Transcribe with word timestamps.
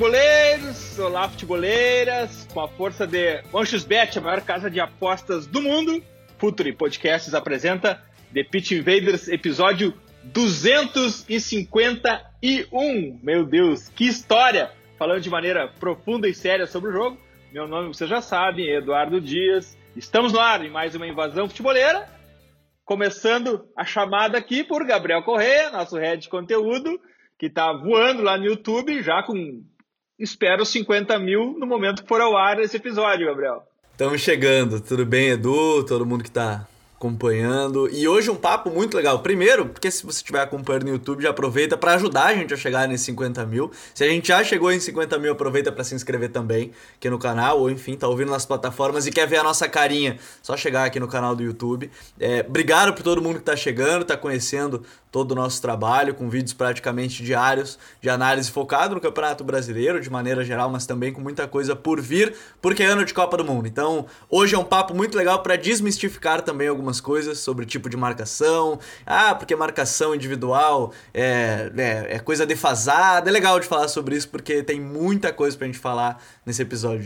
Futeboleiros, 0.00 0.98
olá 0.98 1.28
futeboleiras, 1.28 2.48
com 2.54 2.62
a 2.62 2.68
força 2.68 3.06
de 3.06 3.42
Bet, 3.86 4.18
a 4.18 4.22
maior 4.22 4.40
casa 4.40 4.70
de 4.70 4.80
apostas 4.80 5.46
do 5.46 5.60
mundo, 5.60 6.02
Futuri 6.38 6.72
Podcasts 6.72 7.34
apresenta 7.34 8.02
The 8.32 8.44
Pitch 8.44 8.70
Invaders, 8.70 9.28
episódio 9.28 9.92
251. 10.24 13.20
Meu 13.22 13.44
Deus, 13.44 13.90
que 13.90 14.06
história! 14.06 14.70
Falando 14.98 15.20
de 15.20 15.28
maneira 15.28 15.68
profunda 15.68 16.26
e 16.26 16.32
séria 16.32 16.66
sobre 16.66 16.88
o 16.88 16.94
jogo, 16.94 17.18
meu 17.52 17.68
nome 17.68 17.88
você 17.88 18.06
já 18.06 18.22
sabe, 18.22 18.70
Eduardo 18.70 19.20
Dias. 19.20 19.76
Estamos 19.94 20.32
no 20.32 20.40
ar 20.40 20.64
em 20.64 20.70
mais 20.70 20.94
uma 20.94 21.06
invasão 21.06 21.46
futeboleira, 21.46 22.08
começando 22.86 23.68
a 23.76 23.84
chamada 23.84 24.38
aqui 24.38 24.64
por 24.64 24.82
Gabriel 24.86 25.22
Correia, 25.22 25.70
nosso 25.70 25.98
head 25.98 26.22
de 26.22 26.30
conteúdo, 26.30 26.98
que 27.38 27.48
está 27.48 27.70
voando 27.70 28.22
lá 28.22 28.38
no 28.38 28.46
YouTube, 28.46 29.02
já 29.02 29.22
com 29.22 29.62
espero 30.20 30.64
50 30.66 31.18
mil 31.18 31.56
no 31.58 31.66
momento 31.66 32.02
que 32.02 32.08
for 32.08 32.20
ao 32.20 32.36
ar 32.36 32.60
esse 32.60 32.76
episódio, 32.76 33.26
Gabriel. 33.26 33.64
Estamos 33.92 34.20
chegando. 34.20 34.80
Tudo 34.80 35.06
bem, 35.06 35.30
Edu? 35.30 35.82
Todo 35.84 36.04
mundo 36.04 36.22
que 36.22 36.28
está 36.28 36.66
acompanhando. 37.00 37.88
E 37.90 38.06
hoje 38.06 38.30
um 38.30 38.36
papo 38.36 38.68
muito 38.68 38.94
legal. 38.94 39.20
Primeiro, 39.20 39.66
porque 39.70 39.90
se 39.90 40.04
você 40.04 40.18
estiver 40.18 40.42
acompanhando 40.42 40.84
no 40.84 40.90
YouTube, 40.90 41.22
já 41.22 41.30
aproveita 41.30 41.74
para 41.74 41.94
ajudar 41.94 42.26
a 42.26 42.34
gente 42.34 42.52
a 42.52 42.58
chegar 42.58 42.86
nesses 42.86 43.06
50 43.06 43.46
mil. 43.46 43.70
Se 43.94 44.04
a 44.04 44.06
gente 44.06 44.28
já 44.28 44.44
chegou 44.44 44.70
em 44.70 44.78
50 44.78 45.18
mil, 45.18 45.32
aproveita 45.32 45.72
para 45.72 45.82
se 45.82 45.94
inscrever 45.94 46.28
também 46.28 46.72
aqui 46.96 47.08
no 47.08 47.18
canal, 47.18 47.58
ou 47.58 47.70
enfim, 47.70 47.96
tá 47.96 48.06
ouvindo 48.06 48.30
nas 48.30 48.44
plataformas 48.44 49.06
e 49.06 49.10
quer 49.10 49.26
ver 49.26 49.38
a 49.38 49.42
nossa 49.42 49.66
carinha, 49.66 50.18
só 50.42 50.58
chegar 50.58 50.84
aqui 50.84 51.00
no 51.00 51.08
canal 51.08 51.34
do 51.34 51.42
YouTube. 51.42 51.90
É, 52.18 52.44
obrigado 52.46 52.92
por 52.92 53.02
todo 53.02 53.22
mundo 53.22 53.36
que 53.36 53.40
está 53.40 53.56
chegando, 53.56 54.02
está 54.02 54.18
conhecendo 54.18 54.82
todo 55.10 55.32
o 55.32 55.34
nosso 55.34 55.60
trabalho, 55.60 56.14
com 56.14 56.28
vídeos 56.28 56.52
praticamente 56.52 57.22
diários 57.22 57.78
de 58.00 58.08
análise 58.08 58.50
focado 58.50 58.94
no 58.94 59.00
Campeonato 59.00 59.42
Brasileiro, 59.42 60.00
de 60.00 60.08
maneira 60.08 60.44
geral, 60.44 60.70
mas 60.70 60.86
também 60.86 61.12
com 61.12 61.20
muita 61.20 61.48
coisa 61.48 61.74
por 61.74 62.00
vir, 62.00 62.34
porque 62.60 62.82
é 62.82 62.86
ano 62.86 63.04
de 63.04 63.12
Copa 63.12 63.36
do 63.36 63.44
Mundo. 63.44 63.66
Então, 63.66 64.06
hoje 64.28 64.54
é 64.54 64.58
um 64.58 64.64
papo 64.64 64.94
muito 64.94 65.16
legal 65.16 65.42
para 65.42 65.56
desmistificar 65.56 66.42
também 66.42 66.68
algumas 66.68 67.00
coisas 67.00 67.38
sobre 67.38 67.66
tipo 67.66 67.88
de 67.88 67.96
marcação. 67.96 68.78
Ah, 69.04 69.34
porque 69.34 69.56
marcação 69.56 70.14
individual 70.14 70.92
é, 71.12 71.70
é, 71.76 72.16
é 72.16 72.18
coisa 72.18 72.46
defasada. 72.46 73.28
É 73.28 73.32
legal 73.32 73.58
de 73.58 73.66
falar 73.66 73.88
sobre 73.88 74.16
isso, 74.16 74.28
porque 74.28 74.62
tem 74.62 74.80
muita 74.80 75.32
coisa 75.32 75.56
para 75.56 75.66
a 75.66 75.70
gente 75.70 75.80
falar 75.80 76.22
nesse 76.46 76.62
episódio. 76.62 77.00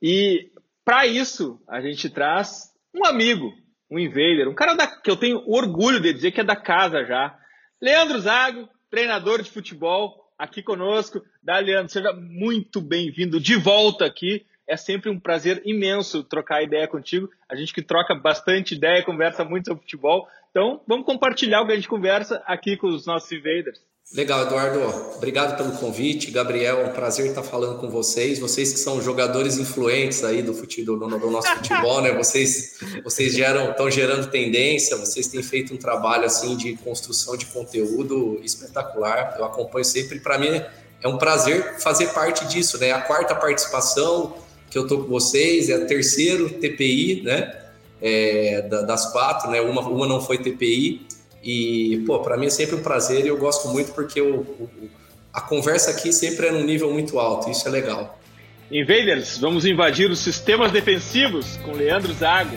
E 0.00 0.50
para 0.84 1.06
isso, 1.06 1.60
a 1.68 1.80
gente 1.80 2.08
traz 2.10 2.70
um 2.94 3.04
amigo, 3.04 3.52
um 3.90 3.98
invader, 3.98 4.48
um 4.48 4.54
cara 4.54 4.74
da, 4.74 4.86
que 4.86 5.10
eu 5.10 5.16
tenho 5.16 5.42
orgulho 5.46 6.00
de 6.00 6.12
dizer 6.12 6.32
que 6.32 6.40
é 6.40 6.44
da 6.44 6.56
casa 6.56 7.04
já 7.04 7.36
Leandro 7.80 8.18
Zago, 8.18 8.68
treinador 8.90 9.40
de 9.40 9.50
futebol, 9.50 10.28
aqui 10.36 10.62
conosco. 10.62 11.22
Dá, 11.40 11.58
Leandro, 11.58 11.92
seja 11.92 12.12
muito 12.12 12.80
bem-vindo 12.80 13.38
de 13.38 13.54
volta 13.54 14.04
aqui. 14.04 14.44
É 14.66 14.76
sempre 14.76 15.08
um 15.08 15.18
prazer 15.18 15.62
imenso 15.64 16.24
trocar 16.24 16.62
ideia 16.62 16.88
contigo. 16.88 17.30
A 17.48 17.54
gente 17.54 17.72
que 17.72 17.80
troca 17.80 18.16
bastante 18.16 18.74
ideia, 18.74 19.04
conversa 19.04 19.44
muito 19.44 19.66
sobre 19.66 19.82
futebol. 19.82 20.28
Então, 20.50 20.82
vamos 20.88 21.06
compartilhar 21.06 21.62
o 21.62 21.66
que 21.66 21.72
a 21.72 21.76
gente 21.76 21.88
conversa 21.88 22.42
aqui 22.46 22.76
com 22.76 22.88
os 22.88 23.06
nossos 23.06 23.30
invaders. 23.30 23.80
Legal, 24.10 24.46
Eduardo. 24.46 24.80
Obrigado 25.16 25.54
pelo 25.58 25.72
convite. 25.72 26.30
Gabriel, 26.30 26.80
é 26.80 26.84
um 26.86 26.92
prazer 26.92 27.26
estar 27.26 27.42
falando 27.42 27.78
com 27.78 27.90
vocês. 27.90 28.38
Vocês 28.38 28.72
que 28.72 28.78
são 28.78 29.02
jogadores 29.02 29.58
influentes 29.58 30.24
aí 30.24 30.40
do, 30.42 30.54
futebol, 30.54 30.96
do, 30.96 31.18
do 31.18 31.30
nosso 31.30 31.48
futebol, 31.56 32.00
né? 32.00 32.12
Vocês, 32.12 32.78
vocês 33.04 33.34
geram, 33.34 33.70
estão 33.70 33.90
gerando 33.90 34.30
tendência, 34.30 34.96
vocês 34.96 35.26
têm 35.26 35.42
feito 35.42 35.74
um 35.74 35.76
trabalho 35.76 36.24
assim 36.24 36.56
de 36.56 36.74
construção 36.76 37.36
de 37.36 37.44
conteúdo 37.46 38.40
espetacular. 38.42 39.36
Eu 39.38 39.44
acompanho 39.44 39.84
sempre. 39.84 40.20
Para 40.20 40.38
mim 40.38 40.58
é 41.02 41.06
um 41.06 41.18
prazer 41.18 41.78
fazer 41.78 42.06
parte 42.08 42.46
disso, 42.46 42.78
né? 42.78 42.92
A 42.92 43.02
quarta 43.02 43.34
participação 43.34 44.38
que 44.70 44.78
eu 44.78 44.86
tô 44.86 45.00
com 45.00 45.08
vocês 45.08 45.68
é 45.68 45.74
a 45.74 45.84
terceiro 45.84 46.48
TPI, 46.48 47.20
né? 47.24 47.62
É, 48.00 48.62
das 48.62 49.12
quatro, 49.12 49.50
né? 49.50 49.60
Uma, 49.60 49.82
uma 49.82 50.06
não 50.06 50.22
foi 50.22 50.38
TPI. 50.38 51.06
E, 51.50 52.02
pô, 52.04 52.18
para 52.18 52.36
mim 52.36 52.44
é 52.44 52.50
sempre 52.50 52.76
um 52.76 52.82
prazer 52.82 53.24
e 53.24 53.28
eu 53.28 53.38
gosto 53.38 53.68
muito 53.68 53.92
porque 53.92 54.20
o, 54.20 54.40
o, 54.40 54.68
a 55.32 55.40
conversa 55.40 55.90
aqui 55.92 56.12
sempre 56.12 56.48
é 56.48 56.52
num 56.52 56.62
nível 56.62 56.92
muito 56.92 57.18
alto, 57.18 57.50
isso 57.50 57.66
é 57.66 57.70
legal. 57.70 58.20
Invaders, 58.70 59.38
vamos 59.38 59.64
invadir 59.64 60.10
os 60.10 60.18
sistemas 60.18 60.70
defensivos 60.70 61.56
com 61.64 61.72
Leandro 61.72 62.12
Zago. 62.12 62.54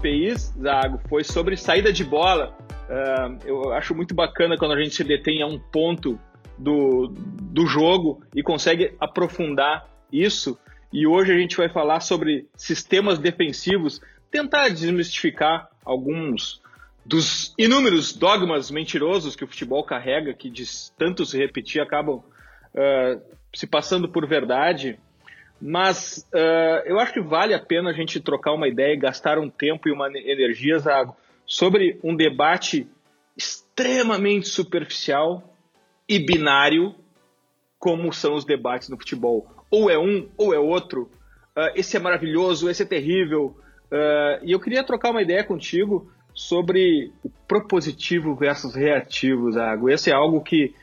TPIs, 0.00 0.54
Zago, 0.60 1.00
foi 1.08 1.22
sobre 1.22 1.56
saída 1.56 1.92
de 1.92 2.02
bola. 2.02 2.56
Uh, 2.88 3.38
eu 3.46 3.72
acho 3.72 3.94
muito 3.94 4.14
bacana 4.14 4.56
quando 4.56 4.72
a 4.72 4.82
gente 4.82 4.94
se 4.94 5.04
detém 5.04 5.42
a 5.42 5.46
um 5.46 5.58
ponto 5.58 6.18
do, 6.58 7.08
do 7.08 7.66
jogo 7.66 8.22
e 8.34 8.42
consegue 8.42 8.94
aprofundar 8.98 9.88
isso. 10.12 10.58
E 10.92 11.06
hoje 11.06 11.32
a 11.32 11.38
gente 11.38 11.56
vai 11.56 11.68
falar 11.68 12.00
sobre 12.00 12.48
sistemas 12.56 13.18
defensivos, 13.18 14.00
tentar 14.30 14.68
desmistificar 14.68 15.68
alguns 15.84 16.60
dos 17.04 17.54
inúmeros 17.56 18.12
dogmas 18.12 18.70
mentirosos 18.70 19.36
que 19.36 19.44
o 19.44 19.46
futebol 19.46 19.84
carrega, 19.84 20.34
que 20.34 20.50
de 20.50 20.64
tanto 20.98 21.24
se 21.24 21.38
repetir 21.38 21.80
acabam 21.80 22.16
uh, 22.16 23.20
se 23.54 23.66
passando 23.66 24.08
por 24.08 24.26
verdade. 24.26 24.98
Mas 25.60 26.26
uh, 26.32 26.86
eu 26.86 26.98
acho 26.98 27.12
que 27.12 27.20
vale 27.20 27.52
a 27.52 27.60
pena 27.60 27.90
a 27.90 27.92
gente 27.92 28.18
trocar 28.18 28.52
uma 28.52 28.66
ideia, 28.66 28.98
gastar 28.98 29.38
um 29.38 29.50
tempo 29.50 29.88
e 29.88 29.92
uma 29.92 30.08
energia, 30.08 30.78
Zago, 30.78 31.14
sobre 31.44 31.98
um 32.02 32.16
debate 32.16 32.88
extremamente 33.36 34.48
superficial 34.48 35.42
e 36.08 36.18
binário, 36.18 36.94
como 37.78 38.12
são 38.12 38.34
os 38.34 38.44
debates 38.44 38.88
no 38.88 38.96
futebol. 38.96 39.46
Ou 39.70 39.90
é 39.90 39.98
um, 39.98 40.28
ou 40.36 40.54
é 40.54 40.58
outro. 40.58 41.10
Uh, 41.56 41.70
esse 41.74 41.96
é 41.96 42.00
maravilhoso, 42.00 42.70
esse 42.70 42.82
é 42.82 42.86
terrível. 42.86 43.56
Uh, 43.92 44.42
e 44.42 44.52
eu 44.52 44.60
queria 44.60 44.82
trocar 44.82 45.10
uma 45.10 45.22
ideia 45.22 45.44
contigo 45.44 46.10
sobre 46.32 47.12
o 47.22 47.30
propositivo 47.46 48.34
versus 48.34 48.74
reativo, 48.74 49.52
Zago. 49.52 49.90
Esse 49.90 50.10
é 50.10 50.14
algo 50.14 50.40
que 50.40 50.74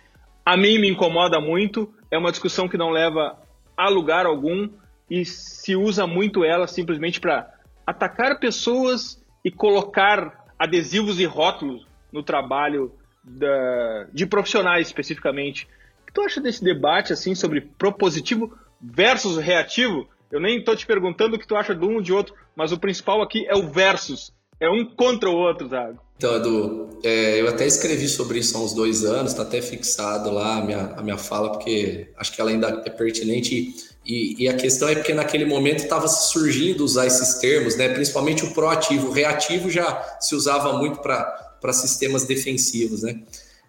a 0.46 0.56
mim 0.56 0.78
me 0.78 0.90
incomoda 0.90 1.40
muito. 1.40 1.92
É 2.12 2.18
uma 2.18 2.32
discussão 2.32 2.68
que 2.68 2.78
não 2.78 2.90
leva 2.90 3.38
a 3.78 3.88
lugar 3.88 4.26
algum 4.26 4.70
e 5.10 5.24
se 5.24 5.76
usa 5.76 6.08
muito 6.08 6.44
ela 6.44 6.68
simplesmente 6.68 7.20
para 7.20 7.54
atacar 7.86 8.40
pessoas 8.40 9.24
e 9.46 9.52
colocar 9.52 10.46
adesivos 10.60 11.20
e 11.20 11.26
rótulos 11.26 11.88
no 12.12 12.24
trabalho 12.24 12.92
da, 13.24 14.08
de 14.12 14.26
profissionais 14.26 14.88
especificamente. 14.88 15.68
O 16.02 16.08
que 16.08 16.14
tu 16.14 16.22
acha 16.22 16.42
desse 16.42 16.64
debate 16.64 17.14
assim 17.14 17.36
sobre 17.36 17.62
propositivo 17.62 18.58
versus 18.82 19.38
reativo? 19.38 20.08
Eu 20.32 20.42
nem 20.42 20.60
estou 20.60 20.76
te 20.76 20.86
perguntando 20.86 21.36
o 21.36 21.40
que 21.40 21.48
tu 21.48 21.56
acha 21.56 21.76
de 21.76 21.86
um 21.86 21.96
ou 21.96 22.02
de 22.02 22.12
outro, 22.12 22.36
mas 22.56 22.72
o 22.72 22.80
principal 22.80 23.22
aqui 23.22 23.46
é 23.48 23.56
o 23.56 23.70
versus. 23.70 24.34
É 24.60 24.70
um 24.70 24.84
contra 24.86 25.30
o 25.30 25.36
outro, 25.36 25.68
Zago. 25.68 26.02
Então, 26.18 26.36
Edu, 26.36 27.00
é, 27.04 27.40
eu 27.40 27.48
até 27.48 27.68
escrevi 27.68 28.08
sobre 28.10 28.40
isso 28.40 28.58
há 28.58 28.62
uns 28.62 28.74
dois 28.74 29.06
anos, 29.06 29.32
está 29.32 29.44
até 29.44 29.62
fixado 29.62 30.32
lá 30.32 30.58
a 30.58 30.62
minha, 30.62 30.94
a 30.98 31.04
minha 31.04 31.18
fala, 31.18 31.52
porque 31.52 32.08
acho 32.18 32.34
que 32.34 32.42
ela 32.42 32.50
ainda 32.50 32.82
é 32.86 32.90
pertinente. 32.90 33.76
E, 34.04 34.44
e 34.44 34.50
a 34.50 34.56
questão 34.56 34.90
é 34.90 34.96
porque 34.96 35.14
naquele 35.14 35.46
momento 35.46 35.84
estava 35.84 36.08
surgindo 36.08 36.84
usar 36.84 37.06
esses 37.06 37.36
termos, 37.36 37.76
né? 37.76 37.90
principalmente 37.90 38.44
o 38.46 38.52
proativo. 38.52 39.10
O 39.10 39.12
reativo 39.12 39.70
já 39.70 40.18
se 40.20 40.34
usava 40.34 40.74
muito 40.78 41.00
para 41.00 41.74
sistemas 41.74 42.24
defensivos. 42.24 43.04
Né? 43.04 43.22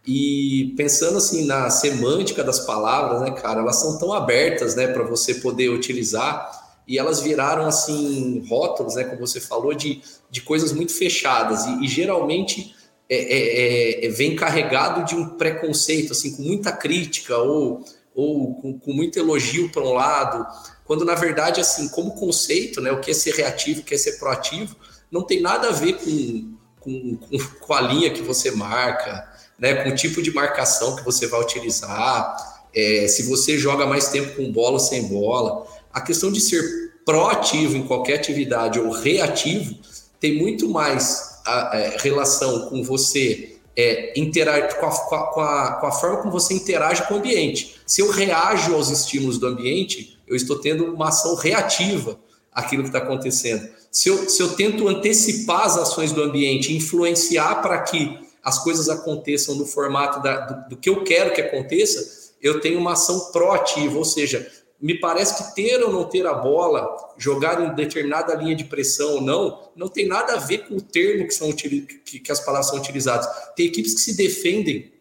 E 0.06 0.72
pensando 0.76 1.18
assim 1.18 1.44
na 1.44 1.68
semântica 1.68 2.42
das 2.42 2.60
palavras, 2.60 3.20
né, 3.20 3.30
cara, 3.32 3.60
elas 3.60 3.76
são 3.76 3.98
tão 3.98 4.12
abertas, 4.12 4.74
né, 4.74 4.86
para 4.86 5.02
você 5.02 5.34
poder 5.34 5.68
utilizar 5.68 6.67
e 6.88 6.98
elas 6.98 7.20
viraram 7.20 7.66
assim 7.66 8.42
rótulos, 8.48 8.94
né, 8.94 9.04
como 9.04 9.26
você 9.26 9.38
falou, 9.38 9.74
de, 9.74 10.00
de 10.30 10.40
coisas 10.40 10.72
muito 10.72 10.94
fechadas. 10.94 11.66
E, 11.66 11.84
e 11.84 11.88
geralmente 11.88 12.74
é, 13.10 13.16
é, 13.16 14.06
é, 14.06 14.08
vem 14.08 14.34
carregado 14.34 15.04
de 15.04 15.14
um 15.14 15.36
preconceito, 15.36 16.12
assim, 16.12 16.34
com 16.34 16.42
muita 16.42 16.72
crítica 16.72 17.36
ou, 17.36 17.84
ou 18.14 18.54
com, 18.54 18.78
com 18.78 18.92
muito 18.94 19.18
elogio 19.18 19.70
para 19.70 19.82
um 19.82 19.92
lado, 19.92 20.46
quando 20.86 21.04
na 21.04 21.14
verdade, 21.14 21.60
assim, 21.60 21.88
como 21.90 22.14
conceito, 22.14 22.80
né, 22.80 22.90
o 22.90 23.00
que 23.00 23.10
é 23.10 23.14
ser 23.14 23.34
reativo, 23.34 23.80
o 23.80 23.84
que 23.84 23.94
é 23.94 23.98
ser 23.98 24.18
proativo, 24.18 24.74
não 25.10 25.22
tem 25.22 25.42
nada 25.42 25.68
a 25.68 25.72
ver 25.72 25.98
com, 25.98 26.54
com, 26.80 27.18
com 27.60 27.74
a 27.74 27.82
linha 27.82 28.10
que 28.10 28.22
você 28.22 28.50
marca, 28.50 29.30
né, 29.58 29.84
com 29.84 29.90
o 29.90 29.94
tipo 29.94 30.22
de 30.22 30.32
marcação 30.32 30.96
que 30.96 31.04
você 31.04 31.26
vai 31.26 31.40
utilizar, 31.40 32.58
é, 32.74 33.08
se 33.08 33.24
você 33.24 33.58
joga 33.58 33.86
mais 33.86 34.08
tempo 34.08 34.36
com 34.36 34.52
bola 34.52 34.72
ou 34.72 34.78
sem 34.78 35.08
bola. 35.08 35.66
A 35.98 36.00
questão 36.00 36.30
de 36.30 36.40
ser 36.40 36.92
proativo 37.04 37.76
em 37.76 37.82
qualquer 37.82 38.14
atividade 38.14 38.78
ou 38.78 38.92
reativo 38.92 39.74
tem 40.20 40.38
muito 40.38 40.68
mais 40.68 41.40
a, 41.44 41.74
a 41.74 41.80
é, 41.80 41.96
relação 41.98 42.68
com 42.68 42.84
você 42.84 43.56
é, 43.76 44.12
interagir 44.16 44.76
com 44.76 44.86
a, 44.86 44.90
com, 44.90 45.40
a, 45.40 45.72
com 45.72 45.86
a 45.86 45.90
forma 45.90 46.18
como 46.18 46.30
você 46.30 46.54
interage 46.54 47.04
com 47.08 47.14
o 47.14 47.16
ambiente. 47.16 47.80
Se 47.84 48.00
eu 48.00 48.12
reajo 48.12 48.76
aos 48.76 48.90
estímulos 48.90 49.38
do 49.38 49.48
ambiente, 49.48 50.16
eu 50.24 50.36
estou 50.36 50.60
tendo 50.60 50.84
uma 50.84 51.08
ação 51.08 51.34
reativa 51.34 52.16
àquilo 52.52 52.84
que 52.84 52.90
está 52.90 52.98
acontecendo. 52.98 53.68
Se 53.90 54.08
eu, 54.08 54.30
se 54.30 54.40
eu 54.40 54.54
tento 54.54 54.86
antecipar 54.86 55.62
as 55.62 55.76
ações 55.76 56.12
do 56.12 56.22
ambiente, 56.22 56.72
influenciar 56.72 57.56
para 57.60 57.80
que 57.80 58.20
as 58.44 58.60
coisas 58.60 58.88
aconteçam 58.88 59.56
no 59.56 59.66
formato 59.66 60.22
da, 60.22 60.46
do, 60.46 60.68
do, 60.70 60.76
que 60.76 60.88
eu 60.88 61.02
quero 61.02 61.34
que 61.34 61.40
aconteça, 61.40 62.28
eu 62.40 62.60
tenho 62.60 62.78
uma 62.78 62.92
ação 62.92 63.32
proativa, 63.32 63.98
ou 63.98 64.04
seja, 64.04 64.48
me 64.80 64.98
parece 64.98 65.36
que 65.36 65.54
ter 65.54 65.82
ou 65.82 65.92
não 65.92 66.04
ter 66.04 66.26
a 66.26 66.34
bola, 66.34 66.88
jogar 67.16 67.60
em 67.60 67.74
determinada 67.74 68.34
linha 68.34 68.54
de 68.54 68.64
pressão 68.64 69.16
ou 69.16 69.20
não, 69.20 69.70
não 69.74 69.88
tem 69.88 70.06
nada 70.06 70.34
a 70.34 70.36
ver 70.36 70.68
com 70.68 70.76
o 70.76 70.80
termo 70.80 71.26
que, 71.26 71.34
são, 71.34 71.50
que, 71.52 71.80
que 71.80 72.32
as 72.32 72.40
palavras 72.40 72.70
são 72.70 72.78
utilizadas. 72.78 73.28
Tem 73.56 73.66
equipes 73.66 73.94
que 73.94 74.00
se 74.00 74.16
defendem 74.16 74.92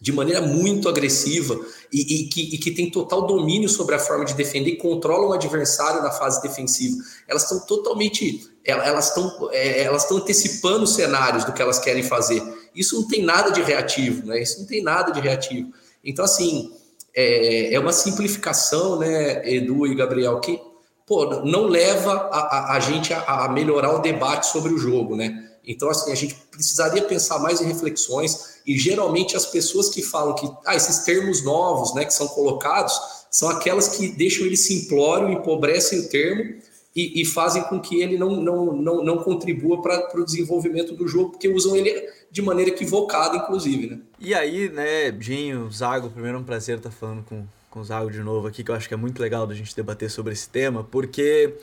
de 0.00 0.12
maneira 0.12 0.40
muito 0.42 0.88
agressiva 0.88 1.58
e, 1.92 2.00
e, 2.00 2.28
que, 2.28 2.54
e, 2.54 2.58
que, 2.58 2.70
tem 2.70 2.90
total 2.90 3.26
domínio 3.26 3.68
sobre 3.68 3.94
a 3.94 3.98
forma 3.98 4.24
de 4.24 4.34
defender 4.34 4.70
e 4.70 4.76
controlam 4.76 5.30
o 5.30 5.32
adversário 5.32 6.02
na 6.02 6.10
fase 6.10 6.40
defensiva. 6.42 6.96
Elas 7.26 7.44
estão 7.44 7.60
totalmente, 7.66 8.48
elas 8.64 9.08
estão, 9.08 9.50
é, 9.52 9.82
elas 9.82 10.02
estão 10.02 10.18
antecipando 10.18 10.86
cenários 10.86 11.44
do 11.44 11.52
que 11.52 11.62
elas 11.62 11.78
querem 11.78 12.02
fazer. 12.02 12.42
Isso 12.74 13.00
não 13.00 13.08
tem 13.08 13.22
nada 13.22 13.50
de 13.50 13.62
reativo, 13.62 14.26
né? 14.26 14.40
Isso 14.40 14.60
não 14.60 14.66
tem 14.66 14.82
nada 14.82 15.10
de 15.12 15.20
reativo. 15.20 15.72
Então, 16.04 16.24
assim, 16.24 16.72
é, 17.16 17.74
é 17.74 17.80
uma 17.80 17.92
simplificação, 17.92 18.98
né, 18.98 19.48
Edu 19.50 19.86
e 19.86 19.94
Gabriel, 19.94 20.38
que 20.40 20.60
pô, 21.06 21.42
não 21.44 21.66
leva 21.66 22.12
a, 22.12 22.38
a, 22.38 22.76
a 22.76 22.80
gente 22.80 23.14
a, 23.14 23.44
a 23.44 23.48
melhorar 23.48 23.94
o 23.94 24.00
debate 24.00 24.46
sobre 24.48 24.72
o 24.74 24.78
jogo, 24.78 25.16
né? 25.16 25.44
Então, 25.66 25.88
assim, 25.88 26.12
a 26.12 26.14
gente 26.14 26.34
precisaria 26.50 27.02
pensar 27.02 27.40
mais 27.40 27.60
em 27.60 27.64
reflexões 27.64 28.60
e 28.64 28.78
geralmente 28.78 29.36
as 29.36 29.46
pessoas 29.46 29.88
que 29.88 30.02
falam 30.02 30.34
que 30.34 30.48
ah, 30.64 30.76
esses 30.76 30.98
termos 31.00 31.42
novos, 31.42 31.92
né, 31.94 32.04
que 32.04 32.14
são 32.14 32.28
colocados, 32.28 32.94
são 33.30 33.48
aquelas 33.48 33.88
que 33.88 34.08
deixam 34.08 34.46
ele 34.46 34.56
simplório, 34.56 35.28
empobrecem 35.28 36.00
o 36.00 36.08
termo 36.08 36.60
e, 36.94 37.20
e 37.20 37.24
fazem 37.24 37.62
com 37.64 37.80
que 37.80 38.00
ele 38.00 38.16
não, 38.16 38.36
não, 38.36 38.72
não, 38.72 39.04
não 39.04 39.18
contribua 39.18 39.82
para 39.82 40.20
o 40.20 40.24
desenvolvimento 40.24 40.94
do 40.94 41.08
jogo, 41.08 41.30
porque 41.30 41.48
usam 41.48 41.74
ele 41.74 41.90
de 42.30 42.42
maneira 42.42 42.70
equivocada, 42.70 43.36
inclusive, 43.36 43.88
né? 43.88 43.98
E 44.18 44.34
aí, 44.34 44.68
né, 44.68 45.10
Dinho, 45.10 45.70
Zago, 45.70 46.10
primeiro 46.10 46.38
é 46.38 46.40
um 46.40 46.44
prazer 46.44 46.78
estar 46.78 46.90
falando 46.90 47.24
com, 47.24 47.44
com 47.70 47.80
o 47.80 47.84
Zago 47.84 48.10
de 48.10 48.20
novo 48.20 48.46
aqui, 48.46 48.62
que 48.62 48.70
eu 48.70 48.74
acho 48.74 48.88
que 48.88 48.94
é 48.94 48.96
muito 48.96 49.20
legal 49.20 49.46
da 49.46 49.54
gente 49.54 49.74
debater 49.74 50.10
sobre 50.10 50.32
esse 50.32 50.48
tema, 50.48 50.84
porque 50.84 51.54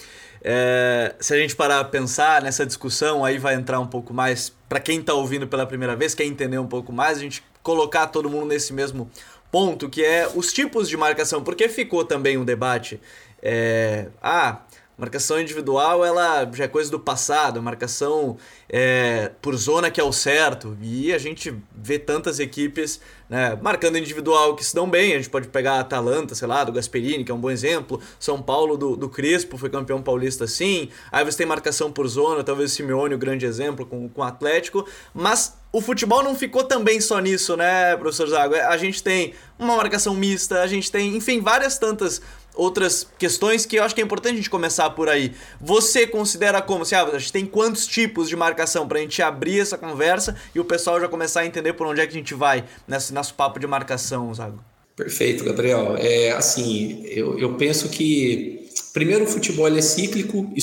é, 0.42 1.15
se 1.19 1.33
a 1.33 1.38
gente 1.38 1.56
parar 1.56 1.80
a 1.80 1.83
pensar 1.83 2.42
nessa 2.42 2.65
discussão, 2.65 3.24
aí 3.24 3.38
vai 3.38 3.56
entrar 3.56 3.80
um 3.80 3.88
pouco 3.88 4.13
mais, 4.13 4.51
para 4.68 4.80
quem 4.80 5.00
está 5.00 5.13
ouvindo 5.13 5.48
pela 5.48 5.65
primeira 5.65 5.95
vez, 5.95 6.13
quer 6.15 6.25
entender 6.25 6.57
um 6.57 6.68
pouco 6.68 6.92
mais, 6.92 7.18
a 7.18 7.21
gente 7.21 7.44
colocar 7.62 8.07
todo 8.07 8.30
mundo 8.30 8.48
nesse 8.48 8.74
mesmo 8.74 9.10
ponto, 9.51 9.88
que 9.88 10.04
é 10.04 10.30
os 10.33 10.51
tipos 10.51 10.89
de 10.89 10.98
marcação, 10.98 11.44
porque 11.44 11.69
ficou 11.69 12.04
também 12.04 12.38
um 12.38 12.44
debate, 12.44 13.00
é, 13.42 14.07
ah, 14.21 14.62
Marcação 14.95 15.41
individual, 15.41 16.05
ela 16.05 16.49
já 16.53 16.65
é 16.65 16.67
coisa 16.67 16.91
do 16.91 16.99
passado, 16.99 17.61
marcação 17.63 18.37
é, 18.69 19.31
por 19.41 19.55
zona 19.55 19.89
que 19.89 19.99
é 19.99 20.03
o 20.03 20.11
certo. 20.11 20.77
E 20.81 21.11
a 21.11 21.17
gente 21.17 21.55
vê 21.75 21.97
tantas 21.97 22.39
equipes 22.39 23.01
né, 23.27 23.57
marcando 23.59 23.97
individual 23.97 24.55
que 24.55 24.63
se 24.63 24.75
dão 24.75 24.87
bem. 24.87 25.13
A 25.13 25.17
gente 25.17 25.31
pode 25.31 25.47
pegar 25.47 25.73
a 25.73 25.79
Atalanta, 25.79 26.35
sei 26.35 26.47
lá, 26.47 26.63
do 26.63 26.71
Gasperini, 26.71 27.23
que 27.23 27.31
é 27.31 27.35
um 27.35 27.39
bom 27.39 27.49
exemplo. 27.49 27.99
São 28.19 28.39
Paulo 28.39 28.77
do, 28.77 28.95
do 28.95 29.09
Crespo 29.09 29.57
foi 29.57 29.69
campeão 29.69 30.01
paulista 30.01 30.45
sim. 30.45 30.89
Aí 31.11 31.25
você 31.25 31.39
tem 31.39 31.47
marcação 31.47 31.91
por 31.91 32.07
zona, 32.07 32.43
talvez 32.43 32.71
o 32.71 32.75
Simeone, 32.75 33.15
o 33.15 33.17
grande 33.17 33.47
exemplo, 33.47 33.87
com, 33.87 34.07
com 34.07 34.21
o 34.21 34.23
Atlético. 34.23 34.87
Mas 35.11 35.57
o 35.71 35.81
futebol 35.81 36.21
não 36.21 36.35
ficou 36.35 36.63
também 36.63 37.01
só 37.01 37.19
nisso, 37.19 37.57
né, 37.57 37.97
professor 37.97 38.27
Zago? 38.27 38.53
A 38.53 38.77
gente 38.77 39.01
tem 39.01 39.33
uma 39.57 39.75
marcação 39.75 40.13
mista, 40.13 40.61
a 40.61 40.67
gente 40.67 40.91
tem, 40.91 41.15
enfim, 41.17 41.41
várias 41.41 41.79
tantas 41.79 42.21
outras 42.55 43.07
questões 43.17 43.65
que 43.65 43.77
eu 43.77 43.83
acho 43.83 43.95
que 43.95 44.01
é 44.01 44.03
importante 44.03 44.33
a 44.33 44.38
gente 44.38 44.50
começar 44.50 44.89
por 44.91 45.09
aí. 45.09 45.33
Você 45.59 46.05
considera 46.05 46.61
como? 46.61 46.85
Se, 46.85 46.95
ah, 46.95 47.03
a 47.05 47.19
gente 47.19 47.31
tem 47.31 47.45
quantos 47.45 47.88
tipos 47.88 48.29
de 48.29 48.35
marcação 48.35 48.88
para 48.88 49.00
a 49.00 49.01
gente 49.01 49.21
abrir 49.21 49.59
essa 49.59 49.77
conversa 49.77 50.35
e 50.53 50.59
o 50.59 50.65
pessoal 50.65 51.00
já 51.00 51.07
começar 51.07 51.41
a 51.41 51.45
entender 51.45 51.73
por 51.73 51.88
onde 51.88 52.01
é 52.01 52.05
que 52.05 52.13
a 52.13 52.17
gente 52.17 52.33
vai 52.33 52.63
nesse 52.88 53.13
nosso 53.13 53.33
papo 53.33 53.59
de 53.59 53.67
marcação, 53.67 54.33
Zago? 54.33 54.63
Perfeito, 54.95 55.44
Gabriel. 55.44 55.95
É 55.97 56.31
assim, 56.31 57.03
eu, 57.07 57.39
eu 57.39 57.55
penso 57.55 57.89
que 57.89 58.69
primeiro 58.94 59.23
o 59.23 59.27
futebol 59.27 59.67
é 59.67 59.81
cíclico, 59.81 60.53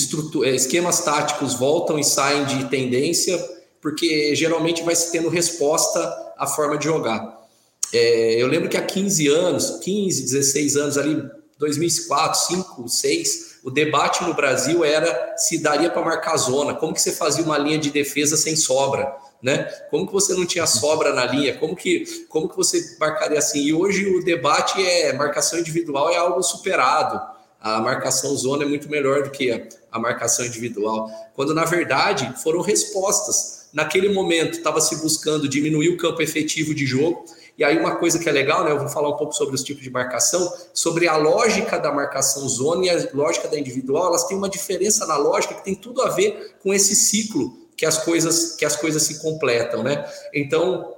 é, 0.43 0.55
esquemas 0.55 1.03
táticos 1.03 1.55
voltam 1.55 1.99
e 1.99 2.03
saem 2.03 2.45
de 2.45 2.69
tendência, 2.69 3.37
porque 3.81 4.33
geralmente 4.35 4.83
vai 4.83 4.95
se 4.95 5.11
tendo 5.11 5.27
resposta 5.27 5.99
à 6.37 6.47
forma 6.47 6.77
de 6.77 6.85
jogar. 6.85 7.41
É, 7.93 8.41
eu 8.41 8.47
lembro 8.47 8.69
que 8.69 8.77
há 8.77 8.81
15 8.81 9.27
anos, 9.27 9.79
15, 9.81 10.21
16 10.23 10.77
anos 10.77 10.97
ali, 10.97 11.21
2004, 11.61 12.39
5, 12.47 12.89
6, 12.89 13.59
o 13.63 13.69
debate 13.69 14.23
no 14.23 14.33
Brasil 14.33 14.83
era 14.83 15.35
se 15.37 15.59
daria 15.59 15.91
para 15.91 16.01
marcar 16.03 16.35
zona, 16.35 16.73
como 16.73 16.91
que 16.91 16.99
você 16.99 17.11
fazia 17.11 17.45
uma 17.45 17.57
linha 17.57 17.77
de 17.77 17.91
defesa 17.91 18.35
sem 18.35 18.55
sobra, 18.55 19.15
né? 19.43 19.65
Como 19.91 20.07
que 20.07 20.11
você 20.11 20.33
não 20.33 20.43
tinha 20.43 20.65
sobra 20.65 21.13
na 21.13 21.23
linha? 21.23 21.55
Como 21.57 21.75
que, 21.75 22.25
como 22.27 22.49
que 22.49 22.57
você 22.57 22.97
marcaria 22.99 23.37
assim? 23.37 23.61
E 23.61 23.73
hoje 23.73 24.07
o 24.07 24.23
debate 24.23 24.83
é 24.83 25.13
marcação 25.13 25.59
individual 25.59 26.09
é 26.09 26.17
algo 26.17 26.41
superado. 26.41 27.21
A 27.59 27.79
marcação 27.79 28.35
zona 28.35 28.63
é 28.63 28.67
muito 28.67 28.89
melhor 28.89 29.21
do 29.21 29.29
que 29.29 29.51
a, 29.51 29.61
a 29.91 29.99
marcação 29.99 30.43
individual. 30.43 31.11
Quando 31.35 31.53
na 31.53 31.63
verdade 31.63 32.33
foram 32.41 32.61
respostas. 32.61 33.69
Naquele 33.71 34.09
momento 34.09 34.57
estava 34.57 34.81
se 34.81 34.95
buscando 34.97 35.47
diminuir 35.47 35.89
o 35.89 35.97
campo 35.97 36.23
efetivo 36.23 36.73
de 36.73 36.87
jogo 36.87 37.23
e 37.61 37.63
aí 37.63 37.77
uma 37.77 37.95
coisa 37.95 38.17
que 38.17 38.27
é 38.27 38.31
legal, 38.31 38.63
né, 38.63 38.71
eu 38.71 38.79
vou 38.79 38.89
falar 38.89 39.09
um 39.09 39.15
pouco 39.15 39.33
sobre 39.33 39.53
os 39.53 39.63
tipos 39.63 39.83
de 39.83 39.91
marcação, 39.91 40.51
sobre 40.73 41.07
a 41.07 41.15
lógica 41.15 41.77
da 41.77 41.91
marcação 41.91 42.49
zona 42.49 42.87
e 42.87 42.89
a 42.89 43.07
lógica 43.13 43.47
da 43.47 43.59
individual, 43.59 44.07
elas 44.07 44.25
têm 44.25 44.35
uma 44.35 44.49
diferença 44.49 45.05
na 45.05 45.15
lógica 45.15 45.53
que 45.53 45.63
tem 45.63 45.75
tudo 45.75 46.01
a 46.01 46.09
ver 46.09 46.55
com 46.63 46.73
esse 46.73 46.95
ciclo 46.95 47.55
que 47.77 47.85
as 47.85 47.99
coisas 48.03 48.55
que 48.55 48.65
as 48.65 48.75
coisas 48.75 49.03
se 49.03 49.21
completam, 49.21 49.83
né? 49.83 50.03
Então, 50.33 50.95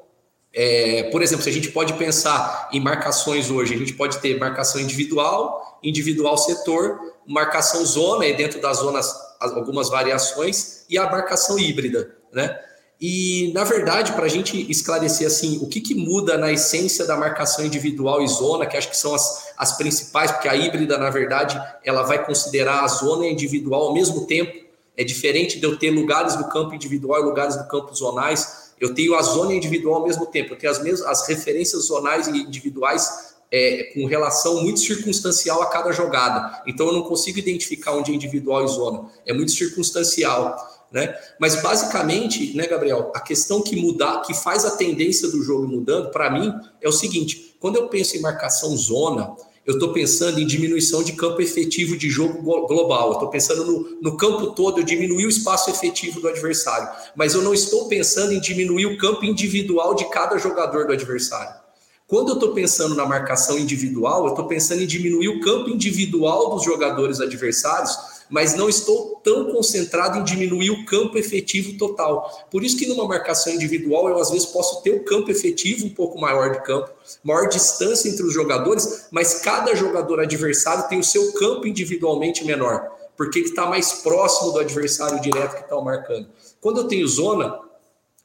é, 0.54 1.10
por 1.12 1.22
exemplo, 1.22 1.44
se 1.44 1.50
a 1.50 1.54
gente 1.54 1.70
pode 1.70 1.96
pensar 1.96 2.70
em 2.72 2.80
marcações 2.80 3.52
hoje, 3.52 3.74
a 3.74 3.78
gente 3.78 3.94
pode 3.96 4.20
ter 4.20 4.40
marcação 4.40 4.80
individual, 4.80 5.80
individual 5.84 6.38
setor, 6.38 6.98
marcação 7.28 7.86
zona, 7.86 8.26
e 8.26 8.38
dentro 8.38 8.62
das 8.62 8.78
zonas 8.78 9.14
algumas 9.42 9.90
variações, 9.90 10.86
e 10.90 10.98
a 10.98 11.10
marcação 11.12 11.60
híbrida, 11.60 12.16
né? 12.32 12.58
E, 13.06 13.52
na 13.54 13.66
verdade, 13.66 14.14
para 14.14 14.24
a 14.24 14.30
gente 14.30 14.66
esclarecer 14.72 15.28
assim, 15.28 15.60
o 15.62 15.68
que, 15.68 15.82
que 15.82 15.94
muda 15.94 16.38
na 16.38 16.54
essência 16.54 17.06
da 17.06 17.18
marcação 17.18 17.66
individual 17.66 18.24
e 18.24 18.28
zona, 18.30 18.66
que 18.66 18.78
acho 18.78 18.90
que 18.90 18.96
são 18.96 19.14
as, 19.14 19.52
as 19.58 19.76
principais, 19.76 20.32
porque 20.32 20.48
a 20.48 20.56
híbrida, 20.56 20.98
na 20.98 21.10
verdade, 21.10 21.62
ela 21.84 22.04
vai 22.04 22.26
considerar 22.26 22.82
a 22.82 22.88
zona 22.88 23.28
individual 23.28 23.88
ao 23.88 23.94
mesmo 23.94 24.26
tempo. 24.26 24.58
É 24.96 25.04
diferente 25.04 25.60
de 25.60 25.66
eu 25.66 25.78
ter 25.78 25.92
lugares 25.92 26.38
do 26.38 26.48
campo 26.48 26.74
individual 26.74 27.20
e 27.20 27.26
lugares 27.26 27.58
do 27.58 27.68
campo 27.68 27.94
zonais. 27.94 28.72
Eu 28.80 28.96
tenho 28.96 29.16
a 29.16 29.22
zona 29.22 29.54
individual 29.54 29.96
ao 29.96 30.08
mesmo 30.08 30.26
tempo. 30.28 30.54
Eu 30.54 30.58
tenho 30.58 30.72
as, 30.72 30.82
mesmas, 30.82 31.06
as 31.06 31.28
referências 31.28 31.84
zonais 31.84 32.28
e 32.28 32.38
individuais 32.38 33.34
é, 33.52 33.92
com 33.94 34.06
relação 34.06 34.64
muito 34.64 34.80
circunstancial 34.80 35.62
a 35.62 35.66
cada 35.66 35.92
jogada. 35.92 36.64
Então, 36.66 36.88
eu 36.88 36.94
não 36.94 37.04
consigo 37.04 37.38
identificar 37.38 37.92
onde 37.92 38.14
é 38.14 38.16
individual 38.16 38.64
e 38.64 38.68
zona. 38.70 39.12
É 39.26 39.34
muito 39.34 39.52
circunstancial. 39.52 40.73
Né? 40.94 41.18
Mas 41.40 41.60
basicamente, 41.60 42.56
né, 42.56 42.68
Gabriel, 42.68 43.12
a 43.16 43.20
questão 43.20 43.64
que 43.64 43.76
mudar, 43.76 44.22
que 44.22 44.34
faz 44.36 44.64
a 44.64 44.78
tendência 44.78 45.28
do 45.28 45.42
jogo 45.42 45.68
mudando, 45.68 46.12
para 46.12 46.30
mim, 46.30 46.54
é 46.80 46.88
o 46.88 46.92
seguinte: 46.92 47.56
quando 47.60 47.78
eu 47.78 47.90
penso 47.90 48.16
em 48.16 48.22
marcação 48.22 48.78
zona, 48.78 49.36
eu 49.66 49.74
estou 49.74 49.92
pensando 49.92 50.40
em 50.40 50.46
diminuição 50.46 51.04
de 51.04 51.14
campo 51.14 51.42
efetivo 51.42 51.98
de 51.98 52.10
jogo 52.12 52.44
global, 52.68 53.08
eu 53.08 53.14
estou 53.14 53.30
pensando 53.30 53.66
no, 53.66 54.02
no 54.02 54.18
campo 54.18 54.52
todo, 54.52 54.82
eu 54.82 54.84
diminuir 54.84 55.26
o 55.26 55.30
espaço 55.30 55.72
efetivo 55.72 56.22
do 56.22 56.28
adversário, 56.28 56.88
mas 57.16 57.34
eu 57.34 57.42
não 57.42 57.56
estou 57.56 57.88
pensando 57.88 58.32
em 58.32 58.40
diminuir 58.40 58.86
o 58.86 58.98
campo 58.98 59.26
individual 59.26 59.96
de 59.96 60.08
cada 60.10 60.38
jogador 60.38 60.86
do 60.86 60.94
adversário. 60.94 61.64
Quando 62.06 62.30
eu 62.30 62.34
estou 62.36 62.54
pensando 62.54 62.94
na 62.94 63.06
marcação 63.06 63.58
individual, 63.58 64.26
eu 64.26 64.32
estou 64.32 64.46
pensando 64.46 64.84
em 64.84 64.86
diminuir 64.86 65.30
o 65.30 65.40
campo 65.40 65.70
individual 65.70 66.52
dos 66.54 66.64
jogadores 66.64 67.20
adversários 67.20 67.98
mas 68.34 68.56
não 68.56 68.68
estou 68.68 69.22
tão 69.24 69.52
concentrado 69.52 70.18
em 70.18 70.24
diminuir 70.24 70.72
o 70.72 70.86
campo 70.86 71.20
efetivo 71.20 71.78
total. 71.78 72.48
Por 72.50 72.64
isso 72.64 72.76
que 72.76 72.88
numa 72.88 73.08
marcação 73.08 73.54
individual 73.54 74.10
eu 74.10 74.18
às 74.18 74.32
vezes 74.32 74.48
posso 74.48 74.82
ter 74.82 74.90
o 74.90 75.04
campo 75.04 75.30
efetivo 75.30 75.86
um 75.86 75.90
pouco 75.92 76.20
maior 76.20 76.52
de 76.52 76.64
campo, 76.64 76.90
maior 77.24 77.48
distância 77.48 78.10
entre 78.10 78.24
os 78.24 78.34
jogadores, 78.34 79.06
mas 79.12 79.36
cada 79.42 79.76
jogador 79.76 80.20
adversário 80.20 80.90
tem 80.90 80.98
o 80.98 81.04
seu 81.04 81.32
campo 81.34 81.68
individualmente 81.68 82.44
menor, 82.44 82.90
porque 83.16 83.38
ele 83.38 83.50
está 83.50 83.68
mais 83.68 83.94
próximo 84.02 84.52
do 84.52 84.60
adversário 84.60 85.22
direto 85.22 85.54
que 85.56 85.62
está 85.62 85.80
marcando. 85.80 86.28
Quando 86.60 86.80
eu 86.80 86.88
tenho 86.88 87.08
zona, 87.08 87.60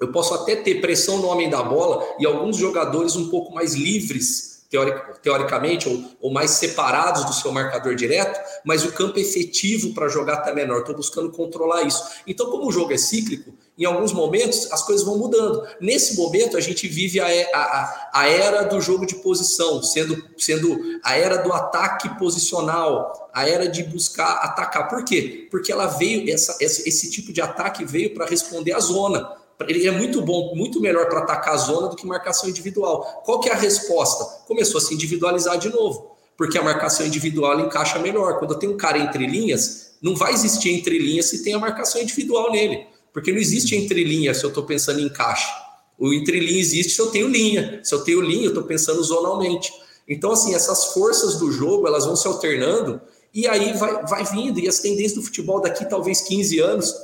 eu 0.00 0.10
posso 0.10 0.32
até 0.32 0.56
ter 0.56 0.80
pressão 0.80 1.18
no 1.18 1.28
homem 1.28 1.50
da 1.50 1.62
bola 1.62 2.02
e 2.18 2.24
alguns 2.24 2.56
jogadores 2.56 3.14
um 3.14 3.28
pouco 3.28 3.52
mais 3.52 3.74
livres 3.74 4.57
teoricamente, 5.22 5.88
ou, 5.88 6.04
ou, 6.20 6.30
mais 6.30 6.50
separados 6.52 7.24
do 7.24 7.32
seu 7.32 7.50
marcador 7.50 7.94
direto, 7.94 8.38
mas 8.64 8.84
o 8.84 8.92
campo 8.92 9.18
efetivo 9.18 9.94
para 9.94 10.08
jogar 10.08 10.40
está 10.40 10.54
menor. 10.54 10.80
Estou 10.80 10.94
buscando 10.94 11.30
controlar 11.30 11.82
isso. 11.82 12.02
Então, 12.26 12.50
como 12.50 12.66
o 12.66 12.72
jogo 12.72 12.92
é 12.92 12.98
cíclico, 12.98 13.54
em 13.78 13.86
alguns 13.86 14.12
momentos 14.12 14.70
as 14.70 14.82
coisas 14.82 15.06
vão 15.06 15.16
mudando. 15.16 15.66
Nesse 15.80 16.16
momento, 16.16 16.56
a 16.56 16.60
gente 16.60 16.86
vive 16.86 17.18
a, 17.18 17.26
a, 17.26 18.10
a 18.12 18.28
era 18.28 18.62
do 18.64 18.78
jogo 18.78 19.06
de 19.06 19.14
posição, 19.16 19.82
sendo, 19.82 20.22
sendo 20.36 20.78
a 21.02 21.16
era 21.16 21.38
do 21.38 21.50
ataque 21.50 22.18
posicional, 22.18 23.30
a 23.32 23.48
era 23.48 23.68
de 23.68 23.82
buscar 23.84 24.32
atacar. 24.42 24.88
Por 24.88 25.02
quê? 25.02 25.48
Porque 25.50 25.72
ela 25.72 25.86
veio, 25.86 26.30
essa, 26.30 26.58
esse, 26.60 26.86
esse 26.86 27.10
tipo 27.10 27.32
de 27.32 27.40
ataque 27.40 27.86
veio 27.86 28.12
para 28.12 28.26
responder 28.26 28.72
à 28.72 28.80
zona 28.80 29.37
ele 29.66 29.86
é 29.86 29.90
muito 29.90 30.22
bom, 30.22 30.54
muito 30.54 30.80
melhor 30.80 31.08
para 31.08 31.20
atacar 31.20 31.54
a 31.54 31.56
zona 31.56 31.88
do 31.88 31.96
que 31.96 32.06
marcação 32.06 32.48
individual. 32.48 33.22
Qual 33.24 33.40
que 33.40 33.48
é 33.48 33.52
a 33.52 33.56
resposta? 33.56 34.24
Começou 34.46 34.78
a 34.78 34.80
se 34.80 34.94
individualizar 34.94 35.58
de 35.58 35.68
novo, 35.68 36.16
porque 36.36 36.56
a 36.56 36.62
marcação 36.62 37.04
individual 37.04 37.58
encaixa 37.60 37.98
melhor. 37.98 38.38
Quando 38.38 38.54
eu 38.54 38.58
tenho 38.58 38.74
um 38.74 38.76
cara 38.76 38.98
entre 38.98 39.26
linhas, 39.26 39.96
não 40.00 40.14
vai 40.14 40.32
existir 40.32 40.70
entre 40.70 40.98
linhas 40.98 41.26
se 41.26 41.42
tem 41.42 41.54
a 41.54 41.58
marcação 41.58 42.00
individual 42.00 42.52
nele, 42.52 42.86
porque 43.12 43.32
não 43.32 43.38
existe 43.38 43.74
entre 43.74 44.04
linhas 44.04 44.36
se 44.36 44.44
eu 44.44 44.48
estou 44.48 44.62
pensando 44.62 45.00
em 45.00 45.06
encaixe. 45.06 45.48
O 45.98 46.12
entre 46.12 46.38
linha 46.38 46.60
existe 46.60 46.92
se 46.92 47.00
eu 47.00 47.10
tenho 47.10 47.26
linha. 47.26 47.80
Se 47.82 47.92
eu 47.92 48.04
tenho 48.04 48.20
linha, 48.20 48.44
eu 48.44 48.50
estou 48.50 48.62
pensando 48.62 49.02
zonalmente. 49.02 49.72
Então, 50.08 50.30
assim, 50.30 50.54
essas 50.54 50.92
forças 50.92 51.36
do 51.36 51.50
jogo, 51.50 51.86
elas 51.88 52.06
vão 52.06 52.14
se 52.14 52.26
alternando 52.28 53.00
e 53.34 53.48
aí 53.48 53.76
vai, 53.76 54.06
vai 54.06 54.24
vindo. 54.24 54.60
E 54.60 54.68
as 54.68 54.78
tendências 54.78 55.14
do 55.14 55.22
futebol 55.22 55.60
daqui, 55.60 55.84
talvez 55.84 56.20
15 56.20 56.60
anos, 56.60 56.94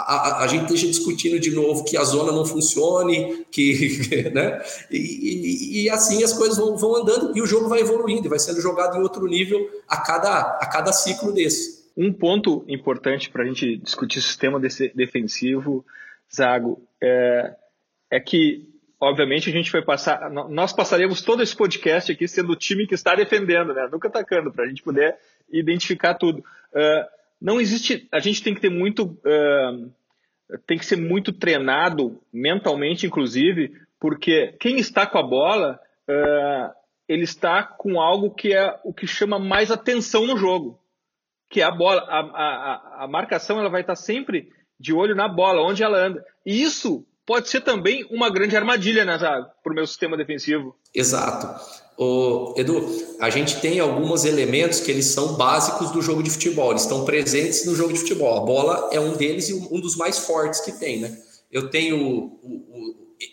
a, 0.00 0.44
a, 0.44 0.46
gente 0.46 0.62
esteja 0.62 0.86
discutindo 0.86 1.38
de 1.38 1.50
novo 1.50 1.84
que 1.84 1.96
a 1.96 2.04
zona 2.04 2.32
não 2.32 2.44
funcione, 2.44 3.44
que, 3.50 4.30
né? 4.34 4.62
E, 4.90 4.98
e, 4.98 5.82
e, 5.82 5.90
assim 5.90 6.22
as 6.22 6.32
coisas 6.32 6.58
vão, 6.58 6.76
vão 6.76 6.96
andando 6.96 7.36
e 7.36 7.42
o 7.42 7.46
jogo 7.46 7.68
vai 7.68 7.80
evoluindo, 7.80 8.28
vai 8.28 8.38
sendo 8.38 8.60
jogado 8.60 8.96
em 8.96 9.02
outro 9.02 9.26
nível 9.26 9.68
a 9.88 9.96
cada, 9.98 10.58
a 10.60 10.66
cada 10.66 10.92
ciclo 10.92 11.32
desse. 11.32 11.80
Um 11.96 12.12
ponto 12.12 12.64
importante 12.68 13.30
para 13.30 13.42
a 13.42 13.46
gente 13.46 13.76
discutir 13.76 14.22
sistema 14.22 14.60
defensivo, 14.60 15.84
Zago, 16.34 16.80
é, 17.02 17.54
é 18.10 18.20
que, 18.20 18.68
obviamente, 19.00 19.50
a 19.50 19.52
gente 19.52 19.70
vai 19.70 19.82
passar. 19.82 20.30
Nós 20.30 20.72
passaremos 20.72 21.20
todo 21.20 21.42
esse 21.42 21.54
podcast 21.54 22.12
aqui 22.12 22.26
sendo 22.28 22.52
o 22.52 22.56
time 22.56 22.86
que 22.86 22.94
está 22.94 23.14
defendendo, 23.14 23.74
né? 23.74 23.88
Nunca 23.90 24.08
atacando, 24.08 24.52
para 24.52 24.64
a 24.64 24.68
gente 24.68 24.82
poder 24.82 25.16
identificar 25.52 26.14
tudo. 26.14 26.38
Uh, 26.38 27.19
não 27.40 27.60
existe. 27.60 28.08
A 28.12 28.18
gente 28.18 28.42
tem 28.42 28.54
que 28.54 28.60
ter 28.60 28.70
muito. 28.70 29.04
Uh, 29.04 29.90
tem 30.66 30.76
que 30.76 30.84
ser 30.84 30.96
muito 30.96 31.32
treinado, 31.32 32.20
mentalmente, 32.32 33.06
inclusive, 33.06 33.72
porque 34.00 34.56
quem 34.58 34.78
está 34.78 35.06
com 35.06 35.18
a 35.18 35.22
bola, 35.22 35.78
uh, 36.08 36.74
ele 37.08 37.22
está 37.22 37.62
com 37.62 38.00
algo 38.00 38.34
que 38.34 38.52
é 38.52 38.78
o 38.84 38.92
que 38.92 39.06
chama 39.06 39.38
mais 39.38 39.70
atenção 39.70 40.26
no 40.26 40.36
jogo, 40.36 40.80
que 41.48 41.60
é 41.60 41.64
a 41.64 41.70
bola. 41.70 42.02
A, 42.02 42.20
a, 42.20 43.04
a 43.04 43.08
marcação 43.08 43.58
ela 43.58 43.70
vai 43.70 43.82
estar 43.82 43.96
sempre 43.96 44.50
de 44.78 44.92
olho 44.92 45.14
na 45.14 45.28
bola, 45.28 45.62
onde 45.62 45.82
ela 45.82 45.98
anda. 45.98 46.24
E 46.44 46.62
isso 46.62 47.06
pode 47.26 47.48
ser 47.48 47.60
também 47.60 48.04
uma 48.10 48.28
grande 48.28 48.56
armadilha, 48.56 49.04
né, 49.04 49.16
para 49.18 49.72
o 49.72 49.74
meu 49.74 49.86
sistema 49.86 50.16
defensivo. 50.16 50.74
Exato. 50.92 51.46
Ô, 52.02 52.54
Edu, 52.56 52.82
a 53.20 53.28
gente 53.28 53.60
tem 53.60 53.78
alguns 53.78 54.24
elementos 54.24 54.80
que 54.80 54.90
eles 54.90 55.04
são 55.04 55.34
básicos 55.34 55.90
do 55.90 56.00
jogo 56.00 56.22
de 56.22 56.30
futebol, 56.30 56.70
eles 56.70 56.80
estão 56.80 57.04
presentes 57.04 57.66
no 57.66 57.76
jogo 57.76 57.92
de 57.92 57.98
futebol. 57.98 58.38
A 58.38 58.40
bola 58.40 58.88
é 58.90 58.98
um 58.98 59.12
deles 59.12 59.50
e 59.50 59.68
um 59.70 59.78
dos 59.78 59.96
mais 59.96 60.18
fortes 60.18 60.60
que 60.60 60.72
tem, 60.72 61.00
né? 61.00 61.14
Eu 61.52 61.68
tenho 61.68 62.38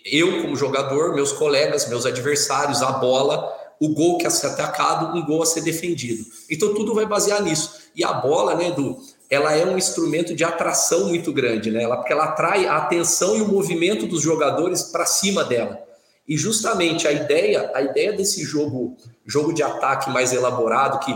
eu 0.04 0.42
como 0.42 0.54
jogador, 0.58 1.16
meus 1.16 1.32
colegas, 1.32 1.88
meus 1.88 2.06
adversários, 2.06 2.82
a 2.82 2.92
bola, 2.92 3.50
o 3.80 3.88
gol 3.88 4.18
que 4.18 4.26
é 4.26 4.28
a 4.28 4.32
ser 4.32 4.48
atacado, 4.48 5.18
um 5.18 5.26
gol 5.26 5.44
a 5.44 5.46
ser 5.46 5.62
defendido. 5.62 6.26
Então 6.52 6.74
tudo 6.74 6.94
vai 6.94 7.06
basear 7.06 7.42
nisso. 7.42 7.72
E 7.96 8.04
a 8.04 8.12
bola, 8.12 8.54
né, 8.54 8.68
Edu, 8.68 8.98
ela 9.30 9.56
é 9.56 9.66
um 9.66 9.78
instrumento 9.78 10.36
de 10.36 10.44
atração 10.44 11.08
muito 11.08 11.32
grande, 11.32 11.72
né? 11.72 11.84
Ela, 11.84 11.96
porque 11.96 12.12
ela 12.12 12.26
atrai 12.26 12.66
a 12.66 12.76
atenção 12.76 13.38
e 13.38 13.42
o 13.42 13.48
movimento 13.48 14.06
dos 14.06 14.22
jogadores 14.22 14.84
para 14.84 15.06
cima 15.06 15.46
dela. 15.46 15.87
E 16.28 16.36
justamente 16.36 17.08
a 17.08 17.12
ideia, 17.12 17.72
a 17.74 17.82
ideia 17.82 18.12
desse 18.12 18.44
jogo, 18.44 18.98
jogo 19.26 19.54
de 19.54 19.64
ataque 19.64 20.10
mais 20.10 20.34
elaborado, 20.34 21.00
que 21.00 21.16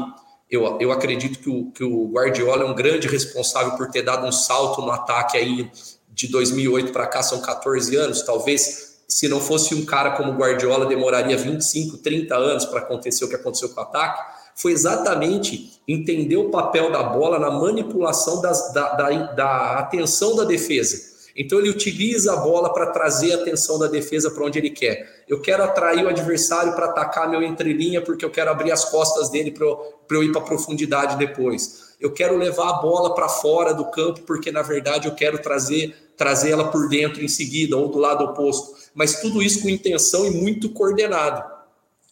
eu, 0.50 0.78
eu 0.80 0.92
acredito 0.92 1.40
que 1.40 1.50
o, 1.50 1.72
que 1.72 1.84
o 1.84 2.08
Guardiola 2.08 2.64
é 2.64 2.66
um 2.66 2.74
grande 2.74 3.08
responsável 3.08 3.74
por 3.74 3.90
ter 3.90 4.04
dado 4.04 4.26
um 4.26 4.32
salto 4.32 4.82
no 4.82 4.92
ataque 4.92 5.38
aí 5.38 5.70
de 6.10 6.28
2008 6.28 6.94
para 6.94 7.08
cá, 7.08 7.22
são 7.22 7.42
14 7.42 7.96
anos, 7.96 8.22
talvez 8.22 9.02
se 9.08 9.28
não 9.28 9.42
fosse 9.42 9.76
um 9.76 9.86
cara 9.86 10.12
como 10.12 10.32
o 10.32 10.36
Guardiola, 10.36 10.86
demoraria 10.86 11.36
25, 11.36 11.98
30 11.98 12.36
anos 12.36 12.66
para 12.66 12.80
acontecer 12.80 13.26
o 13.26 13.30
que 13.30 13.36
aconteceu 13.36 13.70
com 13.70 13.82
o 13.82 13.84
ataque, 13.84 14.22
foi 14.56 14.72
exatamente 14.72 15.82
entender 15.88 16.38
o 16.38 16.50
papel 16.50 16.92
da 16.92 17.04
bola 17.04 17.38
na 17.38 17.52
manipulação 17.52 18.42
das, 18.42 18.74
da, 18.74 18.94
da, 18.94 19.10
da 19.34 19.80
atenção 19.80 20.36
da 20.36 20.46
defesa 20.46 21.11
então 21.36 21.60
ele 21.60 21.70
utiliza 21.70 22.34
a 22.34 22.38
bola 22.38 22.74
para 22.74 22.88
trazer 22.88 23.34
a 23.34 23.36
atenção 23.36 23.80
da 23.80 23.88
defesa 23.88 24.30
para 24.32 24.46
onde 24.46 24.60
ele 24.60 24.70
quer. 24.70 25.24
Eu 25.28 25.42
quero 25.42 25.64
atrair 25.64 26.04
o 26.04 26.10
adversário 26.10 26.74
para 26.74 26.88
atacar 26.88 27.30
meu 27.30 27.42
entrelinha 27.42 28.02
porque 28.02 28.26
eu 28.26 28.30
quero 28.30 28.52
abrir 28.52 28.72
as 28.72 28.86
costas 28.86 29.30
dele 29.30 29.52
para 29.52 29.66
eu, 29.66 29.94
eu 30.10 30.24
ir 30.24 30.32
para 30.32 30.42
profundidade 30.42 31.18
depois. 31.18 31.92
Eu 32.00 32.12
quero 32.12 32.36
levar 32.36 32.70
a 32.70 32.74
bola 32.74 33.16
para 33.16 33.30
fora 33.30 33.74
do 33.74 33.90
campo 33.92 34.22
porque 34.22 34.52
na 34.52 34.62
verdade 34.62 35.08
eu 35.08 35.16
quero 35.16 35.40
trazer 35.40 35.96
trazer 36.18 36.52
ela 36.52 36.70
por 36.70 36.88
dentro 36.88 37.24
em 37.24 37.28
seguida 37.28 37.76
ou 37.76 37.88
do 37.88 37.98
lado 37.98 38.24
oposto. 38.24 38.76
Mas 38.94 39.22
tudo 39.22 39.42
isso 39.42 39.62
com 39.62 39.70
intenção 39.70 40.28
e 40.28 40.32
muito 40.32 40.70
coordenado. 40.70 41.44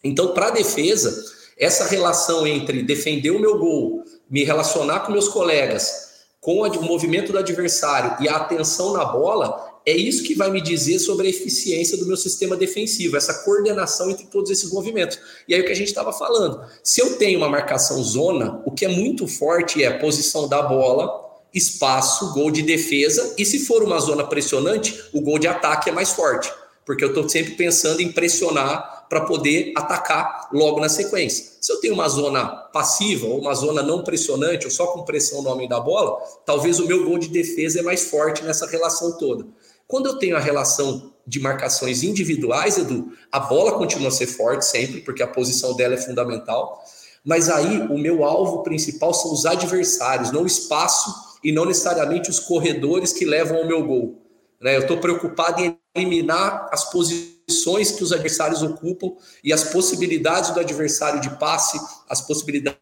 Então 0.02 0.32
para 0.32 0.46
a 0.46 0.50
defesa 0.50 1.24
essa 1.58 1.84
relação 1.84 2.46
entre 2.46 2.82
defender 2.82 3.30
o 3.30 3.38
meu 3.38 3.58
gol, 3.58 4.02
me 4.30 4.42
relacionar 4.44 5.00
com 5.00 5.12
meus 5.12 5.28
colegas 5.28 6.09
com 6.40 6.62
o 6.62 6.82
movimento 6.82 7.32
do 7.32 7.38
adversário 7.38 8.16
e 8.24 8.28
a 8.28 8.36
atenção 8.36 8.94
na 8.94 9.04
bola, 9.04 9.70
é 9.84 9.94
isso 9.94 10.22
que 10.22 10.34
vai 10.34 10.50
me 10.50 10.60
dizer 10.60 10.98
sobre 10.98 11.26
a 11.26 11.30
eficiência 11.30 11.98
do 11.98 12.06
meu 12.06 12.16
sistema 12.16 12.56
defensivo, 12.56 13.16
essa 13.16 13.44
coordenação 13.44 14.10
entre 14.10 14.26
todos 14.26 14.50
esses 14.50 14.70
movimentos. 14.72 15.18
E 15.46 15.54
aí 15.54 15.60
o 15.60 15.64
que 15.64 15.72
a 15.72 15.76
gente 15.76 15.88
estava 15.88 16.12
falando, 16.12 16.64
se 16.82 17.00
eu 17.00 17.16
tenho 17.16 17.38
uma 17.38 17.48
marcação 17.48 18.02
zona, 18.02 18.62
o 18.64 18.70
que 18.70 18.84
é 18.84 18.88
muito 18.88 19.26
forte 19.26 19.82
é 19.82 19.88
a 19.88 19.98
posição 19.98 20.48
da 20.48 20.62
bola, 20.62 21.28
espaço, 21.52 22.32
gol 22.32 22.50
de 22.50 22.62
defesa, 22.62 23.34
e 23.36 23.44
se 23.44 23.60
for 23.60 23.82
uma 23.82 23.98
zona 23.98 24.24
pressionante, 24.24 25.02
o 25.12 25.20
gol 25.20 25.38
de 25.38 25.48
ataque 25.48 25.90
é 25.90 25.92
mais 25.92 26.10
forte, 26.10 26.50
porque 26.86 27.04
eu 27.04 27.08
estou 27.08 27.28
sempre 27.28 27.54
pensando 27.54 28.00
em 28.00 28.12
pressionar 28.12 28.99
para 29.10 29.22
poder 29.22 29.72
atacar 29.74 30.48
logo 30.52 30.78
na 30.80 30.88
sequência. 30.88 31.56
Se 31.60 31.72
eu 31.72 31.80
tenho 31.80 31.94
uma 31.94 32.08
zona 32.08 32.46
passiva 32.46 33.26
ou 33.26 33.40
uma 33.40 33.52
zona 33.54 33.82
não 33.82 34.04
pressionante, 34.04 34.66
ou 34.66 34.70
só 34.70 34.86
com 34.86 35.02
pressão 35.02 35.42
no 35.42 35.50
homem 35.50 35.68
da 35.68 35.80
bola, 35.80 36.16
talvez 36.46 36.78
o 36.78 36.86
meu 36.86 37.04
gol 37.04 37.18
de 37.18 37.28
defesa 37.28 37.80
é 37.80 37.82
mais 37.82 38.04
forte 38.04 38.44
nessa 38.44 38.68
relação 38.68 39.18
toda. 39.18 39.44
Quando 39.88 40.06
eu 40.06 40.16
tenho 40.16 40.36
a 40.36 40.40
relação 40.40 41.12
de 41.26 41.40
marcações 41.40 42.04
individuais, 42.04 42.78
Edu, 42.78 43.08
a 43.32 43.40
bola 43.40 43.72
continua 43.72 44.08
a 44.08 44.12
ser 44.12 44.28
forte 44.28 44.64
sempre, 44.64 45.00
porque 45.00 45.24
a 45.24 45.26
posição 45.26 45.74
dela 45.74 45.94
é 45.94 45.98
fundamental. 45.98 46.80
Mas 47.24 47.50
aí 47.50 47.80
o 47.90 47.98
meu 47.98 48.24
alvo 48.24 48.62
principal 48.62 49.12
são 49.12 49.32
os 49.32 49.44
adversários, 49.44 50.30
não 50.30 50.44
o 50.44 50.46
espaço 50.46 51.12
e 51.42 51.50
não 51.50 51.64
necessariamente 51.64 52.30
os 52.30 52.38
corredores 52.38 53.12
que 53.12 53.24
levam 53.24 53.58
ao 53.58 53.66
meu 53.66 53.84
gol. 53.84 54.22
Né? 54.60 54.76
Eu 54.76 54.82
estou 54.82 54.98
preocupado 54.98 55.60
em 55.60 55.76
eliminar 55.96 56.68
as 56.70 56.88
posições 56.92 57.39
posições 57.50 57.90
que 57.90 58.04
os 58.04 58.12
adversários 58.12 58.62
ocupam 58.62 59.12
e 59.42 59.52
as 59.52 59.64
possibilidades 59.64 60.50
do 60.50 60.60
adversário 60.60 61.20
de 61.20 61.30
passe, 61.30 61.80
as 62.08 62.20
possibilidades 62.20 62.78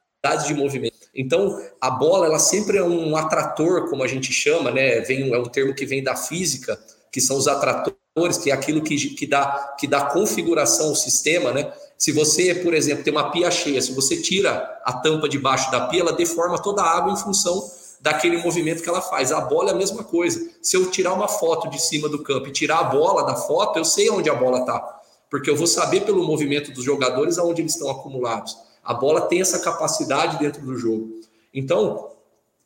de 0.46 0.54
movimento. 0.54 1.08
Então, 1.14 1.58
a 1.80 1.90
bola, 1.90 2.26
ela 2.26 2.38
sempre 2.38 2.76
é 2.76 2.82
um 2.82 3.16
atrator, 3.16 3.88
como 3.88 4.04
a 4.04 4.06
gente 4.06 4.32
chama, 4.32 4.70
né? 4.70 5.00
Vem, 5.00 5.32
é 5.32 5.38
um 5.38 5.44
termo 5.44 5.74
que 5.74 5.86
vem 5.86 6.02
da 6.02 6.14
física, 6.14 6.78
que 7.10 7.20
são 7.20 7.36
os 7.36 7.48
atratores, 7.48 8.36
que 8.42 8.50
é 8.50 8.54
aquilo 8.54 8.82
que, 8.82 8.96
que, 9.14 9.26
dá, 9.26 9.74
que 9.78 9.86
dá 9.86 10.02
configuração 10.02 10.88
ao 10.88 10.94
sistema, 10.94 11.52
né? 11.52 11.72
Se 11.96 12.12
você, 12.12 12.54
por 12.54 12.74
exemplo, 12.74 13.02
tem 13.02 13.12
uma 13.12 13.30
pia 13.30 13.50
cheia, 13.50 13.80
se 13.80 13.92
você 13.92 14.20
tira 14.20 14.80
a 14.84 14.92
tampa 14.92 15.28
de 15.28 15.38
baixo 15.38 15.70
da 15.70 15.86
pia, 15.88 16.00
ela 16.02 16.12
deforma 16.12 16.60
toda 16.60 16.82
a 16.82 16.96
água 16.96 17.12
em 17.12 17.16
função 17.16 17.68
daquele 18.00 18.38
movimento 18.38 18.82
que 18.82 18.88
ela 18.88 19.00
faz. 19.00 19.32
A 19.32 19.40
bola 19.40 19.70
é 19.70 19.72
a 19.72 19.76
mesma 19.76 20.04
coisa. 20.04 20.50
Se 20.62 20.76
eu 20.76 20.90
tirar 20.90 21.12
uma 21.14 21.28
foto 21.28 21.68
de 21.68 21.80
cima 21.80 22.08
do 22.08 22.22
campo 22.22 22.48
e 22.48 22.52
tirar 22.52 22.78
a 22.78 22.84
bola 22.84 23.24
da 23.24 23.36
foto, 23.36 23.78
eu 23.78 23.84
sei 23.84 24.10
onde 24.10 24.30
a 24.30 24.34
bola 24.34 24.60
está, 24.60 25.00
porque 25.30 25.50
eu 25.50 25.56
vou 25.56 25.66
saber 25.66 26.02
pelo 26.02 26.24
movimento 26.24 26.72
dos 26.72 26.84
jogadores 26.84 27.38
aonde 27.38 27.62
eles 27.62 27.72
estão 27.72 27.90
acumulados. 27.90 28.56
A 28.84 28.94
bola 28.94 29.22
tem 29.22 29.40
essa 29.40 29.58
capacidade 29.58 30.38
dentro 30.38 30.62
do 30.62 30.76
jogo. 30.76 31.20
Então, 31.52 32.10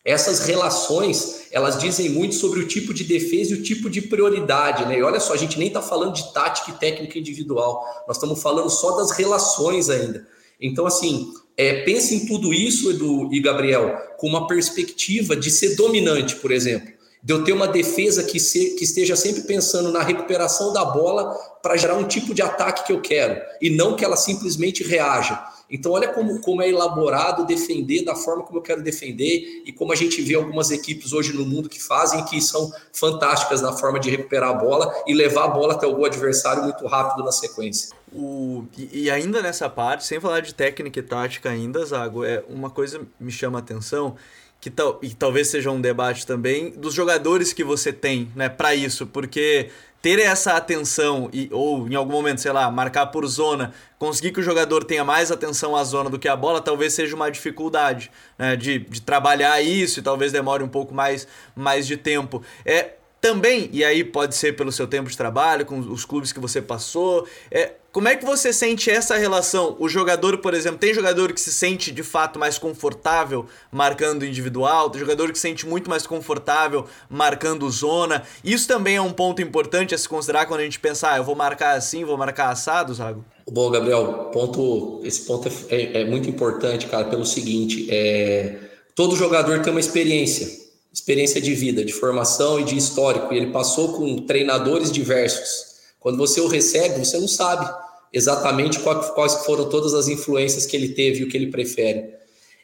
essas 0.05 0.41
relações, 0.41 1.47
elas 1.53 1.79
dizem 1.79 2.09
muito 2.09 2.35
sobre 2.35 2.61
o 2.61 2.67
tipo 2.67 2.93
de 2.93 3.05
defesa 3.05 3.53
e 3.53 3.59
o 3.59 3.63
tipo 3.63 3.89
de 3.89 4.03
prioridade, 4.03 4.85
né? 4.87 4.99
E 4.99 5.03
olha 5.03 5.21
só, 5.21 5.33
a 5.33 5.37
gente 5.37 5.59
nem 5.59 5.69
está 5.69 5.81
falando 5.81 6.15
de 6.15 6.33
tática 6.33 6.71
e 6.71 6.75
técnica 6.75 7.19
individual, 7.19 7.85
nós 8.07 8.17
estamos 8.17 8.43
falando 8.43 8.69
só 8.69 8.97
das 8.97 9.13
relações 9.13 9.89
ainda. 9.89 10.27
Então, 10.63 10.87
assim, 10.87 11.33
é, 11.57 11.83
pense 11.83 12.15
em 12.15 12.27
tudo 12.27 12.55
isso, 12.55 12.91
Edu 12.91 13.29
e 13.33 13.41
Gabriel, 13.41 13.97
com 14.17 14.29
uma 14.29 14.47
perspectiva 14.47 15.35
de 15.35 15.51
ser 15.51 15.75
dominante, 15.75 16.37
por 16.37 16.53
exemplo. 16.53 16.93
De 17.23 17.33
eu 17.33 17.45
ter 17.45 17.53
uma 17.53 17.69
defesa 17.69 18.23
que, 18.23 18.41
se, 18.41 18.77
que 18.77 18.85
esteja 18.85 19.15
sempre 19.15 19.43
pensando 19.43 19.93
na 19.93 20.03
recuperação 20.03 20.73
da 20.73 20.85
bola 20.85 21.35
para 21.63 21.77
gerar 21.77 21.97
um 21.97 22.07
tipo 22.07 22.35
de 22.35 22.43
ataque 22.43 22.87
que 22.87 22.93
eu 22.93 23.01
quero, 23.01 23.41
e 23.61 23.71
não 23.71 23.95
que 23.95 24.05
ela 24.05 24.17
simplesmente 24.17 24.83
reaja. 24.83 25.41
Então, 25.71 25.93
olha 25.93 26.09
como, 26.09 26.41
como 26.41 26.61
é 26.61 26.69
elaborado 26.69 27.47
defender 27.47 28.05
da 28.05 28.15
forma 28.15 28.43
como 28.43 28.59
eu 28.59 28.63
quero 28.63 28.83
defender 28.83 29.63
e 29.65 29.73
como 29.73 29.93
a 29.93 29.97
gente 29.97 30.21
vê 30.21 30.35
algumas 30.35 30.71
equipes 30.71 31.13
hoje 31.13 31.33
no 31.33 31.47
mundo 31.47 31.69
que 31.69 31.83
fazem, 31.83 32.25
que 32.25 32.41
são 32.43 32.71
fantásticas 32.93 33.63
na 33.63 33.73
forma 33.73 33.99
de 33.99 34.11
recuperar 34.11 34.51
a 34.51 34.55
bola 34.55 34.93
e 35.07 35.15
levar 35.15 35.45
a 35.45 35.49
bola 35.49 35.73
até 35.73 35.87
o 35.87 35.95
gol 35.95 36.05
adversário 36.05 36.65
muito 36.65 36.87
rápido 36.87 37.25
na 37.25 37.33
sequência. 37.33 38.02
O, 38.15 38.67
e, 38.77 39.05
e 39.05 39.11
ainda 39.11 39.41
nessa 39.41 39.69
parte, 39.69 40.05
sem 40.05 40.21
falar 40.21 40.41
de 40.41 40.55
técnica 40.55 40.99
e 40.99 41.03
tática 41.03 41.51
ainda, 41.51 41.85
Zago, 41.85 42.25
é 42.25 42.45
uma 42.49 42.71
coisa 42.71 43.01
me 43.19 43.33
chama 43.33 43.59
a 43.59 43.61
atenção 43.61 44.17
que 44.63 44.71
tal, 44.71 45.01
e 45.03 45.13
talvez 45.13 45.49
seja 45.49 45.73
um 45.73 45.81
debate 45.81 46.25
também 46.25 46.71
dos 46.71 46.95
jogadores 46.95 47.53
que 47.53 47.65
você 47.65 47.93
tem, 47.93 48.31
né, 48.37 48.49
para 48.49 48.73
isso, 48.73 49.09
porque 49.09 49.71
ter 50.01 50.21
essa 50.21 50.53
atenção 50.53 51.29
e 51.33 51.49
ou 51.51 51.89
em 51.89 51.97
algum 51.97 52.13
momento, 52.13 52.41
sei 52.41 52.53
lá, 52.53 52.71
marcar 52.71 53.07
por 53.07 53.27
zona, 53.27 53.75
conseguir 53.99 54.31
que 54.31 54.39
o 54.39 54.43
jogador 54.43 54.85
tenha 54.85 55.05
mais 55.05 55.33
atenção 55.33 55.75
à 55.75 55.83
zona 55.83 56.09
do 56.09 56.17
que 56.17 56.29
à 56.29 56.37
bola, 56.37 56.61
talvez 56.61 56.93
seja 56.93 57.17
uma 57.17 57.29
dificuldade, 57.29 58.09
né, 58.39 58.55
de, 58.55 58.79
de 58.79 59.03
trabalhar 59.03 59.61
isso 59.61 59.99
e 59.99 60.03
talvez 60.03 60.31
demore 60.31 60.63
um 60.63 60.69
pouco 60.69 60.95
mais, 60.95 61.27
mais 61.57 61.85
de 61.85 61.97
tempo. 61.97 62.41
É 62.65 62.93
também, 63.21 63.69
e 63.73 63.85
aí 63.85 64.03
pode 64.03 64.35
ser 64.35 64.57
pelo 64.57 64.73
seu 64.73 64.87
tempo 64.87 65.09
de 65.09 65.17
trabalho, 65.17 65.65
com 65.65 65.79
os 65.79 66.05
clubes 66.05 66.33
que 66.33 66.41
você 66.41 66.61
passou, 66.61 67.27
é, 67.53 67.73
como 67.93 68.09
é 68.09 68.17
que 68.17 68.25
você 68.25 68.55
sente 68.55 68.91
essa 68.91 69.19
relação? 69.19 69.77
O 69.79 69.87
jogador, 69.87 70.39
por 70.39 70.55
exemplo, 70.55 70.79
tem 70.79 70.95
jogador 70.95 71.31
que 71.35 71.41
se 71.41 71.53
sente 71.53 71.93
de 71.93 72.03
fato 72.03 72.39
mais 72.39 72.57
confortável 72.57 73.45
marcando 73.71 74.25
individual, 74.25 74.89
tem 74.89 74.99
jogador 74.99 75.31
que 75.31 75.39
se 75.39 75.43
sente 75.43 75.67
muito 75.67 75.91
mais 75.91 76.07
confortável 76.07 76.87
marcando 77.11 77.69
zona. 77.71 78.23
Isso 78.43 78.67
também 78.67 78.97
é 78.97 79.03
um 79.03 79.13
ponto 79.13 79.43
importante 79.43 79.95
a 79.95 79.99
se 79.99 80.09
considerar 80.09 80.47
quando 80.47 80.61
a 80.61 80.65
gente 80.65 80.81
pensar, 80.81 81.13
ah, 81.13 81.17
eu 81.19 81.25
vou 81.25 81.35
marcar 81.35 81.77
assim, 81.77 82.03
vou 82.03 82.17
marcar 82.17 82.49
assado, 82.49 82.95
Zago? 82.95 83.23
Bom, 83.51 83.71
Gabriel, 83.71 84.31
ponto, 84.33 85.03
esse 85.05 85.21
ponto 85.27 85.49
é, 85.69 85.77
é, 85.77 86.01
é 86.01 86.05
muito 86.07 86.31
importante, 86.31 86.87
cara, 86.87 87.05
pelo 87.05 87.27
seguinte, 87.27 87.89
é, 87.91 88.57
todo 88.95 89.15
jogador 89.15 89.61
tem 89.61 89.71
uma 89.71 89.81
experiência 89.81 90.63
experiência 90.93 91.41
de 91.41 91.55
vida, 91.55 91.83
de 91.83 91.93
formação 91.93 92.61
e 92.61 92.65
de 92.65 92.77
histórico, 92.77 93.33
e 93.33 93.39
ele 93.39 93.51
passou 93.51 93.95
com 93.95 94.27
treinadores 94.27 94.93
diversos. 94.93 95.73
Quando 95.99 96.19
você 96.19 96.41
o 96.41 96.49
recebe, 96.49 97.03
você 97.03 97.19
não 97.19 97.29
sabe 97.29 97.67
exatamente 98.13 98.81
quais 98.81 99.45
foram 99.45 99.69
todas 99.69 99.95
as 99.95 100.09
influências 100.09 100.67
que 100.67 100.77
ele 100.77 100.91
teve 100.91 101.21
e 101.21 101.25
o 101.25 101.29
que 101.29 101.37
ele 101.37 101.51
prefere. 101.51 102.11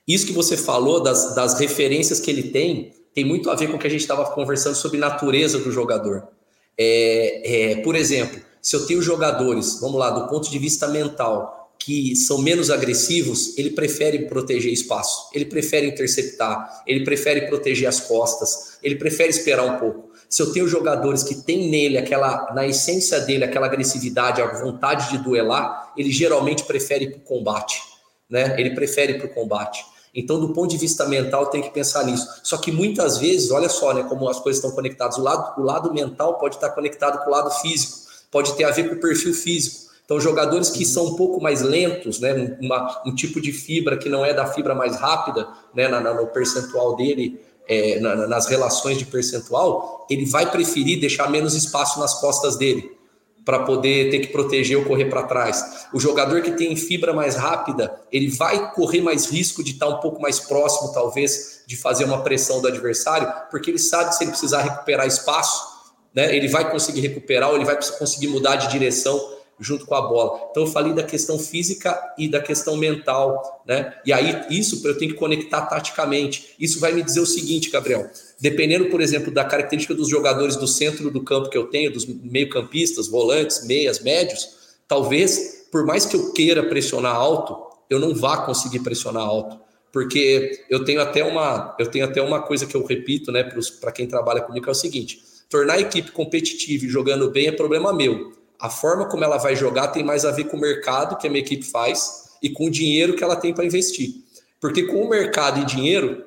Isso 0.07 0.26
que 0.26 0.33
você 0.33 0.57
falou 0.57 1.02
das, 1.02 1.35
das 1.35 1.59
referências 1.59 2.21
que 2.21 2.31
ele 2.31 2.45
tem, 2.45 2.93
tem 3.14 3.25
muito 3.25 3.50
a 3.50 3.55
ver 3.55 3.69
com 3.69 3.76
o 3.76 3.78
que 3.78 3.87
a 3.87 3.90
gente 3.90 4.00
estava 4.00 4.25
conversando 4.31 4.75
sobre 4.75 4.99
natureza 4.99 5.59
do 5.59 5.71
jogador. 5.71 6.28
É, 6.76 7.73
é, 7.73 7.76
por 7.76 7.97
exemplo, 7.97 8.40
se 8.62 8.76
eu 8.76 8.87
tenho 8.87 9.02
jogadores, 9.02 9.81
vamos 9.81 9.99
lá, 9.99 10.11
do 10.11 10.28
ponto 10.28 10.50
de 10.50 10.59
vista 10.59 10.87
mental, 10.87 11.73
que 11.78 12.17
são 12.17 12.38
menos 12.38 12.71
agressivos, 12.71 13.57
ele 13.57 13.71
prefere 13.71 14.26
proteger 14.26 14.73
espaço, 14.73 15.31
ele 15.33 15.45
prefere 15.45 15.87
interceptar, 15.87 16.82
ele 16.87 17.04
prefere 17.04 17.47
proteger 17.47 17.89
as 17.89 18.00
costas, 18.00 18.78
ele 18.82 18.97
prefere 18.97 19.30
esperar 19.30 19.65
um 19.65 19.78
pouco. 19.78 20.07
Se 20.28 20.43
eu 20.43 20.52
tenho 20.52 20.69
jogadores 20.69 21.23
que 21.23 21.34
têm 21.34 21.71
nele 21.71 21.97
aquela, 21.97 22.52
na 22.54 22.67
essência 22.67 23.21
dele, 23.21 23.45
aquela 23.45 23.67
agressividade, 23.67 24.43
a 24.43 24.47
vontade 24.47 25.10
de 25.10 25.19
duelar, 25.19 25.93
ele 25.97 26.10
geralmente 26.10 26.64
prefere 26.64 27.08
para 27.08 27.19
o 27.19 27.23
combate, 27.23 27.80
né? 28.28 28.54
Ele 28.58 28.75
prefere 28.75 29.14
para 29.14 29.26
o 29.26 29.30
combate. 29.30 29.84
Então, 30.14 30.41
do 30.41 30.52
ponto 30.52 30.71
de 30.71 30.76
vista 30.76 31.06
mental, 31.06 31.47
tem 31.47 31.62
que 31.62 31.71
pensar 31.71 32.04
nisso. 32.04 32.26
Só 32.43 32.56
que 32.58 32.73
muitas 32.73 33.19
vezes, 33.19 33.50
olha 33.50 33.69
só, 33.69 33.95
né, 33.95 34.02
como 34.02 34.28
as 34.28 34.41
coisas 34.41 34.62
estão 34.62 34.75
conectadas. 34.75 35.17
O 35.17 35.23
lado, 35.23 35.60
o 35.60 35.64
lado 35.64 35.93
mental 35.93 36.38
pode 36.38 36.56
estar 36.56 36.71
conectado 36.71 37.23
com 37.23 37.30
o 37.30 37.32
lado 37.32 37.50
físico, 37.50 38.08
pode 38.30 38.54
ter 38.54 38.64
a 38.64 38.71
ver 38.71 38.88
com 38.88 38.97
o 38.97 39.00
perfil 39.00 39.32
físico. 39.32 39.88
Então, 40.04 40.19
jogadores 40.19 40.71
que 40.71 40.86
são 40.86 41.08
um 41.08 41.17
pouco 41.17 41.41
mais 41.41 41.60
lentos, 41.60 42.19
né, 42.19 42.56
uma, 42.60 43.02
um 43.04 43.14
tipo 43.14 43.41
de 43.41 43.52
fibra 43.52 43.97
que 43.99 44.08
não 44.08 44.25
é 44.25 44.32
da 44.32 44.47
fibra 44.47 44.75
mais 44.75 44.97
rápida, 44.97 45.47
né, 45.75 45.86
na, 45.86 46.00
na, 46.00 46.14
no 46.14 46.26
percentual 46.28 46.97
dele, 46.97 47.38
é, 47.69 48.00
na, 48.00 48.26
nas 48.26 48.47
relações 48.47 48.99
de 48.99 49.04
percentual, 49.04 50.07
ele 50.09 50.25
vai 50.25 50.50
preferir 50.50 50.99
deixar 50.99 51.31
menos 51.31 51.54
espaço 51.54 52.00
nas 52.00 52.15
costas 52.15 52.57
dele 52.57 52.97
para 53.45 53.61
poder 53.61 54.11
ter 54.11 54.19
que 54.19 54.26
proteger 54.26 54.76
ou 54.76 54.85
correr 54.85 55.07
para 55.07 55.23
trás. 55.23 55.87
O 55.95 55.99
jogador 55.99 56.43
que 56.43 56.50
tem 56.50 56.76
fibra 56.76 57.15
mais 57.15 57.35
rápida, 57.35 57.99
ele 58.13 58.28
vai 58.28 58.73
correr 58.75 59.00
mais 59.00 59.26
risco 59.31 59.65
de 59.65 59.73
estar 59.73 59.89
um 59.89 60.00
pouco 60.00 60.21
mais 60.21 60.39
próximo, 60.39 60.93
talvez, 60.93 61.63
de 61.67 61.75
fazer 61.75 62.04
uma 62.04 62.23
pressão 62.23 62.61
do 62.61 62.69
adversário, 62.69 63.33
porque 63.50 63.71
ele 63.71 63.78
sabe 63.78 64.11
que 64.11 64.17
se 64.17 64.25
ele 64.25 64.33
precisar 64.33 64.61
recuperar 64.61 65.07
espaço, 65.07 65.67
né, 66.15 66.37
ele 66.37 66.47
vai 66.49 66.71
conseguir 66.71 67.00
recuperar 67.00 67.49
ou 67.49 67.57
ele 67.57 67.65
vai 67.65 67.78
conseguir 67.99 68.28
mudar 68.28 68.57
de 68.57 68.69
direção 68.69 69.19
junto 69.60 69.86
com 69.86 69.94
a 69.94 70.02
bola. 70.02 70.49
Então 70.50 70.64
eu 70.64 70.68
falei 70.68 70.92
da 70.92 71.02
questão 71.02 71.38
física 71.38 71.99
e 72.16 72.28
da 72.28 72.40
questão 72.40 72.76
mental, 72.76 73.62
né? 73.66 73.94
E 74.04 74.12
aí 74.12 74.47
isso 74.50 74.86
eu 74.86 74.97
tenho 74.97 75.12
que 75.12 75.18
conectar 75.18 75.62
taticamente. 75.62 76.54
Isso 76.58 76.80
vai 76.80 76.92
me 76.92 77.02
dizer 77.02 77.21
o 77.21 77.26
seguinte, 77.26 77.71
Gabriel, 77.71 78.08
dependendo, 78.40 78.86
por 78.86 79.00
exemplo, 79.00 79.32
da 79.32 79.44
característica 79.44 79.94
dos 79.94 80.08
jogadores 80.08 80.56
do 80.56 80.66
centro 80.66 81.10
do 81.10 81.23
campo 81.23 81.50
que 81.50 81.58
eu 81.58 81.66
tenho, 81.66 81.92
dos 81.92 82.06
meio-campistas, 82.06 83.08
volantes, 83.08 83.66
meias, 83.66 84.00
médios, 84.00 84.49
talvez 84.86 85.66
por 85.71 85.84
mais 85.84 86.06
que 86.06 86.16
eu 86.16 86.32
queira 86.32 86.62
pressionar 86.62 87.14
alto, 87.14 87.56
eu 87.90 87.99
não 87.99 88.14
vá 88.14 88.38
conseguir 88.38 88.80
pressionar 88.80 89.23
alto. 89.23 89.58
Porque 89.92 90.64
eu 90.68 90.84
tenho 90.84 91.00
até 91.00 91.25
uma, 91.25 91.75
eu 91.78 91.86
tenho 91.86 92.04
até 92.04 92.21
uma 92.21 92.42
coisa 92.42 92.66
que 92.66 92.75
eu 92.75 92.84
repito, 92.84 93.32
né, 93.32 93.42
para 93.80 93.92
quem 93.92 94.06
trabalha 94.06 94.42
comigo, 94.42 94.68
é 94.68 94.71
o 94.71 94.75
seguinte: 94.75 95.21
tornar 95.49 95.75
a 95.75 95.80
equipe 95.80 96.10
competitiva 96.12 96.84
e 96.84 96.88
jogando 96.88 97.30
bem 97.30 97.49
é 97.49 97.52
problema 97.52 97.92
meu 97.92 98.38
a 98.58 98.68
forma 98.68 99.08
como 99.08 99.25
ela 99.25 99.38
vai 99.38 99.54
jogar 99.54 99.88
tem 99.88 100.02
mais 100.04 100.25
a 100.25 100.30
ver 100.30 100.44
com 100.44 100.56
o 100.56 100.60
mercado 100.60 101.16
que 101.16 101.26
a 101.26 101.30
minha 101.30 101.42
equipe 101.42 101.64
faz 101.64 102.30
e 102.42 102.50
com 102.50 102.66
o 102.66 102.71
dinheiro 102.71 103.14
que 103.14 103.23
ela 103.23 103.36
tem 103.36 103.54
para 103.54 103.64
investir. 103.64 104.14
Porque 104.60 104.84
com 104.84 105.02
o 105.02 105.08
mercado 105.08 105.60
e 105.60 105.64
dinheiro, 105.64 106.25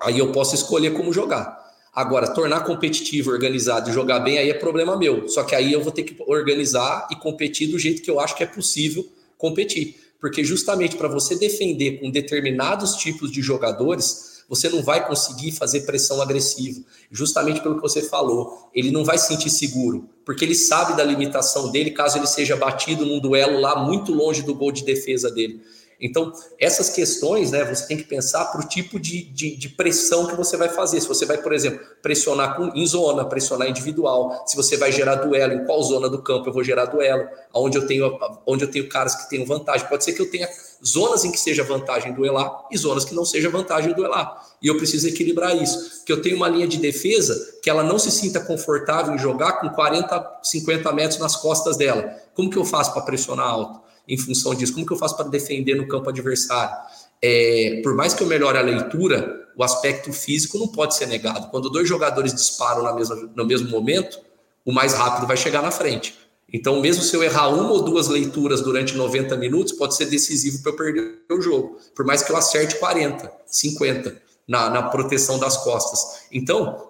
aí 0.00 0.18
eu 0.18 0.32
posso 0.32 0.54
escolher 0.54 0.92
como 0.92 1.12
jogar. 1.12 1.56
Agora, 1.94 2.28
tornar 2.28 2.60
competitivo, 2.60 3.30
organizado 3.30 3.90
e 3.90 3.92
jogar 3.92 4.20
bem, 4.20 4.38
aí 4.38 4.50
é 4.50 4.54
problema 4.54 4.96
meu. 4.96 5.28
Só 5.28 5.42
que 5.42 5.54
aí 5.54 5.72
eu 5.72 5.82
vou 5.82 5.92
ter 5.92 6.04
que 6.04 6.16
organizar 6.26 7.08
e 7.10 7.16
competir 7.16 7.68
do 7.68 7.78
jeito 7.78 8.02
que 8.02 8.10
eu 8.10 8.20
acho 8.20 8.36
que 8.36 8.42
é 8.42 8.46
possível 8.46 9.06
competir. 9.36 9.96
Porque 10.20 10.42
justamente 10.44 10.96
para 10.96 11.08
você 11.08 11.36
defender 11.36 12.00
com 12.00 12.10
determinados 12.10 12.94
tipos 12.96 13.30
de 13.30 13.40
jogadores, 13.40 14.37
você 14.48 14.68
não 14.68 14.82
vai 14.82 15.06
conseguir 15.06 15.52
fazer 15.52 15.82
pressão 15.82 16.22
agressiva. 16.22 16.80
Justamente 17.10 17.60
pelo 17.60 17.76
que 17.76 17.82
você 17.82 18.02
falou, 18.02 18.70
ele 18.74 18.90
não 18.90 19.04
vai 19.04 19.18
se 19.18 19.28
sentir 19.28 19.50
seguro, 19.50 20.08
porque 20.24 20.44
ele 20.44 20.54
sabe 20.54 20.96
da 20.96 21.04
limitação 21.04 21.70
dele 21.70 21.90
caso 21.90 22.16
ele 22.16 22.26
seja 22.26 22.56
batido 22.56 23.04
num 23.04 23.20
duelo 23.20 23.60
lá 23.60 23.84
muito 23.84 24.12
longe 24.12 24.42
do 24.42 24.54
gol 24.54 24.72
de 24.72 24.84
defesa 24.84 25.30
dele. 25.30 25.60
Então, 26.00 26.32
essas 26.60 26.90
questões, 26.90 27.50
né, 27.50 27.64
você 27.64 27.86
tem 27.86 27.96
que 27.96 28.04
pensar 28.04 28.44
para 28.46 28.60
o 28.60 28.68
tipo 28.68 29.00
de, 29.00 29.24
de, 29.24 29.56
de, 29.56 29.68
pressão 29.68 30.26
que 30.26 30.36
você 30.36 30.56
vai 30.56 30.68
fazer. 30.68 31.00
Se 31.00 31.08
você 31.08 31.26
vai, 31.26 31.38
por 31.38 31.52
exemplo, 31.52 31.84
pressionar 32.00 32.56
com, 32.56 32.68
em 32.68 32.86
zona, 32.86 33.24
pressionar 33.24 33.68
individual, 33.68 34.44
se 34.46 34.56
você 34.56 34.76
vai 34.76 34.92
gerar 34.92 35.16
duelo, 35.16 35.54
em 35.54 35.64
qual 35.64 35.82
zona 35.82 36.08
do 36.08 36.22
campo 36.22 36.48
eu 36.48 36.52
vou 36.52 36.62
gerar 36.62 36.84
duelo, 36.84 37.28
onde 37.52 37.76
eu 37.76 37.86
tenho, 37.86 38.16
onde 38.46 38.64
eu 38.64 38.70
tenho 38.70 38.88
caras 38.88 39.16
que 39.16 39.28
têm 39.28 39.44
vantagem. 39.44 39.88
Pode 39.88 40.04
ser 40.04 40.12
que 40.12 40.22
eu 40.22 40.30
tenha 40.30 40.48
zonas 40.84 41.24
em 41.24 41.32
que 41.32 41.40
seja 41.40 41.64
vantagem 41.64 42.12
duelar 42.12 42.66
e 42.70 42.78
zonas 42.78 43.04
que 43.04 43.14
não 43.14 43.24
seja 43.24 43.50
vantagem 43.50 43.92
duelar. 43.92 44.46
E 44.62 44.68
eu 44.68 44.76
preciso 44.76 45.08
equilibrar 45.08 45.60
isso. 45.60 46.04
Que 46.04 46.12
eu 46.12 46.22
tenho 46.22 46.36
uma 46.36 46.48
linha 46.48 46.68
de 46.68 46.78
defesa 46.78 47.58
que 47.60 47.68
ela 47.68 47.82
não 47.82 47.98
se 47.98 48.12
sinta 48.12 48.38
confortável 48.38 49.14
em 49.14 49.18
jogar 49.18 49.54
com 49.54 49.68
40, 49.68 50.40
50 50.44 50.92
metros 50.92 51.18
nas 51.18 51.34
costas 51.34 51.76
dela. 51.76 52.14
Como 52.34 52.48
que 52.48 52.56
eu 52.56 52.64
faço 52.64 52.92
para 52.92 53.02
pressionar 53.02 53.48
alto? 53.48 53.87
Em 54.08 54.16
função 54.16 54.54
disso? 54.54 54.72
Como 54.72 54.86
que 54.86 54.92
eu 54.92 54.96
faço 54.96 55.16
para 55.16 55.28
defender 55.28 55.74
no 55.74 55.86
campo 55.86 56.08
adversário? 56.08 56.74
É, 57.20 57.80
por 57.82 57.94
mais 57.94 58.14
que 58.14 58.22
eu 58.22 58.26
melhore 58.26 58.58
a 58.58 58.62
leitura, 58.62 59.48
o 59.56 59.62
aspecto 59.62 60.12
físico 60.12 60.58
não 60.58 60.68
pode 60.68 60.94
ser 60.94 61.06
negado. 61.06 61.50
Quando 61.50 61.68
dois 61.68 61.88
jogadores 61.88 62.32
disparam 62.32 62.82
na 62.82 62.92
mesma, 62.92 63.30
no 63.34 63.44
mesmo 63.44 63.68
momento, 63.68 64.18
o 64.64 64.72
mais 64.72 64.94
rápido 64.94 65.26
vai 65.26 65.36
chegar 65.36 65.62
na 65.62 65.70
frente. 65.70 66.16
Então, 66.50 66.80
mesmo 66.80 67.02
se 67.02 67.14
eu 67.14 67.22
errar 67.22 67.48
uma 67.48 67.70
ou 67.70 67.82
duas 67.82 68.08
leituras 68.08 68.62
durante 68.62 68.96
90 68.96 69.36
minutos, 69.36 69.72
pode 69.72 69.94
ser 69.94 70.06
decisivo 70.06 70.62
para 70.62 70.72
eu 70.72 70.76
perder 70.76 71.18
o 71.30 71.40
jogo. 71.40 71.78
Por 71.94 72.06
mais 72.06 72.22
que 72.22 72.32
eu 72.32 72.36
acerte 72.36 72.76
40, 72.76 73.30
50 73.46 74.16
na, 74.46 74.70
na 74.70 74.82
proteção 74.84 75.38
das 75.38 75.58
costas. 75.58 76.22
Então, 76.32 76.88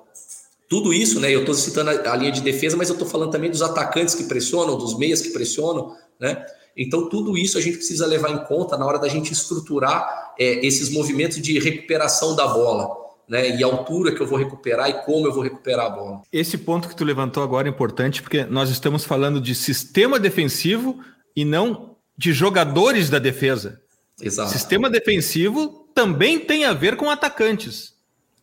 tudo 0.69 0.93
isso, 0.93 1.19
né? 1.19 1.35
Eu 1.35 1.41
estou 1.41 1.55
citando 1.55 1.91
a, 1.91 2.13
a, 2.13 2.17
linha 2.17 2.31
de 2.31 2.41
defesa, 2.41 2.77
mas 2.77 2.89
eu 2.89 2.93
estou 2.93 3.09
falando 3.09 3.33
também 3.33 3.51
dos 3.51 3.63
atacantes 3.63 4.15
que 4.15 4.25
pressionam, 4.25 4.77
dos 4.77 4.97
meias 4.97 5.21
que 5.21 5.31
pressionam, 5.31 5.97
né? 6.21 6.45
Então, 6.79 7.09
tudo 7.09 7.37
isso 7.37 7.59
a 7.59 7.61
gente 7.61 7.79
precisa 7.79 8.07
levar 8.07 8.31
em 8.31 8.39
conta 8.45 8.79
na 8.79 8.87
hora 8.87 9.01
da 9.01 9.09
gente 9.09 9.33
estruturar 9.33 10.33
é, 10.39 10.65
esses 10.65 10.89
movimentos 10.91 11.43
de 11.43 11.59
recuperação 11.59 12.37
da 12.37 12.47
bola 12.47 12.89
né, 13.29 13.57
e 13.57 13.63
a 13.63 13.67
altura 13.67 14.15
que 14.15 14.21
eu 14.21 14.27
vou 14.27 14.39
recuperar 14.39 14.89
e 14.89 15.03
como 15.05 15.27
eu 15.27 15.33
vou 15.33 15.43
recuperar 15.43 15.87
a 15.87 15.91
bola. 15.91 16.23
Esse 16.33 16.57
ponto 16.57 16.89
que 16.89 16.95
tu 16.95 17.05
levantou 17.05 17.43
agora 17.43 17.67
é 17.67 17.71
importante 17.71 18.23
porque 18.23 18.45
nós 18.45 18.71
estamos 18.71 19.05
falando 19.05 19.41
de 19.41 19.55
sistema 19.57 20.21
defensivo 20.21 21.01
e 21.35 21.45
não 21.45 21.97
de 22.17 22.33
jogadores 22.33 23.11
da 23.11 23.19
defesa. 23.19 23.81
Exato. 24.21 24.51
Sistema 24.51 24.89
defensivo 24.89 25.89
também 25.95 26.39
tem 26.39 26.65
a 26.65 26.73
ver 26.73 26.97
com 26.97 27.11
atacantes 27.11 27.98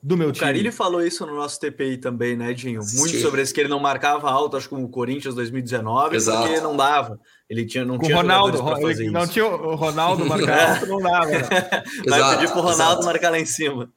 do 0.05 0.15
meu 0.15 0.29
o 0.29 0.31
time. 0.31 0.43
O 0.43 0.47
Carilli 0.47 0.71
falou 0.71 1.01
isso 1.01 1.25
no 1.25 1.35
nosso 1.35 1.59
TPI 1.59 1.97
também, 1.97 2.37
né, 2.37 2.53
Dinho? 2.53 2.79
Muito 2.93 3.19
sobre 3.19 3.41
isso 3.41 3.51
que 3.51 3.59
ele 3.59 3.69
não 3.69 3.79
marcava 3.79 4.29
alto, 4.29 4.55
acho 4.55 4.69
que 4.69 4.75
como 4.75 4.85
o 4.85 4.89
Corinthians 4.89 5.33
2019, 5.33 6.15
Exato. 6.15 6.43
porque 6.43 6.61
não 6.61 6.77
dava. 6.77 7.19
Ele 7.49 7.65
tinha, 7.65 7.83
não 7.83 7.97
Com 7.97 8.05
tinha 8.05 8.17
Ronaldo, 8.17 8.63
ele 8.87 9.09
não 9.09 9.27
tinha 9.27 9.47
o 9.47 9.73
Ronaldo 9.73 10.23
marcar 10.29 10.75
alto, 10.75 10.85
não 10.85 10.99
dava. 10.99 11.25
Né? 11.25 11.43
Vai 12.07 12.35
pedir 12.35 12.51
pro 12.51 12.61
Ronaldo 12.61 12.83
Exato. 12.83 13.05
marcar 13.05 13.31
lá 13.31 13.39
em 13.39 13.45
cima. 13.47 13.89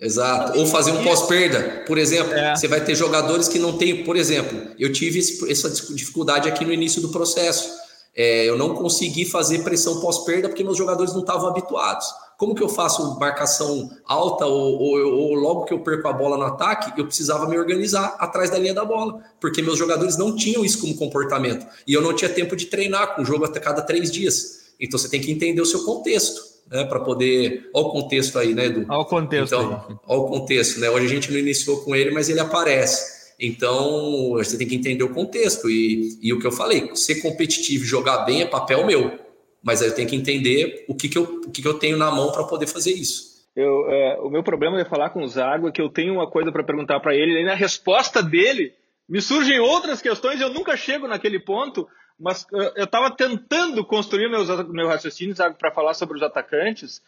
Exato. 0.00 0.56
Ou 0.60 0.64
fazer 0.64 0.92
um 0.92 1.02
pós-perda. 1.02 1.82
Por 1.84 1.98
exemplo, 1.98 2.32
é. 2.32 2.54
você 2.54 2.68
vai 2.68 2.80
ter 2.80 2.94
jogadores 2.94 3.48
que 3.48 3.58
não 3.58 3.76
têm. 3.76 4.04
Por 4.04 4.16
exemplo, 4.16 4.56
eu 4.78 4.92
tive 4.92 5.18
essa 5.18 5.68
dificuldade 5.92 6.48
aqui 6.48 6.64
no 6.64 6.72
início 6.72 7.02
do 7.02 7.08
processo. 7.08 7.68
É, 8.14 8.48
eu 8.48 8.56
não 8.56 8.74
consegui 8.74 9.24
fazer 9.24 9.64
pressão 9.64 10.00
pós-perda 10.00 10.48
porque 10.48 10.62
meus 10.62 10.78
jogadores 10.78 11.12
não 11.12 11.20
estavam 11.22 11.48
habituados. 11.48 12.06
Como 12.38 12.54
que 12.54 12.62
eu 12.62 12.68
faço 12.68 13.18
marcação 13.18 13.90
alta 14.06 14.46
ou, 14.46 14.78
ou, 14.80 15.12
ou, 15.12 15.34
logo 15.34 15.64
que 15.64 15.74
eu 15.74 15.80
perco 15.80 16.06
a 16.06 16.12
bola 16.12 16.36
no 16.36 16.44
ataque, 16.44 16.92
eu 16.96 17.04
precisava 17.04 17.48
me 17.48 17.58
organizar 17.58 18.14
atrás 18.16 18.48
da 18.48 18.56
linha 18.56 18.72
da 18.72 18.84
bola, 18.84 19.20
porque 19.40 19.60
meus 19.60 19.76
jogadores 19.76 20.16
não 20.16 20.36
tinham 20.36 20.64
isso 20.64 20.80
como 20.80 20.96
comportamento. 20.96 21.66
E 21.84 21.92
eu 21.92 22.00
não 22.00 22.14
tinha 22.14 22.28
tempo 22.28 22.54
de 22.54 22.66
treinar 22.66 23.16
com 23.16 23.22
o 23.22 23.24
jogo 23.24 23.44
até 23.44 23.58
cada 23.58 23.82
três 23.82 24.08
dias. 24.08 24.68
Então 24.78 24.96
você 24.96 25.08
tem 25.08 25.20
que 25.20 25.32
entender 25.32 25.60
o 25.60 25.66
seu 25.66 25.84
contexto 25.84 26.40
né, 26.70 26.84
para 26.84 27.00
poder. 27.00 27.68
Olha 27.74 27.86
o 27.86 27.90
contexto 27.90 28.38
aí, 28.38 28.54
né, 28.54 28.66
Edu? 28.66 28.86
Olha 28.88 29.00
o 29.00 29.04
contexto. 29.04 29.54
Então, 29.56 30.00
olha 30.06 30.20
o 30.20 30.28
contexto, 30.28 30.78
né? 30.78 30.88
Hoje 30.88 31.06
a 31.06 31.08
gente 31.08 31.32
não 31.32 31.38
iniciou 31.40 31.78
com 31.78 31.96
ele, 31.96 32.12
mas 32.12 32.28
ele 32.28 32.38
aparece. 32.38 33.18
Então, 33.40 34.30
você 34.34 34.56
tem 34.56 34.68
que 34.68 34.76
entender 34.76 35.02
o 35.02 35.12
contexto. 35.12 35.68
E, 35.68 36.18
e 36.22 36.32
o 36.32 36.38
que 36.38 36.46
eu 36.46 36.52
falei, 36.52 36.94
ser 36.94 37.16
competitivo 37.16 37.82
e 37.82 37.86
jogar 37.86 38.18
bem 38.18 38.42
é 38.42 38.46
papel 38.46 38.86
meu. 38.86 39.26
Mas 39.62 39.82
aí 39.82 39.88
eu 39.88 39.94
tenho 39.94 40.08
que 40.08 40.16
entender 40.16 40.84
o 40.88 40.94
que, 40.94 41.08
que, 41.08 41.18
eu, 41.18 41.24
o 41.46 41.50
que, 41.50 41.62
que 41.62 41.68
eu 41.68 41.78
tenho 41.78 41.96
na 41.96 42.10
mão 42.10 42.32
para 42.32 42.44
poder 42.44 42.66
fazer 42.66 42.92
isso. 42.92 43.28
Eu, 43.54 43.90
é, 43.90 44.18
o 44.20 44.30
meu 44.30 44.42
problema 44.42 44.82
de 44.82 44.88
falar 44.88 45.10
com 45.10 45.22
o 45.22 45.28
Zago 45.28 45.68
é 45.68 45.72
que 45.72 45.82
eu 45.82 45.88
tenho 45.88 46.14
uma 46.14 46.30
coisa 46.30 46.52
para 46.52 46.62
perguntar 46.62 47.00
para 47.00 47.14
ele, 47.14 47.40
e 47.40 47.44
na 47.44 47.54
resposta 47.54 48.22
dele 48.22 48.72
me 49.08 49.20
surgem 49.20 49.58
outras 49.58 50.00
questões, 50.00 50.40
eu 50.40 50.52
nunca 50.52 50.76
chego 50.76 51.08
naquele 51.08 51.40
ponto, 51.40 51.88
mas 52.20 52.46
eu 52.76 52.84
estava 52.84 53.10
tentando 53.10 53.84
construir 53.84 54.28
meus, 54.28 54.48
meu 54.68 54.86
raciocínio 54.86 55.34
para 55.58 55.72
falar 55.72 55.94
sobre 55.94 56.16
os 56.16 56.22
atacantes, 56.22 57.02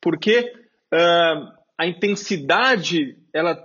porque 0.00 0.52
uh, 0.92 1.52
a 1.78 1.86
intensidade, 1.86 3.16
ela 3.32 3.58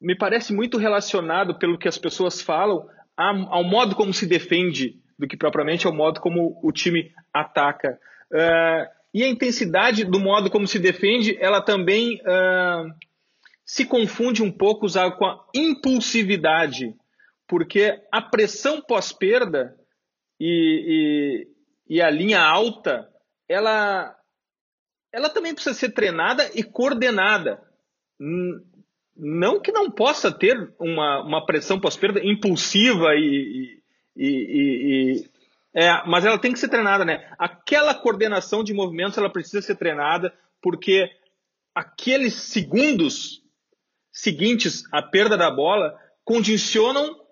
me 0.00 0.16
parece 0.16 0.52
muito 0.52 0.78
relacionado 0.78 1.58
pelo 1.58 1.78
que 1.78 1.88
as 1.88 1.98
pessoas 1.98 2.40
falam 2.40 2.88
ao 3.16 3.62
modo 3.62 3.94
como 3.94 4.12
se 4.12 4.26
defende 4.26 4.96
do 5.18 5.26
que 5.26 5.36
propriamente 5.36 5.86
ao 5.86 5.92
modo 5.92 6.20
como 6.20 6.58
o 6.62 6.72
time 6.72 7.12
ataca. 7.32 7.98
Uh, 8.30 8.88
e 9.12 9.22
a 9.22 9.28
intensidade 9.28 10.04
do 10.04 10.18
modo 10.18 10.50
como 10.50 10.66
se 10.66 10.78
defende, 10.78 11.36
ela 11.40 11.60
também 11.60 12.20
uh, 12.22 12.92
se 13.64 13.84
confunde 13.84 14.42
um 14.42 14.50
pouco 14.50 14.86
com 15.16 15.24
a 15.24 15.46
impulsividade, 15.54 16.94
porque 17.46 18.00
a 18.10 18.20
pressão 18.20 18.82
pós-perda 18.82 19.76
e, 20.40 21.46
e, 21.88 21.96
e 21.96 22.02
a 22.02 22.10
linha 22.10 22.40
alta, 22.40 23.08
ela, 23.48 24.16
ela 25.12 25.30
também 25.30 25.54
precisa 25.54 25.74
ser 25.74 25.90
treinada 25.90 26.50
e 26.54 26.62
coordenada. 26.62 27.62
Não 29.16 29.60
que 29.60 29.70
não 29.70 29.90
possa 29.90 30.32
ter 30.32 30.74
uma, 30.78 31.22
uma 31.22 31.46
pressão 31.46 31.78
pós-perda 31.78 32.20
impulsiva 32.24 33.14
e, 33.14 33.80
e, 34.16 35.24
e, 35.24 35.30
é, 35.74 36.02
mas 36.06 36.24
ela 36.24 36.38
tem 36.38 36.52
que 36.52 36.58
ser 36.58 36.68
treinada, 36.68 37.04
né? 37.04 37.28
Aquela 37.38 37.94
coordenação 37.94 38.62
de 38.62 38.72
movimentos 38.72 39.18
ela 39.18 39.30
precisa 39.30 39.60
ser 39.60 39.74
treinada 39.74 40.32
porque 40.62 41.10
aqueles 41.74 42.34
segundos 42.34 43.42
seguintes 44.12 44.84
à 44.92 45.02
perda 45.02 45.36
da 45.36 45.50
bola 45.50 45.98
condicionam 46.24 47.24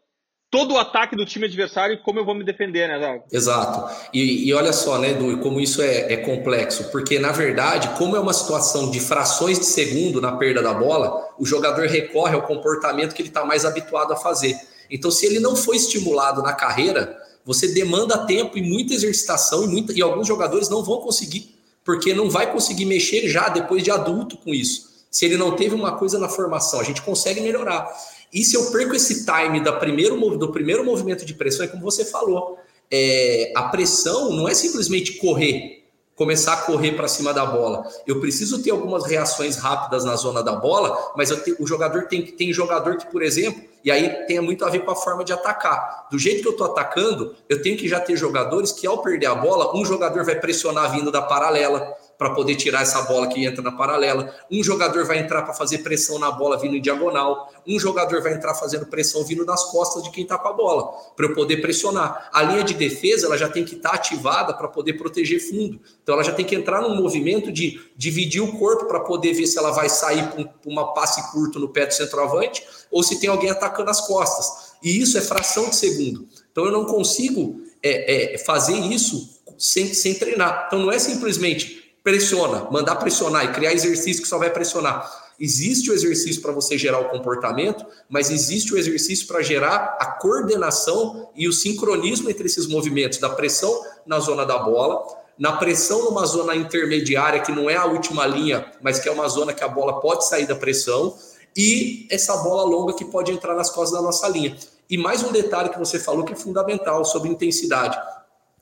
todo 0.50 0.74
o 0.74 0.78
ataque 0.78 1.16
do 1.16 1.24
time 1.24 1.46
adversário 1.46 1.94
e 1.94 2.02
como 2.02 2.18
eu 2.18 2.26
vou 2.26 2.34
me 2.34 2.44
defender, 2.44 2.86
né, 2.86 3.00
Zago? 3.00 3.24
Exato. 3.32 4.08
E, 4.12 4.46
e, 4.46 4.52
olha 4.52 4.72
só, 4.72 4.98
né, 4.98 5.12
Edu, 5.12 5.38
como 5.38 5.58
isso 5.58 5.80
é, 5.80 6.12
é, 6.12 6.16
complexo. 6.18 6.90
Porque, 6.90 7.18
na 7.18 7.32
verdade, 7.32 7.88
como 7.96 8.16
é 8.16 8.20
uma 8.20 8.34
situação 8.34 8.90
de 8.90 9.00
frações 9.00 9.58
de 9.58 9.64
segundo 9.64 10.20
na 10.20 10.36
perda 10.36 10.60
da 10.60 10.74
bola, 10.74 11.26
o 11.38 11.46
jogador 11.46 11.86
recorre 11.86 12.34
ao 12.34 12.42
comportamento 12.42 13.14
que 13.14 13.22
ele 13.22 13.30
está 13.30 13.46
mais 13.46 13.64
habituado 13.64 14.12
a 14.12 14.16
fazer. 14.16 14.54
Então, 14.92 15.10
se 15.10 15.24
ele 15.24 15.40
não 15.40 15.56
foi 15.56 15.76
estimulado 15.76 16.42
na 16.42 16.52
carreira, 16.52 17.18
você 17.46 17.68
demanda 17.68 18.26
tempo 18.26 18.58
e 18.58 18.62
muita 18.62 18.92
exercitação 18.92 19.64
e, 19.64 19.66
muita, 19.66 19.92
e 19.94 20.02
alguns 20.02 20.28
jogadores 20.28 20.68
não 20.68 20.84
vão 20.84 21.00
conseguir, 21.00 21.56
porque 21.82 22.12
não 22.12 22.28
vai 22.28 22.52
conseguir 22.52 22.84
mexer 22.84 23.26
já 23.26 23.48
depois 23.48 23.82
de 23.82 23.90
adulto 23.90 24.36
com 24.36 24.52
isso. 24.52 24.92
Se 25.10 25.24
ele 25.24 25.38
não 25.38 25.56
teve 25.56 25.74
uma 25.74 25.96
coisa 25.96 26.18
na 26.18 26.28
formação, 26.28 26.78
a 26.78 26.84
gente 26.84 27.00
consegue 27.00 27.40
melhorar. 27.40 27.90
E 28.32 28.44
se 28.44 28.54
eu 28.54 28.70
perco 28.70 28.94
esse 28.94 29.24
time 29.24 29.60
da 29.60 29.72
primeiro, 29.72 30.36
do 30.36 30.52
primeiro 30.52 30.84
movimento 30.84 31.24
de 31.24 31.32
pressão, 31.32 31.64
é 31.64 31.68
como 31.68 31.82
você 31.82 32.04
falou, 32.04 32.58
é, 32.90 33.50
a 33.56 33.64
pressão 33.64 34.30
não 34.30 34.46
é 34.46 34.54
simplesmente 34.54 35.14
correr, 35.14 35.81
começar 36.14 36.52
a 36.52 36.56
correr 36.58 36.92
para 36.92 37.08
cima 37.08 37.32
da 37.32 37.44
bola. 37.44 37.86
Eu 38.06 38.20
preciso 38.20 38.62
ter 38.62 38.70
algumas 38.70 39.06
reações 39.06 39.56
rápidas 39.56 40.04
na 40.04 40.14
zona 40.16 40.42
da 40.42 40.52
bola, 40.56 41.12
mas 41.16 41.30
te, 41.30 41.56
o 41.58 41.66
jogador 41.66 42.06
tem 42.06 42.22
tem 42.24 42.52
jogador 42.52 42.96
que, 42.96 43.06
por 43.06 43.22
exemplo, 43.22 43.62
e 43.84 43.90
aí 43.90 44.26
tem 44.26 44.40
muito 44.40 44.64
a 44.64 44.70
ver 44.70 44.84
com 44.84 44.90
a 44.90 44.96
forma 44.96 45.24
de 45.24 45.32
atacar. 45.32 46.06
Do 46.10 46.18
jeito 46.18 46.42
que 46.42 46.48
eu 46.48 46.52
estou 46.52 46.66
atacando, 46.66 47.34
eu 47.48 47.60
tenho 47.62 47.76
que 47.76 47.88
já 47.88 47.98
ter 47.98 48.16
jogadores 48.16 48.70
que, 48.72 48.86
ao 48.86 48.98
perder 48.98 49.26
a 49.26 49.34
bola, 49.34 49.76
um 49.76 49.84
jogador 49.84 50.24
vai 50.24 50.36
pressionar 50.36 50.92
vindo 50.92 51.10
da 51.10 51.20
paralela, 51.20 51.92
para 52.22 52.30
poder 52.30 52.54
tirar 52.54 52.82
essa 52.82 53.02
bola 53.02 53.26
que 53.26 53.44
entra 53.44 53.60
na 53.60 53.72
paralela. 53.72 54.32
Um 54.48 54.62
jogador 54.62 55.04
vai 55.04 55.18
entrar 55.18 55.42
para 55.42 55.52
fazer 55.52 55.78
pressão 55.78 56.20
na 56.20 56.30
bola 56.30 56.56
vindo 56.56 56.76
em 56.76 56.80
diagonal. 56.80 57.52
Um 57.66 57.80
jogador 57.80 58.22
vai 58.22 58.32
entrar 58.32 58.54
fazendo 58.54 58.86
pressão 58.86 59.24
vindo 59.24 59.44
nas 59.44 59.64
costas 59.64 60.04
de 60.04 60.10
quem 60.10 60.22
está 60.22 60.38
com 60.38 60.46
a 60.46 60.52
bola, 60.52 60.92
para 61.16 61.26
eu 61.26 61.34
poder 61.34 61.56
pressionar. 61.56 62.30
A 62.32 62.42
linha 62.44 62.62
de 62.62 62.74
defesa 62.74 63.26
ela 63.26 63.36
já 63.36 63.48
tem 63.48 63.64
que 63.64 63.74
estar 63.74 63.90
tá 63.90 63.96
ativada 63.96 64.54
para 64.54 64.68
poder 64.68 64.92
proteger 64.92 65.40
fundo. 65.40 65.80
Então 66.00 66.14
ela 66.14 66.22
já 66.22 66.32
tem 66.32 66.44
que 66.44 66.54
entrar 66.54 66.80
num 66.80 66.94
movimento 66.94 67.50
de 67.50 67.80
dividir 67.96 68.40
o 68.40 68.56
corpo 68.56 68.86
para 68.86 69.00
poder 69.00 69.32
ver 69.32 69.46
se 69.46 69.58
ela 69.58 69.72
vai 69.72 69.88
sair 69.88 70.28
para 70.28 70.48
uma 70.64 70.94
passe 70.94 71.32
curto 71.32 71.58
no 71.58 71.70
pé 71.70 71.86
do 71.86 71.94
centroavante 71.94 72.64
ou 72.88 73.02
se 73.02 73.18
tem 73.18 73.28
alguém 73.28 73.50
atacando 73.50 73.90
as 73.90 74.00
costas. 74.06 74.74
E 74.80 75.00
isso 75.00 75.18
é 75.18 75.20
fração 75.20 75.70
de 75.70 75.76
segundo. 75.76 76.28
Então 76.52 76.64
eu 76.64 76.70
não 76.70 76.84
consigo 76.84 77.60
é, 77.82 78.34
é, 78.34 78.38
fazer 78.38 78.76
isso 78.76 79.40
sem, 79.58 79.92
sem 79.94 80.14
treinar. 80.14 80.64
Então 80.66 80.78
não 80.78 80.90
é 80.90 80.98
simplesmente 80.98 81.81
pressiona, 82.02 82.68
mandar 82.70 82.96
pressionar 82.96 83.44
e 83.44 83.52
criar 83.52 83.72
exercício 83.72 84.22
que 84.22 84.28
só 84.28 84.38
vai 84.38 84.50
pressionar. 84.50 85.22
Existe 85.38 85.90
o 85.90 85.94
exercício 85.94 86.42
para 86.42 86.52
você 86.52 86.76
gerar 86.76 87.00
o 87.00 87.08
comportamento, 87.08 87.84
mas 88.08 88.30
existe 88.30 88.74
o 88.74 88.78
exercício 88.78 89.26
para 89.26 89.42
gerar 89.42 89.96
a 90.00 90.06
coordenação 90.06 91.30
e 91.34 91.48
o 91.48 91.52
sincronismo 91.52 92.30
entre 92.30 92.46
esses 92.46 92.66
movimentos 92.66 93.18
da 93.18 93.30
pressão 93.30 93.84
na 94.06 94.20
zona 94.20 94.44
da 94.44 94.58
bola, 94.58 95.04
na 95.38 95.52
pressão 95.52 96.04
numa 96.04 96.26
zona 96.26 96.54
intermediária 96.54 97.40
que 97.40 97.50
não 97.50 97.68
é 97.68 97.76
a 97.76 97.86
última 97.86 98.26
linha, 98.26 98.70
mas 98.80 98.98
que 98.98 99.08
é 99.08 99.12
uma 99.12 99.28
zona 99.28 99.52
que 99.52 99.64
a 99.64 99.68
bola 99.68 100.00
pode 100.00 100.28
sair 100.28 100.46
da 100.46 100.54
pressão 100.54 101.16
e 101.56 102.06
essa 102.10 102.36
bola 102.36 102.62
longa 102.62 102.94
que 102.94 103.04
pode 103.04 103.32
entrar 103.32 103.54
nas 103.54 103.70
costas 103.70 103.98
da 103.98 104.02
nossa 104.04 104.28
linha. 104.28 104.56
E 104.88 104.96
mais 104.98 105.22
um 105.22 105.32
detalhe 105.32 105.70
que 105.70 105.78
você 105.78 105.98
falou 105.98 106.24
que 106.24 106.34
é 106.34 106.36
fundamental 106.36 107.04
sobre 107.04 107.28
intensidade. 107.28 107.98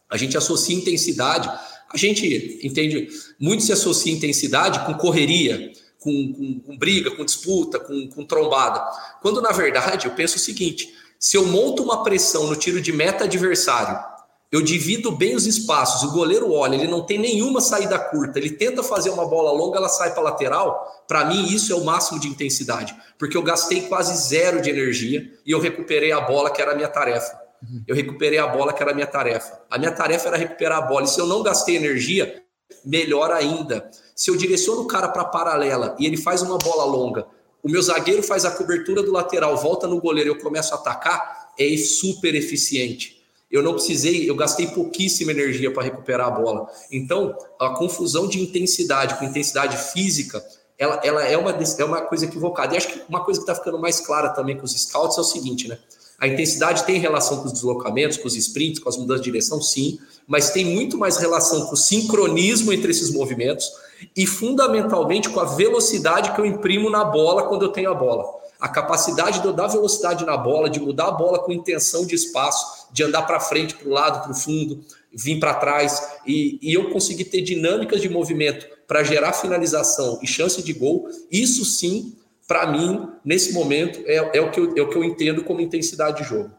A 0.09 0.17
gente 0.17 0.37
associa 0.37 0.77
intensidade 0.77 1.51
a 1.93 1.97
gente 1.97 2.61
entende, 2.63 3.09
muito 3.39 3.63
se 3.65 3.73
associa 3.73 4.13
intensidade 4.13 4.85
com 4.87 4.95
correria, 4.95 5.73
com, 5.99 6.33
com, 6.33 6.61
com 6.61 6.79
briga, 6.79 7.11
com 7.11 7.25
disputa, 7.25 7.79
com, 7.79 8.09
com 8.09 8.25
trombada. 8.25 8.81
Quando 9.21 9.41
na 9.41 9.53
verdade 9.53 10.07
eu 10.07 10.13
penso 10.13 10.37
o 10.37 10.41
seguinte: 10.41 10.95
se 11.19 11.37
eu 11.37 11.47
monto 11.47 11.83
uma 11.83 12.03
pressão 12.03 12.47
no 12.47 12.57
tiro 12.57 12.81
de 12.81 12.93
meta 12.93 13.25
adversário, 13.25 13.99
eu 14.53 14.61
divido 14.61 15.13
bem 15.13 15.37
os 15.37 15.47
espaços, 15.47 16.03
o 16.03 16.13
goleiro 16.13 16.53
olha, 16.53 16.75
ele 16.75 16.89
não 16.89 17.03
tem 17.03 17.19
nenhuma 17.19 17.61
saída 17.61 17.99
curta, 17.99 18.39
ele 18.39 18.51
tenta 18.51 18.83
fazer 18.83 19.11
uma 19.11 19.25
bola 19.25 19.53
longa, 19.53 19.79
ela 19.79 19.89
sai 19.89 20.13
para 20.13 20.23
lateral. 20.23 21.05
Para 21.07 21.25
mim, 21.25 21.47
isso 21.47 21.73
é 21.73 21.77
o 21.77 21.85
máximo 21.85 22.19
de 22.19 22.27
intensidade, 22.27 22.97
porque 23.17 23.37
eu 23.37 23.43
gastei 23.43 23.83
quase 23.83 24.17
zero 24.29 24.61
de 24.61 24.69
energia 24.69 25.31
e 25.47 25.53
eu 25.53 25.61
recuperei 25.61 26.11
a 26.11 26.21
bola, 26.21 26.51
que 26.51 26.61
era 26.61 26.73
a 26.73 26.75
minha 26.75 26.89
tarefa. 26.89 27.40
Eu 27.87 27.95
recuperei 27.95 28.39
a 28.39 28.47
bola, 28.47 28.73
que 28.73 28.83
era 28.83 28.93
a 28.93 28.95
minha 28.95 29.07
tarefa. 29.07 29.61
A 29.71 29.79
minha 29.79 29.93
tarefa 29.93 30.29
era 30.29 30.37
recuperar 30.37 30.79
a 30.79 30.83
bola. 30.83 31.05
E 31.05 31.09
se 31.09 31.21
eu 31.21 31.27
não 31.27 31.43
gastei 31.43 31.77
energia, 31.77 32.43
melhor 32.85 33.31
ainda. 33.31 33.91
Se 34.15 34.31
eu 34.31 34.37
direciono 34.37 34.83
o 34.83 34.87
cara 34.87 35.09
para 35.09 35.25
paralela 35.25 35.97
e 35.99 36.07
ele 36.07 36.17
faz 36.17 36.43
uma 36.43 36.59
bola 36.59 36.85
longa, 36.85 37.27
o 37.63 37.69
meu 37.69 37.83
zagueiro 37.83 38.23
faz 38.23 38.45
a 38.45 38.51
cobertura 38.51 39.03
do 39.03 39.13
lateral, 39.13 39.57
volta 39.57 39.87
no 39.87 40.01
goleiro 40.01 40.31
e 40.31 40.33
eu 40.33 40.39
começo 40.39 40.73
a 40.75 40.79
atacar, 40.79 41.51
é 41.59 41.77
super 41.77 42.35
eficiente. 42.35 43.21
Eu 43.51 43.63
não 43.63 43.75
precisei, 43.75 44.31
eu 44.31 44.37
gastei 44.37 44.69
pouquíssima 44.69 45.33
energia 45.33 45.73
para 45.73 45.83
recuperar 45.83 46.29
a 46.29 46.31
bola. 46.31 46.71
Então, 46.91 47.37
a 47.59 47.71
confusão 47.71 48.29
de 48.29 48.41
intensidade 48.41 49.17
com 49.17 49.25
intensidade 49.25 49.77
física, 49.93 50.43
ela, 50.79 51.01
ela 51.03 51.25
é, 51.25 51.37
uma, 51.37 51.51
é 51.51 51.85
uma 51.85 52.01
coisa 52.03 52.25
equivocada. 52.25 52.75
E 52.75 52.79
acho 52.79 52.89
que 52.89 53.03
uma 53.09 53.25
coisa 53.25 53.41
que 53.41 53.51
está 53.51 53.55
ficando 53.55 53.79
mais 53.79 54.01
clara 54.01 54.31
também 54.31 54.57
com 54.57 54.65
os 54.65 54.73
scouts 54.73 55.19
é 55.19 55.21
o 55.21 55.25
seguinte, 55.25 55.69
né? 55.69 55.79
A 56.21 56.29
intensidade 56.29 56.85
tem 56.85 56.99
relação 56.99 57.39
com 57.39 57.47
os 57.47 57.53
deslocamentos, 57.55 58.19
com 58.19 58.29
os 58.29 58.37
sprints, 58.37 58.79
com 58.79 58.91
as 58.91 58.97
mudanças 58.99 59.25
de 59.25 59.31
direção, 59.31 59.63
sim, 59.63 59.99
mas 60.27 60.51
tem 60.51 60.67
muito 60.67 60.99
mais 60.99 61.17
relação 61.17 61.65
com 61.65 61.73
o 61.73 61.77
sincronismo 61.79 62.73
entre 62.75 62.91
esses 62.91 63.11
movimentos 63.11 63.67
e, 64.15 64.27
fundamentalmente, 64.27 65.31
com 65.31 65.41
a 65.41 65.47
velocidade 65.47 66.33
que 66.33 66.41
eu 66.41 66.45
imprimo 66.45 66.91
na 66.91 67.05
bola 67.05 67.45
quando 67.45 67.63
eu 67.63 67.73
tenho 67.73 67.91
a 67.91 67.95
bola. 67.95 68.25
A 68.61 68.69
capacidade 68.69 69.41
de 69.41 69.47
eu 69.47 69.53
dar 69.55 69.69
velocidade 69.69 70.27
na 70.27 70.37
bola, 70.37 70.69
de 70.69 70.79
mudar 70.79 71.09
a 71.09 71.13
bola 71.13 71.39
com 71.39 71.53
intenção 71.53 72.05
de 72.05 72.15
espaço, 72.15 72.89
de 72.93 73.03
andar 73.03 73.23
para 73.23 73.41
frente, 73.41 73.75
para 73.75 73.89
o 73.89 73.91
lado, 73.91 74.23
para 74.23 74.33
o 74.33 74.35
fundo, 74.35 74.85
vir 75.11 75.41
para 75.41 75.55
trás, 75.55 76.07
e, 76.27 76.59
e 76.61 76.75
eu 76.75 76.91
conseguir 76.91 77.25
ter 77.25 77.41
dinâmicas 77.41 78.03
de 78.03 78.11
movimento 78.11 78.67
para 78.87 79.03
gerar 79.03 79.33
finalização 79.33 80.19
e 80.23 80.27
chance 80.27 80.63
de 80.63 80.73
gol, 80.75 81.09
isso 81.31 81.65
sim 81.65 82.15
para 82.51 82.67
mim, 82.67 83.07
nesse 83.25 83.53
momento, 83.53 84.01
é, 84.07 84.39
é, 84.39 84.41
o 84.41 84.51
que 84.51 84.59
eu, 84.59 84.75
é 84.77 84.83
o 84.83 84.89
que 84.89 84.97
eu 84.97 85.05
entendo 85.05 85.45
como 85.45 85.61
intensidade 85.61 86.21
de 86.21 86.29
jogo. 86.29 86.51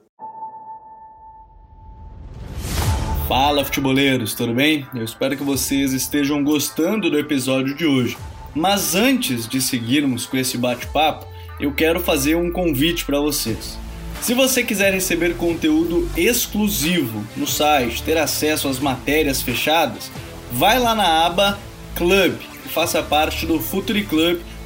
Fala, 3.28 3.66
futeboleiros, 3.66 4.34
tudo 4.34 4.54
bem? 4.54 4.88
Eu 4.96 5.04
espero 5.04 5.36
que 5.36 5.44
vocês 5.44 5.92
estejam 5.92 6.42
gostando 6.46 7.10
do 7.10 7.20
episódio 7.20 7.76
de 7.76 7.86
hoje. 7.86 8.18
Mas 8.56 8.96
antes 8.96 9.46
de 9.46 9.62
seguirmos 9.62 10.26
com 10.26 10.38
esse 10.38 10.58
bate-papo, 10.58 11.28
eu 11.60 11.74
quero 11.74 12.00
fazer 12.00 12.36
um 12.36 12.54
convite 12.54 13.04
para 13.04 13.20
vocês. 13.20 13.78
Se 14.22 14.34
você 14.34 14.64
quiser 14.64 14.94
receber 14.94 15.36
conteúdo 15.36 16.10
exclusivo 16.16 17.22
no 17.36 17.46
site, 17.46 18.02
ter 18.02 18.18
acesso 18.18 18.70
às 18.70 18.80
matérias 18.80 19.42
fechadas, 19.42 20.10
vai 20.54 20.80
lá 20.80 20.96
na 20.96 21.26
aba 21.26 21.60
Club 21.96 22.36
e 22.66 22.70
faça 22.70 23.04
parte 23.04 23.46
do 23.46 23.60
Futuri 23.60 24.06
Club 24.06 24.40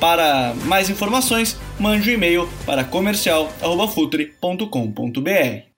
Para 0.00 0.54
mais 0.64 0.88
informações, 0.88 1.58
mande 1.78 2.08
um 2.08 2.14
e-mail 2.14 2.48
para 2.64 2.82
comercial@futre.com.br. 2.82 5.68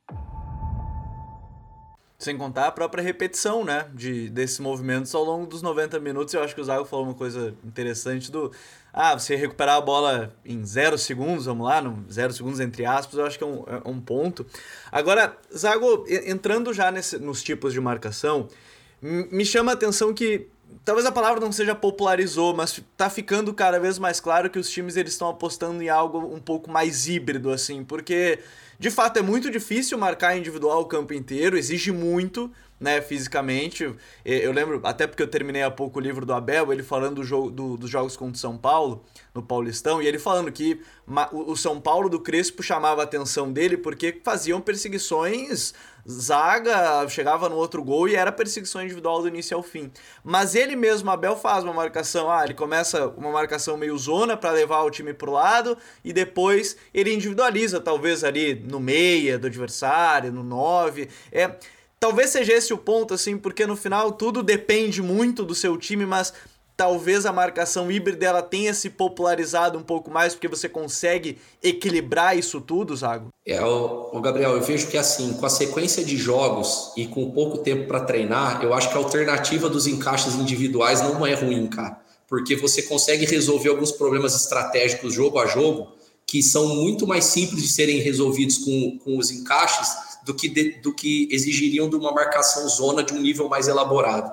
Sem 2.21 2.39
contar 2.39 2.69
a 2.69 2.71
própria 2.71 3.03
repetição, 3.03 3.65
né, 3.65 3.87
de 3.93 4.31
desses 4.31 4.61
movimentos 4.61 5.13
ao 5.13 5.25
longo 5.25 5.47
dos 5.47 5.61
90 5.61 5.99
minutos. 5.99 6.33
Eu 6.33 6.45
acho 6.45 6.55
que 6.55 6.61
o 6.61 6.65
Zago 6.65 6.85
falou 6.85 7.07
uma 7.07 7.15
coisa 7.15 7.53
interessante 7.65 8.31
do 8.31 8.53
ah, 8.93 9.19
você 9.19 9.35
recuperar 9.35 9.79
a 9.79 9.81
bola 9.81 10.33
em 10.45 10.65
zero 10.65 10.97
segundos, 10.97 11.47
vamos 11.47 11.67
lá, 11.67 11.83
no 11.83 12.05
zero 12.09 12.33
segundos 12.33 12.61
entre 12.61 12.87
aspas, 12.87 13.19
eu 13.19 13.27
acho 13.27 13.37
que 13.37 13.43
é 13.43 13.47
um, 13.49 13.65
é 13.67 13.83
um 13.85 14.01
ponto. 14.01 14.47
Agora, 14.93 15.37
Zago, 15.53 16.05
entrando 16.09 16.73
já 16.73 16.93
nesse, 16.93 17.19
nos 17.19 17.43
tipos 17.43 17.73
de 17.73 17.81
marcação, 17.81 18.49
me 19.03 19.45
chama 19.45 19.73
a 19.73 19.75
atenção 19.75 20.15
que 20.15 20.47
talvez 20.85 21.07
a 21.07 21.13
palavra 21.13 21.41
não 21.41 21.53
seja 21.53 21.75
popularizou, 21.75 22.55
mas 22.55 22.81
tá 22.97 23.09
ficando 23.11 23.53
cada 23.55 23.79
vez 23.79 23.99
mais 23.99 24.21
claro 24.21 24.51
que 24.51 24.59
os 24.59 24.71
times 24.71 24.97
eles 24.97 25.13
estão 25.13 25.29
apostando 25.29 25.83
em 25.83 25.89
algo 25.89 26.19
um 26.19 26.41
pouco 26.41 26.71
mais 26.71 27.07
híbrido 27.09 27.51
assim, 27.51 27.85
porque 27.85 28.39
de 28.79 28.91
fato 28.91 29.19
é 29.19 29.23
muito 29.23 29.51
difícil 29.51 29.99
marcar 29.99 30.37
individual 30.37 30.81
o 30.83 30.87
campo 30.87 31.15
inteiro, 31.15 31.57
exige 31.57 31.93
muito, 31.93 32.51
né, 32.83 33.01
fisicamente. 33.01 33.95
Eu 34.25 34.53
lembro, 34.53 34.81
até 34.83 35.07
porque 35.07 35.23
eu 35.23 35.29
terminei 35.29 35.63
há 35.63 35.71
pouco 35.71 36.01
o 36.01 36.03
livro 36.03 36.27
do 36.27 36.35
Abel, 36.35 36.73
ele 36.73 36.83
falando 36.83 37.17
do 37.17 37.25
jogo, 37.25 37.51
do, 37.51 37.77
dos 37.77 37.89
jogos 37.89 38.17
contra 38.17 38.35
o 38.35 38.39
São 38.39 38.59
Paulo, 38.59 39.05
no 39.33 39.43
Paulistão, 39.43 40.03
e 40.03 40.07
ele 40.07 40.19
falando 40.19 40.51
que 40.51 40.83
o 41.33 41.57
São 41.57 41.81
Paulo 41.81 42.09
do 42.09 42.21
Crespo 42.21 42.63
chamava 42.63 43.01
a 43.01 43.05
atenção 43.05 43.53
dele 43.53 43.77
porque 43.77 44.21
faziam 44.25 44.61
perseguições 44.61 45.73
zaga, 46.09 47.09
chegava 47.09 47.49
no 47.49 47.57
outro 47.57 47.83
gol 47.83 48.09
e 48.09 48.17
era 48.17 48.33
perseguição 48.33 48.83
individual 48.83 49.23
do 49.23 49.29
início 49.29 49.57
ao 49.57 49.63
fim. 49.63 49.91
Mas 50.25 50.55
ele 50.55 50.75
mesmo, 50.75 51.11
Abel, 51.11 51.37
faz 51.37 51.63
uma 51.65 51.73
marcação, 51.73 52.31
ah, 52.31 52.45
ele 52.45 52.55
começa 52.55 53.07
uma 53.09 53.31
marcação 53.31 53.77
meio 53.77 53.97
zona 53.97 54.37
para 54.37 54.51
levar 54.51 54.83
o 54.83 54.91
time 54.91 55.15
pro 55.15 55.33
lado 55.33 55.77
e 56.05 56.13
depois 56.13 56.77
ele 56.93 57.15
individualiza, 57.15 57.81
talvez 57.81 58.25
ali 58.25 58.55
no 58.55 58.81
meia 58.81 59.39
do 59.39 59.47
adversário, 59.47 60.33
no 60.33 60.43
9. 60.43 61.09
É, 61.31 61.57
talvez 62.03 62.31
seja 62.31 62.55
esse 62.55 62.75
o 62.75 62.79
ponto, 62.79 63.15
assim, 63.15 63.39
porque 63.39 63.65
no 63.65 63.77
final 63.77 64.11
tudo 64.11 64.43
depende 64.43 65.01
muito 65.01 65.45
do 65.45 65.55
seu 65.55 65.79
time, 65.79 66.05
mas 66.05 66.33
talvez 66.77 67.25
a 67.25 67.33
marcação 67.33 67.93
híbrida 67.93 68.27
ela 68.27 68.43
tenha 68.43 68.75
se 68.75 68.91
popularizado 68.91 69.79
um 69.79 69.85
pouco 69.85 70.11
mais 70.11 70.35
porque 70.35 70.49
você 70.49 70.69
consegue 70.69 71.39
equilibrar 71.63 72.37
isso 72.37 72.61
tudo, 72.61 72.97
Zago? 72.97 73.29
É, 73.47 73.65
o, 73.65 74.21
Gabriel, 74.21 74.51
eu 74.57 74.61
vejo 74.61 74.89
que 74.89 74.99
assim, 74.99 75.35
com 75.35 75.47
a 75.47 75.49
sequência 75.49 76.05
de 76.05 76.17
jogos 76.17 76.93
e 76.97 77.07
com 77.07 77.31
pouco 77.31 77.59
tempo 77.59 77.87
para 77.87 78.01
treinar, 78.01 78.65
eu 78.65 78.75
acho 78.75 78.89
que 78.89 78.97
a 78.97 78.99
alternativa 78.99 79.71
dos 79.71 79.87
encaixes 79.87 80.35
individuais 80.35 81.01
não 81.03 81.25
é 81.25 81.35
ruim, 81.35 81.69
cara, 81.69 82.01
porque 82.27 82.57
você 82.57 82.83
consegue 82.83 83.25
resolver 83.27 83.69
alguns 83.69 83.93
problemas 83.93 84.35
estratégicos 84.35 85.15
jogo 85.15 85.39
a 85.39 85.47
jogo 85.47 85.93
que 86.27 86.43
são 86.43 86.75
muito 86.75 87.07
mais 87.07 87.27
simples 87.27 87.63
de 87.63 87.69
serem 87.69 88.01
resolvidos 88.01 88.59
com, 88.59 88.99
com 89.05 89.19
os 89.19 89.31
encaixes 89.31 90.02
do 90.25 90.35
que, 90.35 90.49
de, 90.49 90.81
do 90.81 90.95
que 90.95 91.29
exigiriam 91.31 91.89
de 91.89 91.97
uma 91.97 92.13
marcação 92.13 92.69
zona 92.69 93.03
de 93.03 93.13
um 93.13 93.21
nível 93.21 93.49
mais 93.49 93.69
elaborado. 93.69 94.31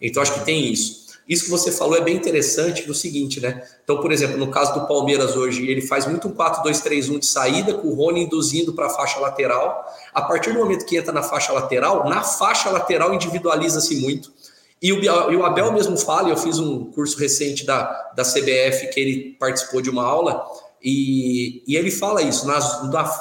Então, 0.00 0.22
acho 0.22 0.34
que 0.34 0.44
tem 0.44 0.72
isso. 0.72 1.08
Isso 1.28 1.44
que 1.44 1.50
você 1.50 1.70
falou 1.70 1.96
é 1.96 2.00
bem 2.00 2.16
interessante 2.16 2.86
do 2.86 2.94
seguinte, 2.94 3.38
né? 3.38 3.62
Então, 3.84 4.00
por 4.00 4.10
exemplo, 4.10 4.38
no 4.38 4.50
caso 4.50 4.72
do 4.72 4.86
Palmeiras 4.86 5.36
hoje, 5.36 5.68
ele 5.68 5.82
faz 5.82 6.06
muito 6.06 6.26
um 6.26 6.32
4-2-3-1 6.32 7.18
de 7.18 7.26
saída, 7.26 7.74
com 7.74 7.88
o 7.88 7.94
Rony 7.94 8.22
induzindo 8.22 8.72
para 8.72 8.86
a 8.86 8.90
faixa 8.90 9.20
lateral. 9.20 9.84
A 10.14 10.22
partir 10.22 10.52
do 10.52 10.58
momento 10.58 10.86
que 10.86 10.96
entra 10.96 11.12
na 11.12 11.22
faixa 11.22 11.52
lateral, 11.52 12.08
na 12.08 12.22
faixa 12.22 12.70
lateral 12.70 13.12
individualiza-se 13.12 13.96
muito. 13.96 14.32
E 14.80 14.92
o, 14.92 15.44
Abel 15.44 15.72
mesmo 15.72 15.98
fala, 15.98 16.30
eu 16.30 16.36
fiz 16.36 16.58
um 16.58 16.86
curso 16.92 17.18
recente 17.18 17.66
da, 17.66 18.12
da 18.16 18.22
CBF 18.22 18.88
que 18.90 19.00
ele 19.00 19.36
participou 19.38 19.82
de 19.82 19.90
uma 19.90 20.04
aula, 20.04 20.46
e, 20.82 21.62
e 21.66 21.76
ele 21.76 21.90
fala 21.90 22.22
isso: 22.22 22.46
na, 22.46 22.58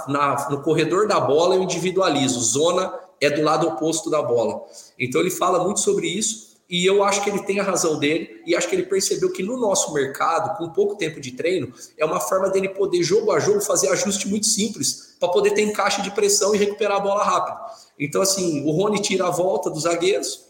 na, 0.07 0.49
no 0.49 0.61
corredor 0.61 1.07
da 1.07 1.19
bola 1.19 1.55
eu 1.55 1.63
individualizo, 1.63 2.39
zona 2.39 2.93
é 3.19 3.29
do 3.29 3.41
lado 3.41 3.67
oposto 3.67 4.09
da 4.09 4.21
bola. 4.21 4.63
Então 4.99 5.21
ele 5.21 5.31
fala 5.31 5.63
muito 5.63 5.79
sobre 5.79 6.07
isso. 6.07 6.47
E 6.69 6.85
eu 6.85 7.01
acho 7.01 7.23
que 7.23 7.29
ele 7.29 7.43
tem 7.43 7.61
a 7.61 7.63
razão 7.63 7.97
dele, 7.97 8.41
e 8.45 8.53
acho 8.53 8.67
que 8.67 8.75
ele 8.75 8.83
percebeu 8.83 9.31
que 9.31 9.41
no 9.41 9.57
nosso 9.57 9.93
mercado, 9.93 10.57
com 10.57 10.69
pouco 10.69 10.97
tempo 10.97 11.17
de 11.21 11.31
treino, 11.31 11.73
é 11.97 12.03
uma 12.03 12.19
forma 12.19 12.49
dele 12.49 12.67
poder, 12.67 13.01
jogo 13.01 13.31
a 13.31 13.39
jogo, 13.39 13.61
fazer 13.61 13.87
ajuste 13.87 14.27
muito 14.27 14.47
simples, 14.47 15.15
para 15.17 15.29
poder 15.29 15.51
ter 15.51 15.61
encaixe 15.61 16.01
de 16.01 16.11
pressão 16.11 16.53
e 16.53 16.57
recuperar 16.57 16.97
a 16.97 16.99
bola 16.99 17.23
rápido. 17.23 17.57
Então, 17.97 18.21
assim, 18.21 18.65
o 18.65 18.71
Rony 18.71 19.01
tira 19.01 19.27
a 19.27 19.31
volta 19.31 19.69
dos 19.69 19.83
zagueiros, 19.83 20.46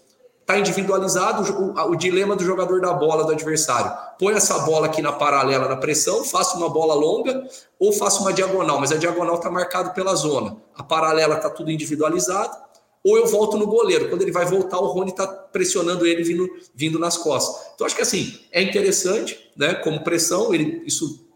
está 0.48 0.58
individualizado 0.58 1.44
o, 1.52 1.92
o, 1.92 1.96
dilema 1.98 2.34
do 2.34 2.42
jogador 2.42 2.80
da 2.80 2.94
bola 2.94 3.26
do 3.26 3.34
adversário. 3.34 3.92
Põe 4.18 4.34
essa 4.34 4.60
bola 4.60 4.86
aqui 4.86 5.02
na 5.02 5.12
paralela 5.12 5.68
na 5.68 5.76
pressão, 5.76 6.24
faça 6.24 6.56
uma 6.56 6.70
bola 6.70 6.94
longa 6.94 7.46
ou 7.78 7.92
faça 7.92 8.22
uma 8.22 8.32
diagonal, 8.32 8.80
mas 8.80 8.94
a 8.94 8.96
diagonal 8.96 9.36
está 9.36 9.52
marcado 9.52 9.94
pela 9.94 10.16
zona. 10.16 10.56
A 10.74 10.82
paralela 10.82 11.36
está 11.36 11.50
tudo 11.50 11.70
individualizado 11.70 12.56
ou 13.04 13.18
eu 13.18 13.28
volto 13.28 13.58
no 13.58 13.68
goleiro. 13.68 14.08
Quando 14.08 14.22
ele 14.22 14.32
vai 14.32 14.46
voltar, 14.46 14.80
o 14.80 14.86
Rony 14.86 15.12
está 15.12 15.28
pressionando 15.28 16.08
ele 16.08 16.24
vindo, 16.24 16.48
vindo 16.74 16.98
nas 16.98 17.18
costas. 17.18 17.74
Então, 17.76 17.86
acho 17.86 17.96
que 17.96 18.02
assim, 18.02 18.40
é 18.50 18.62
interessante, 18.62 19.52
né? 19.56 19.76
Como 19.76 20.02
pressão, 20.02 20.54
ele, 20.54 20.82
isso 20.86 21.28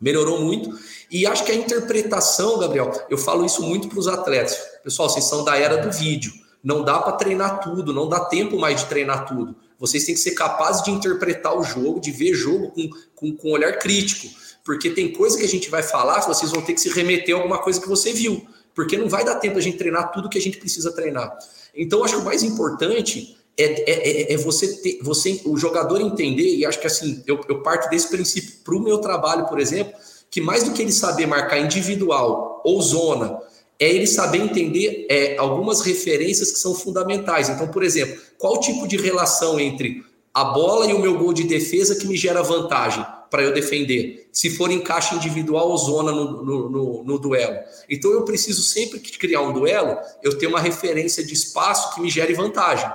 melhorou 0.00 0.40
muito. 0.40 0.70
E 1.10 1.26
acho 1.26 1.44
que 1.44 1.52
a 1.52 1.54
interpretação, 1.54 2.58
Gabriel, 2.58 2.90
eu 3.10 3.18
falo 3.18 3.44
isso 3.44 3.62
muito 3.62 3.88
para 3.88 3.98
os 3.98 4.08
atletas. 4.08 4.56
Pessoal, 4.82 5.10
vocês 5.10 5.26
são 5.26 5.44
da 5.44 5.54
era 5.54 5.76
do 5.76 5.92
vídeo. 5.92 6.32
Não 6.64 6.82
dá 6.82 6.98
para 6.98 7.12
treinar 7.12 7.60
tudo, 7.60 7.92
não 7.92 8.08
dá 8.08 8.20
tempo 8.20 8.58
mais 8.58 8.80
de 8.80 8.86
treinar 8.86 9.26
tudo. 9.26 9.54
Vocês 9.78 10.04
têm 10.04 10.14
que 10.14 10.20
ser 10.20 10.30
capazes 10.30 10.82
de 10.82 10.90
interpretar 10.90 11.54
o 11.54 11.62
jogo, 11.62 12.00
de 12.00 12.10
ver 12.10 12.32
jogo 12.32 12.70
com, 12.70 12.88
com, 13.14 13.36
com 13.36 13.50
olhar 13.50 13.78
crítico. 13.78 14.34
Porque 14.64 14.88
tem 14.88 15.12
coisa 15.12 15.36
que 15.36 15.44
a 15.44 15.48
gente 15.48 15.68
vai 15.68 15.82
falar, 15.82 16.22
vocês 16.22 16.50
vão 16.50 16.62
ter 16.62 16.72
que 16.72 16.80
se 16.80 16.88
remeter 16.88 17.34
a 17.34 17.38
alguma 17.38 17.58
coisa 17.58 17.78
que 17.78 17.86
você 17.86 18.12
viu. 18.14 18.46
porque 18.74 18.96
não 18.96 19.08
vai 19.08 19.24
dar 19.24 19.36
tempo 19.36 19.58
a 19.58 19.60
gente 19.60 19.76
treinar 19.76 20.10
tudo 20.10 20.28
que 20.28 20.38
a 20.38 20.40
gente 20.40 20.56
precisa 20.56 20.90
treinar. 20.90 21.36
Então, 21.76 22.02
acho 22.02 22.16
que 22.16 22.22
o 22.22 22.24
mais 22.24 22.42
importante 22.42 23.36
é, 23.56 23.64
é, 23.64 24.32
é, 24.32 24.32
é 24.32 24.36
você, 24.36 24.76
ter, 24.76 24.98
você, 25.02 25.40
o 25.44 25.56
jogador 25.56 26.00
entender, 26.00 26.56
e 26.56 26.66
acho 26.66 26.80
que 26.80 26.86
assim, 26.86 27.22
eu, 27.26 27.40
eu 27.48 27.62
parto 27.62 27.88
desse 27.88 28.08
princípio 28.08 28.52
para 28.64 28.74
o 28.74 28.80
meu 28.80 28.98
trabalho, 28.98 29.46
por 29.46 29.60
exemplo, 29.60 29.92
que 30.30 30.40
mais 30.40 30.64
do 30.64 30.72
que 30.72 30.82
ele 30.82 30.92
saber 30.92 31.26
marcar 31.26 31.58
individual 31.58 32.60
ou 32.64 32.82
zona, 32.82 33.38
é 33.78 33.88
ele 33.88 34.06
saber 34.06 34.38
entender 34.38 35.06
é, 35.10 35.36
algumas 35.36 35.80
referências 35.80 36.52
que 36.52 36.58
são 36.58 36.74
fundamentais. 36.74 37.48
Então, 37.48 37.68
por 37.68 37.82
exemplo, 37.82 38.20
qual 38.38 38.60
tipo 38.60 38.86
de 38.86 38.96
relação 38.96 39.58
entre 39.58 40.04
a 40.32 40.44
bola 40.44 40.86
e 40.86 40.92
o 40.92 40.98
meu 40.98 41.18
gol 41.18 41.32
de 41.32 41.44
defesa 41.44 41.94
que 41.96 42.06
me 42.06 42.16
gera 42.16 42.42
vantagem 42.42 43.04
para 43.30 43.42
eu 43.42 43.52
defender? 43.52 44.28
Se 44.32 44.50
for 44.50 44.70
encaixe 44.70 45.14
individual 45.14 45.70
ou 45.70 45.76
zona 45.76 46.12
no, 46.12 46.42
no, 46.42 46.68
no, 46.70 47.04
no, 47.04 47.18
duelo. 47.18 47.58
Então, 47.88 48.10
eu 48.12 48.24
preciso 48.24 48.62
sempre 48.62 49.00
que 49.00 49.18
criar 49.18 49.42
um 49.42 49.52
duelo, 49.52 49.96
eu 50.22 50.38
ter 50.38 50.46
uma 50.46 50.60
referência 50.60 51.24
de 51.24 51.34
espaço 51.34 51.94
que 51.94 52.00
me 52.00 52.10
gere 52.10 52.34
vantagem. 52.34 52.90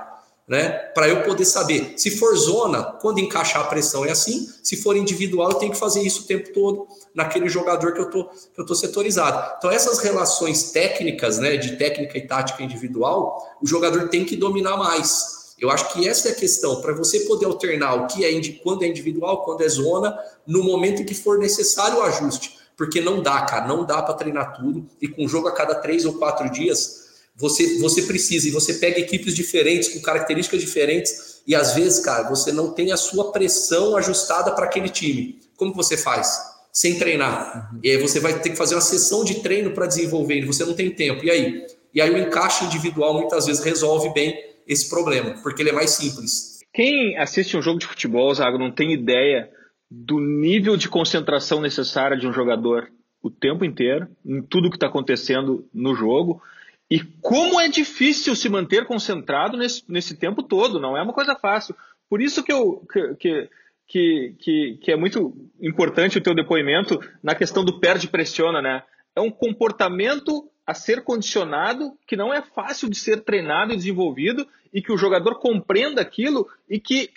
Né? 0.49 0.69
Para 0.69 1.07
eu 1.07 1.21
poder 1.21 1.45
saber. 1.45 1.93
Se 1.95 2.09
for 2.09 2.35
zona, 2.35 2.83
quando 2.83 3.19
encaixar 3.19 3.61
a 3.61 3.65
pressão 3.65 4.03
é 4.03 4.09
assim. 4.09 4.49
Se 4.63 4.75
for 4.77 4.97
individual, 4.97 5.51
eu 5.51 5.57
tenho 5.57 5.71
que 5.71 5.77
fazer 5.77 6.01
isso 6.01 6.23
o 6.23 6.25
tempo 6.25 6.51
todo 6.51 6.87
naquele 7.13 7.47
jogador 7.47 7.93
que 7.93 8.01
eu 8.01 8.09
tô, 8.09 8.25
que 8.25 8.59
eu 8.59 8.65
tô 8.65 8.73
setorizado. 8.73 9.55
Então, 9.59 9.69
essas 9.69 9.99
relações 9.99 10.71
técnicas, 10.71 11.37
né, 11.37 11.55
de 11.55 11.77
técnica 11.77 12.17
e 12.17 12.25
tática 12.25 12.63
individual, 12.63 13.57
o 13.61 13.67
jogador 13.67 14.09
tem 14.09 14.25
que 14.25 14.35
dominar 14.35 14.75
mais. 14.75 15.39
Eu 15.59 15.69
acho 15.69 15.93
que 15.93 16.07
essa 16.07 16.29
é 16.29 16.31
a 16.31 16.35
questão, 16.35 16.81
para 16.81 16.93
você 16.93 17.19
poder 17.21 17.45
alternar 17.45 17.93
o 17.95 18.07
que 18.07 18.25
é 18.25 18.59
quando 18.63 18.83
é 18.83 18.87
individual, 18.87 19.43
quando 19.43 19.61
é 19.61 19.69
zona, 19.69 20.17
no 20.47 20.63
momento 20.63 21.01
em 21.01 21.05
que 21.05 21.13
for 21.13 21.37
necessário 21.37 21.97
o 21.97 22.01
ajuste. 22.01 22.57
Porque 22.77 23.01
não 23.01 23.21
dá, 23.21 23.41
cara, 23.41 23.67
não 23.67 23.85
dá 23.85 24.01
para 24.01 24.13
treinar 24.13 24.55
tudo. 24.55 24.89
E 25.01 25.07
com 25.07 25.27
jogo 25.27 25.49
a 25.49 25.51
cada 25.51 25.75
três 25.75 26.05
ou 26.05 26.13
quatro 26.13 26.49
dias, 26.49 26.98
você, 27.39 27.79
você 27.79 28.03
precisa, 28.03 28.47
e 28.47 28.51
você 28.51 28.75
pega 28.75 28.99
equipes 28.99 29.33
diferentes, 29.33 29.89
com 29.89 30.01
características 30.01 30.61
diferentes, 30.61 31.41
e 31.47 31.55
às 31.55 31.73
vezes, 31.73 31.99
cara, 31.99 32.29
você 32.29 32.51
não 32.51 32.73
tem 32.73 32.91
a 32.91 32.97
sua 32.97 33.31
pressão 33.31 33.95
ajustada 33.95 34.51
para 34.51 34.65
aquele 34.65 34.89
time. 34.89 35.39
Como 35.55 35.73
você 35.73 35.97
faz? 35.97 36.49
sem 36.71 36.97
treinar. 36.97 37.71
Uhum. 37.73 37.79
E 37.83 37.91
aí 37.91 37.97
você 37.97 38.19
vai 38.19 38.39
ter 38.39 38.51
que 38.51 38.55
fazer 38.55 38.75
uma 38.75 38.81
sessão 38.81 39.23
de 39.23 39.41
treino 39.41 39.71
para 39.71 39.87
desenvolver 39.87 40.35
ele, 40.35 40.45
você 40.45 40.63
não 40.63 40.73
tem 40.73 40.89
tempo. 40.89 41.25
E 41.25 41.31
aí? 41.31 41.65
E 41.93 42.01
aí 42.01 42.09
o 42.09 42.17
encaixe 42.17 42.65
individual 42.65 43.13
muitas 43.15 43.47
vezes 43.47 43.63
resolve 43.63 44.13
bem 44.13 44.33
esse 44.67 44.89
problema, 44.89 45.35
porque 45.41 45.61
ele 45.61 45.71
é 45.71 45.73
mais 45.73 45.89
simples. 45.91 46.59
Quem 46.73 47.17
assiste 47.17 47.57
um 47.57 47.61
jogo 47.61 47.79
de 47.79 47.87
futebol, 47.87 48.33
Zago, 48.33 48.59
não 48.59 48.71
tem 48.71 48.93
ideia 48.93 49.49
do 49.89 50.19
nível 50.19 50.77
de 50.77 50.87
concentração 50.87 51.59
necessária 51.59 52.15
de 52.15 52.27
um 52.27 52.33
jogador 52.33 52.87
o 53.21 53.29
tempo 53.29 53.65
inteiro, 53.65 54.07
em 54.25 54.41
tudo 54.41 54.69
que 54.69 54.77
está 54.77 54.87
acontecendo 54.87 55.67
no 55.73 55.93
jogo, 55.95 56.41
e 56.89 56.99
como 57.21 57.59
é 57.59 57.67
difícil 57.67 58.35
se 58.35 58.49
manter 58.49 58.85
concentrado 58.85 59.55
nesse, 59.57 59.83
nesse 59.87 60.15
tempo 60.15 60.41
todo, 60.41 60.79
não 60.79 60.97
é 60.97 61.03
uma 61.03 61.13
coisa 61.13 61.35
fácil. 61.35 61.75
Por 62.09 62.21
isso 62.21 62.43
que 62.43 62.51
eu, 62.51 62.85
que, 62.91 63.15
que 63.15 63.49
que, 63.89 64.77
que, 64.79 64.91
é 64.91 64.95
muito 64.95 65.35
importante 65.59 66.19
o 66.19 66.21
teu 66.21 66.35
depoimento 66.35 66.99
na 67.23 67.33
questão 67.33 67.65
do 67.65 67.79
perde-pressiona, 67.79 68.61
né? 68.61 68.83
É 69.15 69.19
um 69.19 69.31
comportamento 69.31 70.47
a 70.65 70.75
ser 70.75 71.03
condicionado 71.03 71.97
que 72.05 72.15
não 72.15 72.31
é 72.31 72.43
fácil 72.43 72.87
de 72.87 72.95
ser 72.95 73.23
treinado 73.23 73.73
e 73.73 73.75
desenvolvido 73.75 74.47
e 74.71 74.79
que 74.79 74.91
o 74.91 74.97
jogador 74.97 75.39
compreenda 75.39 75.99
aquilo 75.99 76.47
e 76.69 76.79
que 76.79 77.09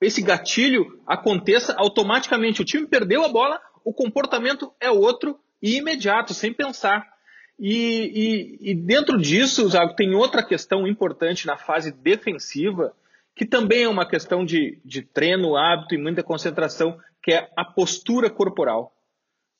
esse 0.00 0.22
gatilho 0.22 1.02
aconteça 1.04 1.74
automaticamente. 1.76 2.62
O 2.62 2.64
time 2.64 2.86
perdeu 2.86 3.24
a 3.24 3.28
bola, 3.28 3.60
o 3.84 3.92
comportamento 3.92 4.72
é 4.78 4.88
outro 4.88 5.36
e 5.60 5.76
imediato, 5.76 6.32
sem 6.32 6.52
pensar. 6.52 7.13
E, 7.58 8.58
e, 8.62 8.70
e 8.70 8.74
dentro 8.74 9.16
disso, 9.18 9.68
Zago, 9.68 9.94
tem 9.94 10.14
outra 10.14 10.42
questão 10.42 10.86
importante 10.86 11.46
na 11.46 11.56
fase 11.56 11.92
defensiva, 11.92 12.94
que 13.34 13.46
também 13.46 13.84
é 13.84 13.88
uma 13.88 14.08
questão 14.08 14.44
de, 14.44 14.80
de 14.84 15.02
treino, 15.02 15.56
hábito 15.56 15.94
e 15.94 15.98
muita 15.98 16.22
concentração, 16.22 16.98
que 17.22 17.32
é 17.32 17.50
a 17.56 17.64
postura 17.64 18.28
corporal. 18.28 18.92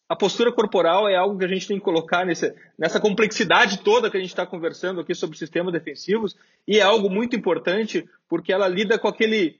A 0.08 0.14
postura 0.14 0.52
corporal 0.52 1.08
é 1.08 1.16
algo 1.16 1.38
que 1.38 1.44
a 1.44 1.48
gente 1.48 1.66
tem 1.66 1.78
que 1.78 1.84
colocar 1.84 2.26
nessa, 2.26 2.54
nessa 2.78 3.00
complexidade 3.00 3.78
toda 3.82 4.10
que 4.10 4.16
a 4.16 4.20
gente 4.20 4.28
está 4.28 4.46
conversando 4.46 5.00
aqui 5.00 5.14
sobre 5.14 5.38
sistemas 5.38 5.72
defensivos, 5.72 6.36
e 6.68 6.78
é 6.78 6.82
algo 6.82 7.08
muito 7.08 7.34
importante 7.34 8.08
porque 8.28 8.52
ela 8.52 8.68
lida 8.68 8.98
com 8.98 9.08
aquele 9.08 9.58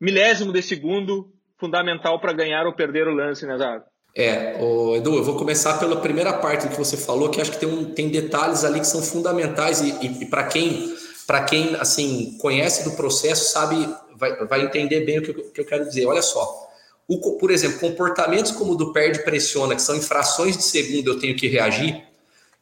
milésimo 0.00 0.52
de 0.52 0.60
segundo 0.60 1.32
fundamental 1.56 2.20
para 2.20 2.32
ganhar 2.32 2.66
ou 2.66 2.74
perder 2.74 3.08
o 3.08 3.14
lance, 3.14 3.46
né, 3.46 3.56
Zago? 3.56 3.84
É, 4.16 4.56
ô, 4.60 4.94
Edu, 4.94 5.16
eu 5.16 5.24
vou 5.24 5.36
começar 5.36 5.78
pela 5.78 5.96
primeira 5.96 6.32
parte 6.32 6.66
do 6.66 6.70
que 6.70 6.78
você 6.78 6.96
falou, 6.96 7.30
que 7.30 7.40
acho 7.40 7.50
que 7.50 7.58
tem, 7.58 7.68
um, 7.68 7.84
tem 7.92 8.08
detalhes 8.08 8.62
ali 8.62 8.78
que 8.78 8.86
são 8.86 9.02
fundamentais 9.02 9.80
e, 9.80 9.90
e, 10.00 10.22
e 10.22 10.26
para 10.26 10.44
quem 10.44 10.94
para 11.26 11.42
quem 11.42 11.74
assim 11.76 12.36
conhece 12.38 12.84
do 12.84 12.92
processo 12.92 13.50
sabe 13.50 13.88
vai, 14.14 14.46
vai 14.46 14.62
entender 14.62 15.00
bem 15.00 15.18
o 15.18 15.22
que 15.22 15.30
eu, 15.30 15.50
que 15.50 15.60
eu 15.60 15.64
quero 15.64 15.84
dizer. 15.84 16.06
Olha 16.06 16.22
só, 16.22 16.68
o, 17.08 17.32
por 17.32 17.50
exemplo, 17.50 17.80
comportamentos 17.80 18.52
como 18.52 18.72
o 18.72 18.76
do 18.76 18.92
perde 18.92 19.24
pressiona, 19.24 19.74
que 19.74 19.82
são 19.82 19.96
infrações 19.96 20.56
de 20.56 20.62
segundo, 20.62 21.10
eu 21.10 21.18
tenho 21.18 21.36
que 21.36 21.48
reagir. 21.48 22.04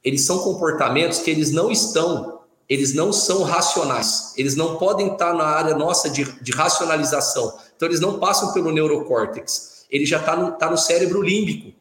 Eles 0.03 0.23
são 0.23 0.39
comportamentos 0.39 1.19
que 1.19 1.31
eles 1.31 1.53
não 1.53 1.71
estão, 1.71 2.41
eles 2.69 2.93
não 2.93 3.13
são 3.13 3.43
racionais. 3.43 4.33
Eles 4.37 4.57
não 4.57 4.77
podem 4.77 5.13
estar 5.13 5.33
na 5.33 5.45
área 5.45 5.77
nossa 5.77 6.11
de, 6.11 6.25
de 6.41 6.53
racionalização. 6.53 7.57
Então 7.77 7.89
eles 7.89 8.01
não 8.01 8.19
passam 8.19 8.53
pelo 8.53 8.73
neurocórtex. 8.73 9.72
Ele 9.93 10.07
já 10.07 10.19
está 10.19 10.35
no, 10.35 10.53
tá 10.53 10.71
no 10.71 10.79
cérebro 10.79 11.21
límbico. 11.23 11.73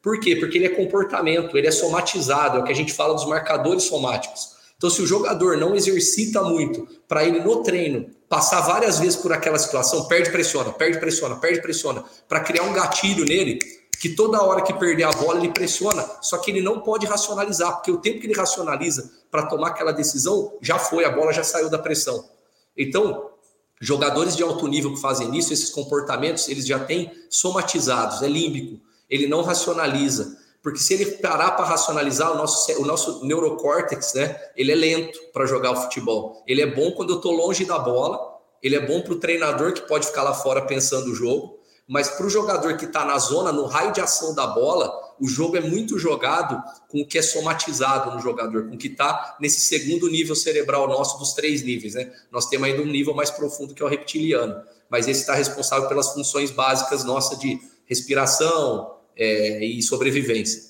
Por 0.00 0.20
quê? 0.20 0.36
Porque 0.36 0.56
ele 0.56 0.66
é 0.66 0.68
comportamento, 0.68 1.58
ele 1.58 1.66
é 1.66 1.72
somatizado, 1.72 2.58
é 2.58 2.60
o 2.60 2.64
que 2.64 2.70
a 2.70 2.76
gente 2.76 2.92
fala 2.92 3.12
dos 3.12 3.26
marcadores 3.26 3.82
somáticos. 3.82 4.54
Então, 4.76 4.88
se 4.88 5.02
o 5.02 5.06
jogador 5.06 5.56
não 5.56 5.74
exercita 5.74 6.42
muito 6.42 6.86
para 7.08 7.24
ele 7.24 7.40
no 7.40 7.62
treino 7.62 8.08
passar 8.28 8.60
várias 8.60 9.00
vezes 9.00 9.16
por 9.16 9.32
aquela 9.32 9.58
situação, 9.58 10.06
perde, 10.06 10.30
pressiona, 10.30 10.70
perde, 10.72 11.00
pressiona, 11.00 11.36
perde, 11.36 11.60
pressiona, 11.60 12.04
para 12.28 12.40
criar 12.40 12.62
um 12.62 12.72
gatilho 12.72 13.24
nele, 13.24 13.58
que 13.98 14.10
toda 14.10 14.42
hora 14.42 14.62
que 14.62 14.74
perder 14.74 15.04
a 15.04 15.10
bola 15.10 15.38
ele 15.38 15.52
pressiona, 15.52 16.04
só 16.20 16.38
que 16.38 16.50
ele 16.50 16.60
não 16.60 16.80
pode 16.80 17.06
racionalizar, 17.06 17.74
porque 17.76 17.90
o 17.90 17.98
tempo 17.98 18.20
que 18.20 18.26
ele 18.26 18.34
racionaliza 18.34 19.10
para 19.30 19.46
tomar 19.46 19.68
aquela 19.68 19.92
decisão 19.92 20.52
já 20.60 20.78
foi, 20.78 21.04
a 21.04 21.10
bola 21.10 21.32
já 21.32 21.42
saiu 21.42 21.70
da 21.70 21.78
pressão. 21.78 22.28
Então, 22.76 23.30
jogadores 23.80 24.36
de 24.36 24.42
alto 24.42 24.66
nível 24.66 24.94
que 24.94 25.00
fazem 25.00 25.36
isso, 25.36 25.52
esses 25.52 25.70
comportamentos, 25.70 26.48
eles 26.48 26.66
já 26.66 26.78
têm 26.78 27.12
somatizados, 27.28 28.22
é 28.22 28.28
límbico, 28.28 28.80
ele 29.08 29.26
não 29.26 29.42
racionaliza. 29.42 30.36
Porque 30.62 30.80
se 30.80 30.94
ele 30.94 31.06
parar 31.18 31.52
para 31.52 31.64
racionalizar, 31.64 32.32
o 32.32 32.36
nosso, 32.36 32.82
o 32.82 32.84
nosso 32.84 33.24
neurocórtex, 33.24 34.14
né, 34.14 34.36
ele 34.56 34.72
é 34.72 34.74
lento 34.74 35.18
para 35.32 35.46
jogar 35.46 35.70
o 35.70 35.76
futebol. 35.76 36.42
Ele 36.46 36.60
é 36.60 36.66
bom 36.66 36.90
quando 36.92 37.10
eu 37.10 37.16
estou 37.16 37.32
longe 37.32 37.64
da 37.64 37.78
bola, 37.78 38.18
ele 38.62 38.74
é 38.74 38.80
bom 38.84 39.00
para 39.00 39.12
o 39.12 39.20
treinador 39.20 39.72
que 39.72 39.82
pode 39.82 40.06
ficar 40.08 40.24
lá 40.24 40.34
fora 40.34 40.62
pensando 40.62 41.12
o 41.12 41.14
jogo, 41.14 41.56
mas 41.86 42.08
para 42.08 42.26
o 42.26 42.30
jogador 42.30 42.76
que 42.76 42.84
está 42.84 43.04
na 43.04 43.16
zona, 43.18 43.52
no 43.52 43.66
raio 43.66 43.92
de 43.92 44.00
ação 44.00 44.34
da 44.34 44.46
bola, 44.46 44.92
o 45.20 45.28
jogo 45.28 45.56
é 45.56 45.60
muito 45.60 45.98
jogado 45.98 46.62
com 46.88 47.00
o 47.00 47.06
que 47.06 47.18
é 47.18 47.22
somatizado 47.22 48.14
no 48.14 48.20
jogador, 48.20 48.68
com 48.68 48.74
o 48.74 48.78
que 48.78 48.88
está 48.88 49.36
nesse 49.40 49.60
segundo 49.60 50.08
nível 50.08 50.34
cerebral 50.34 50.86
nosso 50.88 51.18
dos 51.18 51.32
três 51.32 51.62
níveis. 51.62 51.94
Né? 51.94 52.12
Nós 52.30 52.46
temos 52.46 52.68
ainda 52.68 52.82
um 52.82 52.86
nível 52.86 53.14
mais 53.14 53.30
profundo 53.30 53.74
que 53.74 53.82
é 53.82 53.86
o 53.86 53.88
reptiliano, 53.88 54.62
mas 54.90 55.08
esse 55.08 55.20
está 55.20 55.34
responsável 55.34 55.88
pelas 55.88 56.12
funções 56.12 56.50
básicas 56.50 57.04
nossas 57.04 57.38
de 57.38 57.58
respiração, 57.86 58.96
é, 59.16 59.64
e 59.64 59.82
sobrevivência. 59.82 60.62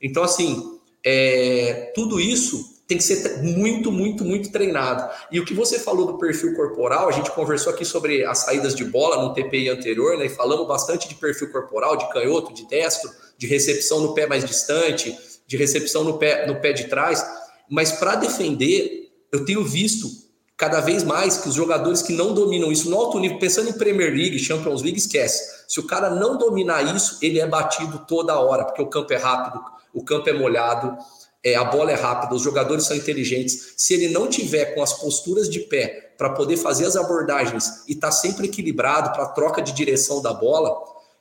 Então, 0.00 0.22
assim, 0.22 0.80
é, 1.04 1.92
tudo 1.94 2.18
isso 2.18 2.72
tem 2.88 2.98
que 2.98 3.04
ser 3.04 3.42
muito, 3.42 3.92
muito, 3.92 4.24
muito 4.24 4.50
treinado. 4.50 5.08
E 5.30 5.38
o 5.38 5.44
que 5.44 5.54
você 5.54 5.78
falou 5.78 6.06
do 6.06 6.18
perfil 6.18 6.54
corporal, 6.54 7.08
a 7.08 7.12
gente 7.12 7.30
conversou 7.30 7.72
aqui 7.72 7.84
sobre 7.84 8.24
as 8.24 8.38
saídas 8.38 8.74
de 8.74 8.84
bola 8.84 9.22
no 9.22 9.32
TPI 9.32 9.68
anterior, 9.68 10.18
né? 10.18 10.26
E 10.26 10.28
falamos 10.28 10.66
bastante 10.66 11.08
de 11.08 11.14
perfil 11.14 11.50
corporal, 11.50 11.96
de 11.96 12.10
canhoto, 12.10 12.52
de 12.52 12.66
destro, 12.66 13.10
de 13.38 13.46
recepção 13.46 14.00
no 14.00 14.14
pé 14.14 14.26
mais 14.26 14.44
distante, 14.44 15.16
de 15.46 15.56
recepção 15.56 16.04
no 16.04 16.18
pé, 16.18 16.46
no 16.46 16.60
pé 16.60 16.72
de 16.72 16.84
trás. 16.84 17.24
Mas 17.68 17.92
para 17.92 18.16
defender, 18.16 19.12
eu 19.30 19.44
tenho 19.44 19.64
visto 19.64 20.08
cada 20.56 20.80
vez 20.80 21.02
mais 21.02 21.38
que 21.38 21.48
os 21.48 21.54
jogadores 21.54 22.02
que 22.02 22.12
não 22.12 22.32
dominam 22.32 22.70
isso 22.70 22.88
no 22.88 22.96
alto 22.96 23.18
nível, 23.18 23.38
pensando 23.38 23.68
em 23.68 23.72
Premier 23.72 24.10
League, 24.10 24.38
Champions 24.38 24.82
League, 24.82 24.98
esquece. 24.98 25.64
Se 25.66 25.80
o 25.80 25.86
cara 25.86 26.10
não 26.10 26.38
dominar 26.38 26.94
isso, 26.94 27.18
ele 27.20 27.40
é 27.40 27.46
batido 27.46 28.04
toda 28.06 28.38
hora, 28.38 28.64
porque 28.64 28.80
o 28.80 28.86
campo 28.86 29.12
é 29.12 29.16
rápido, 29.16 29.60
o 29.92 30.04
campo 30.04 30.28
é 30.28 30.32
molhado, 30.32 30.96
é, 31.44 31.56
a 31.56 31.64
bola 31.64 31.90
é 31.90 31.94
rápida, 31.94 32.34
os 32.34 32.42
jogadores 32.42 32.84
são 32.84 32.96
inteligentes. 32.96 33.74
Se 33.76 33.94
ele 33.94 34.08
não 34.08 34.28
tiver 34.28 34.66
com 34.74 34.82
as 34.82 34.92
posturas 34.92 35.48
de 35.48 35.60
pé 35.60 36.14
para 36.16 36.30
poder 36.30 36.56
fazer 36.56 36.86
as 36.86 36.94
abordagens 36.94 37.84
e 37.88 37.92
estar 37.92 38.08
tá 38.08 38.12
sempre 38.12 38.46
equilibrado 38.46 39.10
para 39.12 39.24
a 39.24 39.28
troca 39.28 39.60
de 39.60 39.72
direção 39.72 40.22
da 40.22 40.32
bola, 40.32 40.72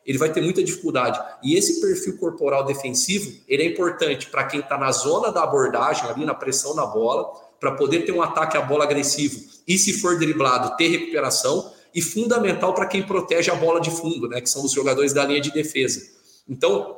ele 0.06 0.18
vai 0.18 0.32
ter 0.32 0.42
muita 0.42 0.64
dificuldade. 0.64 1.20
E 1.44 1.56
esse 1.56 1.80
perfil 1.80 2.18
corporal 2.18 2.64
defensivo, 2.64 3.32
ele 3.48 3.64
é 3.64 3.66
importante 3.66 4.28
para 4.28 4.46
quem 4.46 4.60
está 4.60 4.78
na 4.78 4.92
zona 4.92 5.32
da 5.32 5.44
abordagem, 5.44 6.10
ali 6.10 6.26
na 6.26 6.34
pressão 6.34 6.76
na 6.76 6.86
bola, 6.86 7.32
para 7.60 7.74
poder 7.74 8.06
ter 8.06 8.12
um 8.12 8.22
ataque 8.22 8.58
à 8.58 8.62
bola 8.62 8.84
agressivo 8.84 9.40
e, 9.68 9.78
se 9.78 9.94
for 9.94 10.18
driblado, 10.18 10.76
ter 10.76 10.88
recuperação, 10.88 11.72
e 11.94 12.02
fundamental 12.02 12.74
para 12.74 12.86
quem 12.86 13.04
protege 13.04 13.52
a 13.52 13.56
bola 13.56 13.80
de 13.80 13.92
fundo, 13.92 14.28
né, 14.28 14.42
que 14.42 14.50
são 14.50 14.64
os 14.64 14.72
jogadores 14.72 15.14
da 15.14 15.26
linha 15.26 15.42
de 15.42 15.52
defesa. 15.52 16.02
Então, 16.48 16.98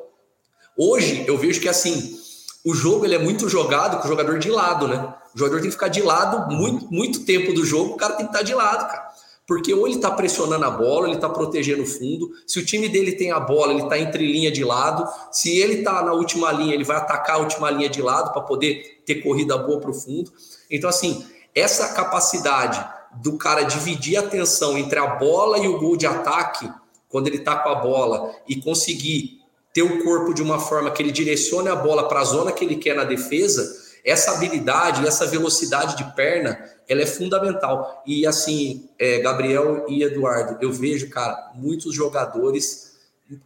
hoje 0.78 1.26
eu 1.28 1.38
vejo 1.38 1.60
que 1.60 1.68
assim, 1.68 2.18
o 2.64 2.74
jogo 2.74 3.06
ele 3.06 3.16
é 3.16 3.20
muito 3.20 3.50
jogado 3.50 4.00
com 4.00 4.06
o 4.06 4.08
jogador 4.08 4.40
de 4.40 4.50
lado, 4.50 4.88
né? 4.88 5.14
O 5.36 5.38
jogador 5.38 5.62
tem 5.62 5.70
que 5.70 5.76
ficar 5.76 5.88
de 5.88 6.02
lado 6.02 6.54
muito, 6.56 6.94
muito 6.94 7.26
tempo 7.26 7.54
do 7.54 7.66
jogo, 7.66 7.94
o 7.94 7.98
cara 7.98 8.14
tem 8.14 8.26
que 8.26 8.32
estar 8.32 8.44
de 8.44 8.54
lado, 8.54 8.88
cara. 8.88 9.13
Porque 9.46 9.74
ou 9.74 9.86
ele 9.86 9.98
está 9.98 10.10
pressionando 10.10 10.64
a 10.64 10.70
bola, 10.70 11.08
ele 11.08 11.16
está 11.16 11.30
protegendo 11.30 11.84
o 11.84 11.86
fundo. 11.86 12.32
Se 12.48 12.60
o 12.60 12.66
time 12.66 12.88
dele 12.88 13.12
tem 13.12 13.32
a 13.32 13.40
bola, 13.40 13.74
ele 13.74 13.84
está 13.84 14.00
entre 14.00 14.26
linha 14.26 14.50
de 14.50 14.64
lado. 14.64 15.06
Se 15.32 15.58
ele 15.58 15.80
está 15.80 16.02
na 16.02 16.14
última 16.14 16.52
linha, 16.52 16.74
ele 16.74 16.86
vai 16.86 16.98
atacar 16.98 17.36
a 17.36 17.40
última 17.40 17.70
linha 17.70 17.90
de 17.90 18.02
lado 18.02 18.32
para 18.32 18.42
poder 18.42 19.02
ter 19.06 19.16
corrida 19.16 19.58
boa 19.58 19.80
para 19.82 19.92
o 19.92 19.94
fundo. 19.94 20.32
Então, 20.72 20.90
assim, 20.90 21.26
essa 21.54 21.94
capacidade 21.94 22.84
do 23.22 23.38
cara 23.38 23.64
dividir 23.64 24.18
a 24.18 24.22
atenção 24.22 24.78
entre 24.78 24.98
a 24.98 25.08
bola 25.08 25.60
e 25.60 25.68
o 25.68 25.78
gol 25.78 25.98
de 25.98 26.08
ataque, 26.08 26.70
quando 27.10 27.28
ele 27.28 27.38
está 27.38 27.58
com 27.58 27.70
a 27.70 27.76
bola, 27.76 28.34
e 28.48 28.56
conseguir 28.56 29.42
ter 29.74 29.84
o 29.84 30.04
corpo 30.04 30.34
de 30.34 30.42
uma 30.42 30.60
forma 30.60 30.90
que 30.92 31.02
ele 31.02 31.12
direcione 31.12 31.68
a 31.68 31.76
bola 31.76 32.08
para 32.08 32.22
a 32.22 32.24
zona 32.24 32.52
que 32.52 32.64
ele 32.64 32.76
quer 32.76 32.96
na 32.96 33.04
defesa, 33.04 33.83
essa 34.04 34.32
habilidade, 34.32 35.08
essa 35.08 35.26
velocidade 35.26 35.98
de 35.98 36.16
perna, 36.16 36.58
ela 36.88 37.02
é 37.02 37.06
fundamental. 37.06 38.04
E 38.06 38.26
assim, 38.28 38.90
é, 39.00 39.20
Gabriel 39.20 39.86
e 39.88 40.04
Eduardo, 40.04 40.58
eu 40.62 40.72
vejo, 40.72 41.10
cara, 41.10 41.52
muitos 41.56 41.96
jogadores 41.96 42.94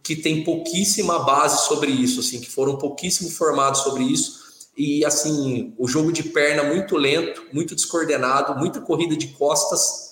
que 0.02 0.16
têm 0.16 0.42
pouquíssima 0.42 1.20
base 1.20 1.66
sobre 1.66 1.90
isso, 1.90 2.20
assim, 2.20 2.40
que 2.40 2.50
foram 2.50 2.76
pouquíssimo 2.76 3.30
formados 3.30 3.80
sobre 3.80 4.02
isso. 4.02 4.38
E 4.76 5.04
assim, 5.04 5.74
o 5.78 5.88
jogo 5.88 6.12
de 6.12 6.22
perna 6.22 6.62
muito 6.62 6.96
lento, 6.96 7.42
muito 7.52 7.74
descoordenado, 7.74 8.58
muita 8.58 8.80
corrida 8.80 9.16
de 9.16 9.28
costas 9.28 10.07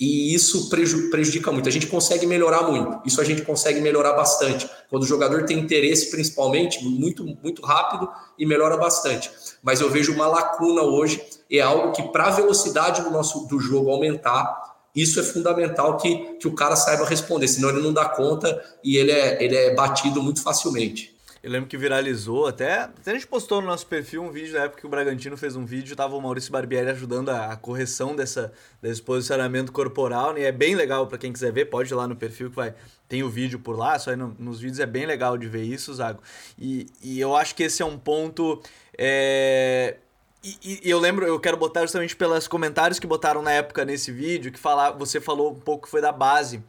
e 0.00 0.34
isso 0.34 0.70
prejudica 0.70 1.52
muito. 1.52 1.68
A 1.68 1.72
gente 1.72 1.86
consegue 1.86 2.26
melhorar 2.26 2.62
muito. 2.62 3.06
Isso 3.06 3.20
a 3.20 3.24
gente 3.24 3.42
consegue 3.42 3.82
melhorar 3.82 4.14
bastante. 4.14 4.66
Quando 4.88 5.02
o 5.02 5.06
jogador 5.06 5.44
tem 5.44 5.58
interesse, 5.58 6.10
principalmente, 6.10 6.82
muito, 6.82 7.22
muito 7.42 7.60
rápido 7.60 8.08
e 8.38 8.46
melhora 8.46 8.78
bastante. 8.78 9.30
Mas 9.62 9.82
eu 9.82 9.90
vejo 9.90 10.14
uma 10.14 10.26
lacuna 10.26 10.80
hoje, 10.80 11.22
é 11.50 11.60
algo 11.60 11.92
que, 11.92 12.02
para 12.04 12.28
a 12.28 12.30
velocidade 12.30 13.02
do 13.02 13.10
nosso 13.10 13.46
do 13.46 13.60
jogo 13.60 13.90
aumentar, 13.90 14.70
isso 14.96 15.20
é 15.20 15.22
fundamental 15.22 15.98
que, 15.98 16.16
que 16.40 16.48
o 16.48 16.54
cara 16.54 16.76
saiba 16.76 17.04
responder, 17.04 17.46
senão 17.46 17.68
ele 17.68 17.82
não 17.82 17.92
dá 17.92 18.08
conta 18.08 18.58
e 18.82 18.96
ele 18.96 19.12
é, 19.12 19.44
ele 19.44 19.54
é 19.54 19.74
batido 19.74 20.22
muito 20.22 20.42
facilmente. 20.42 21.14
Eu 21.42 21.50
lembro 21.50 21.68
que 21.68 21.76
viralizou, 21.76 22.46
até, 22.46 22.80
até 22.80 23.12
a 23.12 23.14
gente 23.14 23.26
postou 23.26 23.62
no 23.62 23.66
nosso 23.66 23.86
perfil 23.86 24.22
um 24.22 24.30
vídeo 24.30 24.52
da 24.52 24.64
época 24.64 24.82
que 24.82 24.86
o 24.86 24.90
Bragantino 24.90 25.38
fez 25.38 25.56
um 25.56 25.64
vídeo, 25.64 25.96
tava 25.96 26.14
o 26.14 26.20
Maurício 26.20 26.52
Barbieri 26.52 26.90
ajudando 26.90 27.30
a, 27.30 27.52
a 27.52 27.56
correção 27.56 28.14
dessa, 28.14 28.52
desse 28.82 29.00
posicionamento 29.00 29.72
corporal, 29.72 30.34
né? 30.34 30.42
E 30.42 30.44
é 30.44 30.52
bem 30.52 30.74
legal 30.74 31.06
para 31.06 31.16
quem 31.16 31.32
quiser 31.32 31.50
ver, 31.50 31.66
pode 31.66 31.90
ir 31.90 31.96
lá 31.96 32.06
no 32.06 32.14
perfil 32.14 32.50
que 32.50 32.56
vai 32.56 32.74
tem 33.10 33.24
o 33.24 33.28
vídeo 33.28 33.58
por 33.58 33.76
lá, 33.76 33.98
só 33.98 34.10
aí 34.10 34.16
no, 34.16 34.36
nos 34.38 34.60
vídeos 34.60 34.78
é 34.78 34.86
bem 34.86 35.04
legal 35.04 35.36
de 35.36 35.48
ver 35.48 35.64
isso, 35.64 35.92
Zago. 35.92 36.22
E, 36.56 36.86
e 37.02 37.18
eu 37.18 37.34
acho 37.34 37.56
que 37.56 37.64
esse 37.64 37.82
é 37.82 37.84
um 37.84 37.98
ponto. 37.98 38.62
É... 38.96 39.96
E, 40.44 40.80
e, 40.84 40.88
eu 40.88 40.98
lembro, 41.00 41.26
eu 41.26 41.38
quero 41.40 41.56
botar 41.56 41.80
justamente 41.80 42.14
pelos 42.14 42.46
comentários 42.46 43.00
que 43.00 43.06
botaram 43.08 43.42
na 43.42 43.50
época 43.50 43.84
nesse 43.84 44.12
vídeo, 44.12 44.52
que 44.52 44.58
falar, 44.58 44.92
você 44.92 45.20
falou 45.20 45.50
um 45.50 45.58
pouco 45.58 45.86
que 45.86 45.90
foi 45.90 46.00
da 46.00 46.12
base. 46.12 46.62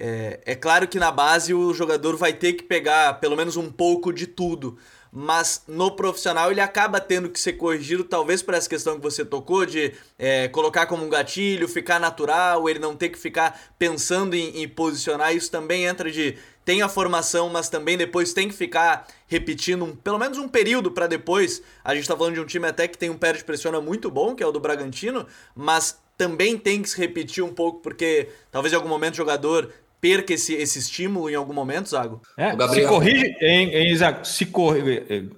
É, 0.00 0.40
é 0.46 0.54
claro 0.54 0.86
que 0.86 0.98
na 0.98 1.10
base 1.10 1.52
o 1.52 1.74
jogador 1.74 2.16
vai 2.16 2.32
ter 2.32 2.52
que 2.52 2.62
pegar 2.62 3.14
pelo 3.14 3.36
menos 3.36 3.56
um 3.56 3.70
pouco 3.70 4.12
de 4.12 4.26
tudo 4.26 4.78
mas 5.10 5.62
no 5.66 5.90
profissional 5.90 6.50
ele 6.50 6.60
acaba 6.60 7.00
tendo 7.00 7.28
que 7.28 7.40
ser 7.40 7.54
corrigido, 7.54 8.04
talvez 8.04 8.42
por 8.42 8.54
essa 8.54 8.68
questão 8.68 8.96
que 8.96 9.02
você 9.02 9.24
tocou, 9.24 9.64
de 9.64 9.92
é, 10.18 10.48
colocar 10.48 10.86
como 10.86 11.04
um 11.04 11.08
gatilho, 11.08 11.66
ficar 11.68 11.98
natural, 11.98 12.68
ele 12.68 12.78
não 12.78 12.94
ter 12.94 13.08
que 13.08 13.18
ficar 13.18 13.58
pensando 13.78 14.34
em, 14.34 14.62
em, 14.62 14.68
posicionar. 14.68 15.34
Isso 15.34 15.50
também 15.50 15.84
entra 15.84 16.10
de. 16.10 16.36
Tem 16.64 16.82
a 16.82 16.88
formação, 16.88 17.48
mas 17.48 17.70
também 17.70 17.96
depois 17.96 18.34
tem 18.34 18.46
que 18.46 18.54
ficar 18.54 19.08
repetindo 19.26 19.86
um, 19.86 19.96
pelo 19.96 20.18
menos 20.18 20.36
um 20.36 20.46
período 20.46 20.90
para 20.90 21.06
depois. 21.06 21.62
A 21.82 21.94
gente 21.94 22.02
está 22.02 22.14
falando 22.14 22.34
de 22.34 22.40
um 22.40 22.44
time 22.44 22.66
até 22.66 22.86
que 22.86 22.98
tem 22.98 23.08
um 23.08 23.16
pé 23.16 23.32
de 23.32 23.42
pressiona 23.42 23.80
muito 23.80 24.10
bom, 24.10 24.34
que 24.34 24.42
é 24.42 24.46
o 24.46 24.52
do 24.52 24.60
Bragantino, 24.60 25.26
mas 25.56 25.98
também 26.18 26.58
tem 26.58 26.82
que 26.82 26.90
se 26.90 26.98
repetir 26.98 27.42
um 27.42 27.54
pouco, 27.54 27.80
porque 27.80 28.28
talvez 28.50 28.72
em 28.72 28.76
algum 28.76 28.88
momento 28.88 29.14
o 29.14 29.16
jogador 29.16 29.72
perca 30.00 30.32
esse, 30.32 30.54
esse 30.54 30.78
estímulo 30.78 31.28
em 31.28 31.34
algum 31.34 31.52
momento, 31.52 31.88
Zago? 31.88 32.22
É, 32.36 32.50
se 32.68 32.86
corrige, 32.86 33.36
em, 33.40 33.74
em, 33.74 33.96
Zago, 33.96 34.24
se 34.24 34.46
corrige, 34.46 35.30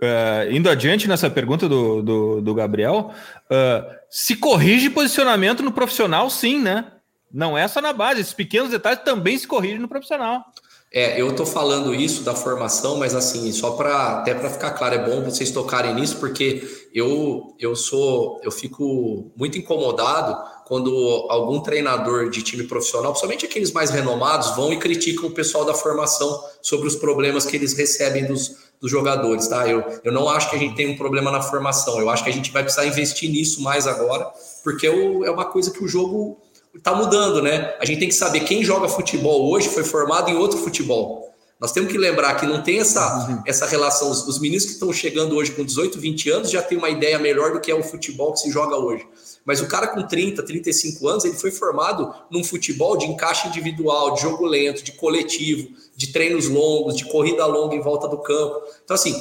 uh, 0.00 0.50
indo 0.50 0.68
adiante 0.68 1.08
nessa 1.08 1.30
pergunta 1.30 1.68
do, 1.68 2.02
do, 2.02 2.40
do 2.40 2.54
Gabriel, 2.54 3.12
uh, 3.50 3.94
se 4.08 4.36
corrige 4.36 4.90
posicionamento 4.90 5.62
no 5.62 5.72
profissional, 5.72 6.28
sim, 6.30 6.58
né? 6.58 6.86
Não 7.32 7.56
é 7.56 7.68
só 7.68 7.80
na 7.80 7.92
base, 7.92 8.20
esses 8.20 8.34
pequenos 8.34 8.70
detalhes 8.70 9.02
também 9.04 9.38
se 9.38 9.46
corrigem 9.46 9.78
no 9.78 9.88
profissional. 9.88 10.44
É, 10.92 11.20
eu 11.20 11.32
tô 11.36 11.46
falando 11.46 11.94
isso 11.94 12.24
da 12.24 12.34
formação, 12.34 12.98
mas 12.98 13.14
assim, 13.14 13.52
só 13.52 13.72
para 13.72 14.18
até 14.18 14.34
para 14.34 14.50
ficar 14.50 14.72
claro, 14.72 14.96
é 14.96 14.98
bom 14.98 15.22
vocês 15.22 15.52
tocarem 15.52 15.94
nisso, 15.94 16.16
porque 16.18 16.88
eu 16.92 17.54
eu 17.60 17.76
sou 17.76 18.40
eu 18.42 18.50
fico 18.50 19.30
muito 19.36 19.56
incomodado 19.56 20.36
quando 20.70 21.26
algum 21.28 21.58
treinador 21.58 22.30
de 22.30 22.44
time 22.44 22.62
profissional, 22.62 23.10
principalmente 23.10 23.44
aqueles 23.44 23.72
mais 23.72 23.90
renomados, 23.90 24.54
vão 24.54 24.72
e 24.72 24.76
criticam 24.76 25.28
o 25.28 25.32
pessoal 25.32 25.64
da 25.64 25.74
formação 25.74 26.44
sobre 26.62 26.86
os 26.86 26.94
problemas 26.94 27.44
que 27.44 27.56
eles 27.56 27.72
recebem 27.72 28.24
dos, 28.24 28.54
dos 28.80 28.88
jogadores, 28.88 29.48
tá? 29.48 29.68
Eu, 29.68 29.82
eu 30.04 30.12
não 30.12 30.28
acho 30.28 30.48
que 30.48 30.54
a 30.54 30.58
gente 30.60 30.76
tem 30.76 30.88
um 30.88 30.96
problema 30.96 31.28
na 31.32 31.42
formação, 31.42 31.98
eu 31.98 32.08
acho 32.08 32.22
que 32.22 32.30
a 32.30 32.32
gente 32.32 32.52
vai 32.52 32.62
precisar 32.62 32.86
investir 32.86 33.28
nisso 33.28 33.60
mais 33.60 33.88
agora, 33.88 34.30
porque 34.62 34.86
é 34.86 35.30
uma 35.32 35.44
coisa 35.44 35.72
que 35.72 35.82
o 35.82 35.88
jogo 35.88 36.38
está 36.72 36.94
mudando, 36.94 37.42
né? 37.42 37.74
A 37.80 37.84
gente 37.84 37.98
tem 37.98 38.08
que 38.08 38.14
saber 38.14 38.38
quem 38.44 38.62
joga 38.62 38.86
futebol 38.88 39.50
hoje 39.50 39.68
foi 39.70 39.82
formado 39.82 40.30
em 40.30 40.36
outro 40.36 40.56
futebol. 40.56 41.29
Nós 41.60 41.72
temos 41.72 41.92
que 41.92 41.98
lembrar 41.98 42.34
que 42.36 42.46
não 42.46 42.62
tem 42.62 42.80
essa, 42.80 43.28
uhum. 43.28 43.42
essa 43.46 43.66
relação. 43.66 44.10
Os, 44.10 44.26
os 44.26 44.38
meninos 44.38 44.64
que 44.64 44.72
estão 44.72 44.90
chegando 44.92 45.36
hoje 45.36 45.52
com 45.52 45.62
18, 45.62 46.00
20 46.00 46.30
anos 46.30 46.50
já 46.50 46.62
têm 46.62 46.78
uma 46.78 46.88
ideia 46.88 47.18
melhor 47.18 47.52
do 47.52 47.60
que 47.60 47.70
é 47.70 47.74
o 47.74 47.82
futebol 47.82 48.32
que 48.32 48.40
se 48.40 48.50
joga 48.50 48.76
hoje. 48.76 49.06
Mas 49.44 49.60
o 49.60 49.68
cara 49.68 49.88
com 49.88 50.02
30, 50.02 50.42
35 50.42 51.06
anos, 51.06 51.24
ele 51.24 51.34
foi 51.34 51.50
formado 51.50 52.14
num 52.30 52.42
futebol 52.42 52.96
de 52.96 53.04
encaixe 53.04 53.48
individual, 53.48 54.14
de 54.14 54.22
jogo 54.22 54.46
lento, 54.46 54.82
de 54.82 54.92
coletivo, 54.92 55.68
de 55.94 56.06
treinos 56.08 56.48
longos, 56.48 56.96
de 56.96 57.04
corrida 57.04 57.44
longa 57.44 57.74
em 57.74 57.80
volta 57.82 58.08
do 58.08 58.18
campo. 58.18 58.62
Então, 58.82 58.94
assim, 58.94 59.14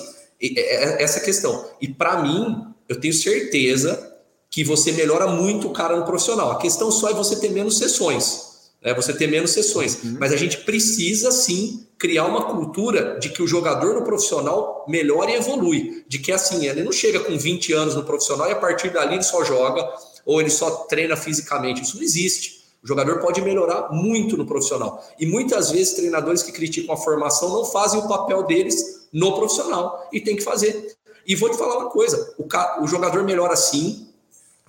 essa 0.98 1.20
questão. 1.20 1.66
E 1.82 1.90
para 1.90 2.22
mim, 2.22 2.74
eu 2.88 3.00
tenho 3.00 3.14
certeza 3.14 4.16
que 4.50 4.64
você 4.64 4.94
melhora 4.94 5.28
muito 5.28 5.68
o 5.68 5.74
cara 5.74 5.98
no 5.98 6.06
profissional. 6.06 6.52
A 6.52 6.58
questão 6.58 6.90
só 6.90 7.10
é 7.10 7.14
você 7.14 7.36
ter 7.36 7.50
menos 7.50 7.78
sessões. 7.78 8.49
Né? 8.82 8.94
Você 8.94 9.14
ter 9.14 9.28
menos 9.28 9.52
sessões. 9.52 10.04
Uhum. 10.04 10.18
Mas 10.20 10.32
a 10.32 10.38
gente 10.38 10.60
precisa 10.60 11.32
sim 11.32 11.88
criar 11.98 12.26
uma 12.26 12.46
cultura 12.46 13.20
de 13.20 13.30
que 13.30 13.44
o 13.44 13.48
jogador 13.48 13.94
no 13.94 14.04
profissional 14.04 14.86
melhora 14.88 15.32
e 15.32 15.36
evolui. 15.36 16.04
De 16.08 16.20
que 16.20 16.32
assim, 16.32 16.66
ele 16.66 16.84
não 16.84 16.92
chega 16.92 17.20
com 17.20 17.38
20 17.38 17.74
anos 17.74 17.96
no 17.96 18.04
profissional 18.04 18.48
e 18.48 18.52
a 18.52 18.56
partir 18.56 18.90
dali 18.92 19.16
ele 19.16 19.24
só 19.24 19.44
joga 19.44 19.88
ou 20.26 20.40
ele 20.40 20.50
só 20.50 20.70
treina 20.86 21.16
fisicamente. 21.16 21.84
Isso 21.84 21.98
não 21.98 22.04
existe. 22.04 22.60
O 22.82 22.88
jogador 22.88 23.20
pode 23.20 23.42
melhorar 23.42 23.90
muito 23.92 24.38
no 24.38 24.46
profissional. 24.46 25.06
E 25.20 25.26
muitas 25.26 25.72
vezes 25.72 25.94
treinadores 25.94 26.42
que 26.42 26.52
criticam 26.52 26.96
a 26.96 26.98
formação 26.98 27.50
não 27.50 27.66
fazem 27.66 28.00
o 28.00 28.08
papel 28.08 28.44
deles 28.44 29.08
no 29.12 29.36
profissional 29.36 30.08
e 30.14 30.22
tem 30.22 30.36
que 30.36 30.44
fazer. 30.44 30.96
E 31.28 31.36
vou 31.36 31.50
te 31.50 31.58
falar 31.58 31.78
uma 31.78 31.90
coisa: 31.90 32.34
o, 32.38 32.48
o 32.84 32.88
jogador 32.88 33.24
melhora 33.24 33.56
sim, 33.56 34.09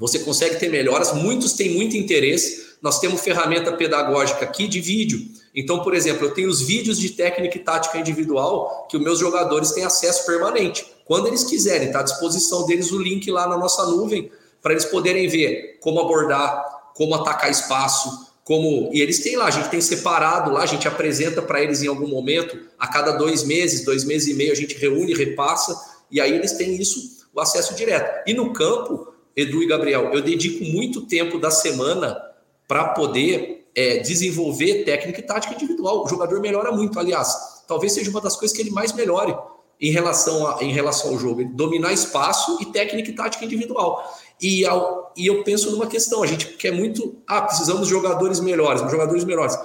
você 0.00 0.18
consegue 0.20 0.56
ter 0.56 0.70
melhoras, 0.70 1.12
muitos 1.12 1.52
têm 1.52 1.74
muito 1.74 1.94
interesse. 1.94 2.70
Nós 2.80 2.98
temos 2.98 3.20
ferramenta 3.20 3.70
pedagógica 3.70 4.46
aqui 4.46 4.66
de 4.66 4.80
vídeo. 4.80 5.20
Então, 5.54 5.82
por 5.82 5.94
exemplo, 5.94 6.26
eu 6.26 6.32
tenho 6.32 6.48
os 6.48 6.62
vídeos 6.62 6.98
de 6.98 7.10
técnica 7.10 7.58
e 7.58 7.60
tática 7.60 7.98
individual 7.98 8.86
que 8.88 8.96
os 8.96 9.02
meus 9.02 9.18
jogadores 9.18 9.72
têm 9.72 9.84
acesso 9.84 10.24
permanente. 10.24 10.86
Quando 11.04 11.26
eles 11.26 11.44
quiserem, 11.44 11.88
está 11.88 12.00
à 12.00 12.02
disposição 12.02 12.64
deles 12.66 12.90
o 12.90 12.98
link 12.98 13.30
lá 13.30 13.46
na 13.46 13.58
nossa 13.58 13.84
nuvem 13.84 14.30
para 14.62 14.72
eles 14.72 14.86
poderem 14.86 15.28
ver 15.28 15.78
como 15.80 16.00
abordar, 16.00 16.92
como 16.94 17.14
atacar 17.14 17.50
espaço, 17.50 18.30
como 18.42 18.90
e 18.92 19.00
eles 19.00 19.20
têm 19.20 19.36
lá, 19.36 19.46
a 19.46 19.50
gente 19.50 19.68
tem 19.68 19.80
separado 19.80 20.50
lá, 20.50 20.62
a 20.62 20.66
gente 20.66 20.88
apresenta 20.88 21.42
para 21.42 21.62
eles 21.62 21.82
em 21.82 21.88
algum 21.88 22.08
momento, 22.08 22.58
a 22.78 22.88
cada 22.88 23.12
dois 23.12 23.42
meses, 23.42 23.84
dois 23.84 24.04
meses 24.04 24.28
e 24.28 24.34
meio 24.34 24.52
a 24.52 24.56
gente 24.56 24.76
reúne, 24.76 25.14
repassa 25.14 25.78
e 26.10 26.20
aí 26.20 26.32
eles 26.34 26.52
têm 26.52 26.74
isso, 26.74 27.26
o 27.34 27.40
acesso 27.40 27.74
direto. 27.74 28.22
E 28.26 28.34
no 28.34 28.52
campo 28.52 29.10
Edu 29.36 29.62
e 29.62 29.66
Gabriel, 29.66 30.10
eu 30.12 30.22
dedico 30.22 30.64
muito 30.64 31.06
tempo 31.06 31.38
da 31.38 31.50
semana 31.50 32.20
para 32.66 32.88
poder 32.88 33.68
é, 33.74 33.98
desenvolver 33.98 34.84
técnica 34.84 35.20
e 35.20 35.22
tática 35.22 35.54
individual. 35.54 36.04
O 36.04 36.08
jogador 36.08 36.40
melhora 36.40 36.72
muito, 36.72 36.98
aliás, 36.98 37.62
talvez 37.66 37.92
seja 37.92 38.10
uma 38.10 38.20
das 38.20 38.36
coisas 38.36 38.56
que 38.56 38.62
ele 38.62 38.70
mais 38.70 38.92
melhore 38.92 39.36
em 39.80 39.90
relação, 39.90 40.46
a, 40.46 40.62
em 40.62 40.72
relação 40.72 41.10
ao 41.10 41.18
jogo, 41.18 41.44
dominar 41.44 41.92
espaço 41.92 42.58
e 42.60 42.66
técnica 42.66 43.10
e 43.10 43.14
tática 43.14 43.44
individual. 43.44 44.04
E, 44.40 44.66
ao, 44.66 45.12
e 45.16 45.26
eu 45.26 45.42
penso 45.42 45.70
numa 45.70 45.86
questão, 45.86 46.22
a 46.22 46.26
gente 46.26 46.46
quer 46.56 46.72
muito, 46.72 47.16
ah, 47.26 47.42
precisamos 47.42 47.86
de 47.86 47.90
jogadores 47.90 48.40
melhores, 48.40 48.82
jogadores 48.90 49.24
melhores. 49.24 49.58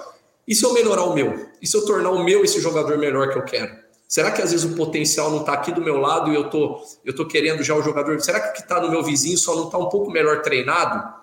E 0.48 0.54
se 0.54 0.64
eu 0.64 0.72
melhorar 0.72 1.04
o 1.04 1.14
meu? 1.14 1.46
E 1.60 1.66
se 1.66 1.76
eu 1.76 1.84
tornar 1.84 2.10
o 2.10 2.22
meu 2.22 2.44
esse 2.44 2.60
jogador 2.60 2.96
melhor 2.96 3.30
que 3.30 3.38
eu 3.38 3.44
quero? 3.44 3.85
Será 4.08 4.30
que 4.30 4.40
às 4.40 4.52
vezes 4.52 4.64
o 4.64 4.76
potencial 4.76 5.30
não 5.30 5.40
está 5.40 5.52
aqui 5.52 5.72
do 5.72 5.80
meu 5.80 5.96
lado 5.96 6.32
e 6.32 6.34
eu 6.34 6.48
tô, 6.48 6.80
eu 7.04 7.14
tô 7.14 7.26
querendo 7.26 7.62
já 7.62 7.74
o 7.74 7.82
jogador? 7.82 8.20
Será 8.20 8.40
que 8.40 8.50
o 8.50 8.52
que 8.52 8.60
está 8.60 8.80
no 8.80 8.90
meu 8.90 9.02
vizinho 9.02 9.36
só 9.36 9.54
não 9.56 9.64
está 9.64 9.78
um 9.78 9.88
pouco 9.88 10.10
melhor 10.10 10.42
treinado? 10.42 11.16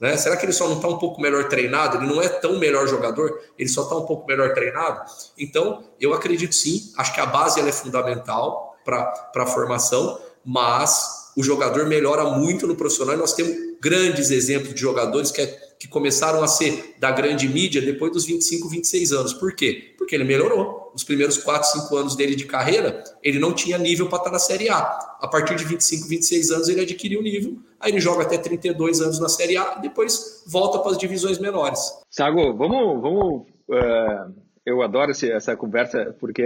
Né? 0.00 0.16
Será 0.16 0.36
que 0.36 0.46
ele 0.46 0.52
só 0.52 0.66
não 0.66 0.76
está 0.76 0.88
um 0.88 0.96
pouco 0.96 1.20
melhor 1.20 1.48
treinado? 1.48 1.98
Ele 1.98 2.06
não 2.06 2.22
é 2.22 2.28
tão 2.28 2.58
melhor 2.58 2.86
jogador, 2.88 3.38
ele 3.58 3.68
só 3.68 3.82
está 3.82 3.96
um 3.96 4.06
pouco 4.06 4.26
melhor 4.26 4.54
treinado? 4.54 5.02
Então, 5.36 5.84
eu 6.00 6.14
acredito 6.14 6.54
sim, 6.54 6.92
acho 6.96 7.12
que 7.12 7.20
a 7.20 7.26
base 7.26 7.60
é 7.60 7.72
fundamental 7.72 8.76
para 8.84 9.30
a 9.36 9.46
formação, 9.46 10.18
mas 10.44 11.32
o 11.36 11.42
jogador 11.42 11.86
melhora 11.86 12.24
muito 12.24 12.66
no 12.66 12.74
profissional 12.74 13.14
e 13.14 13.18
nós 13.18 13.34
temos 13.34 13.54
grandes 13.80 14.30
exemplos 14.30 14.74
de 14.74 14.80
jogadores 14.80 15.30
que, 15.30 15.42
é, 15.42 15.69
que 15.80 15.88
começaram 15.88 16.44
a 16.44 16.46
ser 16.46 16.94
da 16.98 17.10
grande 17.10 17.48
mídia 17.48 17.80
depois 17.80 18.12
dos 18.12 18.26
25, 18.26 18.68
26 18.68 19.12
anos. 19.12 19.32
Por 19.32 19.54
quê? 19.54 19.94
Porque 19.96 20.14
ele 20.14 20.24
melhorou. 20.24 20.92
Os 20.94 21.02
primeiros 21.02 21.38
4, 21.38 21.80
5 21.80 21.96
anos 21.96 22.14
dele 22.14 22.36
de 22.36 22.44
carreira, 22.44 23.02
ele 23.22 23.38
não 23.38 23.54
tinha 23.54 23.78
nível 23.78 24.06
para 24.06 24.18
estar 24.18 24.30
na 24.30 24.38
Série 24.38 24.68
A. 24.68 24.76
A 24.76 25.26
partir 25.26 25.56
de 25.56 25.64
25, 25.64 26.06
26 26.06 26.50
anos, 26.50 26.68
ele 26.68 26.82
adquiriu 26.82 27.22
nível. 27.22 27.56
Aí 27.80 27.92
ele 27.92 28.00
joga 28.00 28.24
até 28.24 28.36
32 28.36 29.00
anos 29.00 29.18
na 29.18 29.30
Série 29.30 29.56
A 29.56 29.76
e 29.78 29.80
depois 29.80 30.44
volta 30.46 30.80
para 30.80 30.92
as 30.92 30.98
divisões 30.98 31.38
menores. 31.38 31.80
Sago, 32.10 32.54
vamos. 32.54 33.00
vamos 33.00 33.46
uh, 33.70 34.34
eu 34.66 34.82
adoro 34.82 35.10
essa 35.10 35.56
conversa 35.56 36.14
porque 36.20 36.42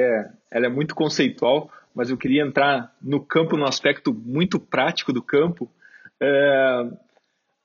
ela 0.48 0.66
é 0.66 0.68
muito 0.68 0.94
conceitual, 0.94 1.68
mas 1.92 2.08
eu 2.08 2.16
queria 2.16 2.44
entrar 2.44 2.94
no 3.02 3.20
campo, 3.20 3.56
no 3.56 3.66
aspecto 3.66 4.14
muito 4.14 4.60
prático 4.60 5.12
do 5.12 5.20
campo. 5.20 5.68
Uh, 6.22 6.96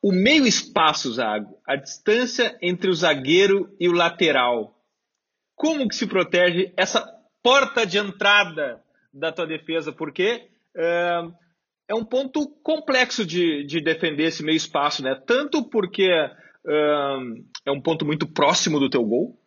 o 0.02 0.12
meio 0.12 0.46
espaço, 0.46 1.12
Zago, 1.14 1.58
a 1.68 1.76
distância 1.76 2.58
entre 2.62 2.90
o 2.90 2.94
zagueiro 2.94 3.76
e 3.80 3.90
o 3.90 3.94
lateral. 3.94 4.76
Como 5.56 5.88
que 5.88 5.96
se 5.96 6.08
protege 6.08 6.74
essa 6.78 7.06
porta 7.44 7.86
de 7.86 7.98
entrada 7.98 8.82
da 9.14 9.32
tua 9.32 9.46
defesa? 9.46 9.92
Porque 9.92 10.50
é, 10.76 11.94
um 11.94 12.06
ponto 12.06 12.48
complexo 12.64 13.26
de, 13.26 13.66
de, 13.66 13.82
defender 13.82 14.26
esse 14.26 14.44
meio 14.44 14.56
espaço, 14.56 15.04
né? 15.04 15.16
Tanto 15.28 15.68
porque 15.70 16.08
é 17.66 17.72
um 17.72 17.82
ponto 17.82 18.06
muito 18.06 18.28
próximo 18.28 18.80
do 18.80 18.90
teu 18.90 19.04
gol, 19.04 19.38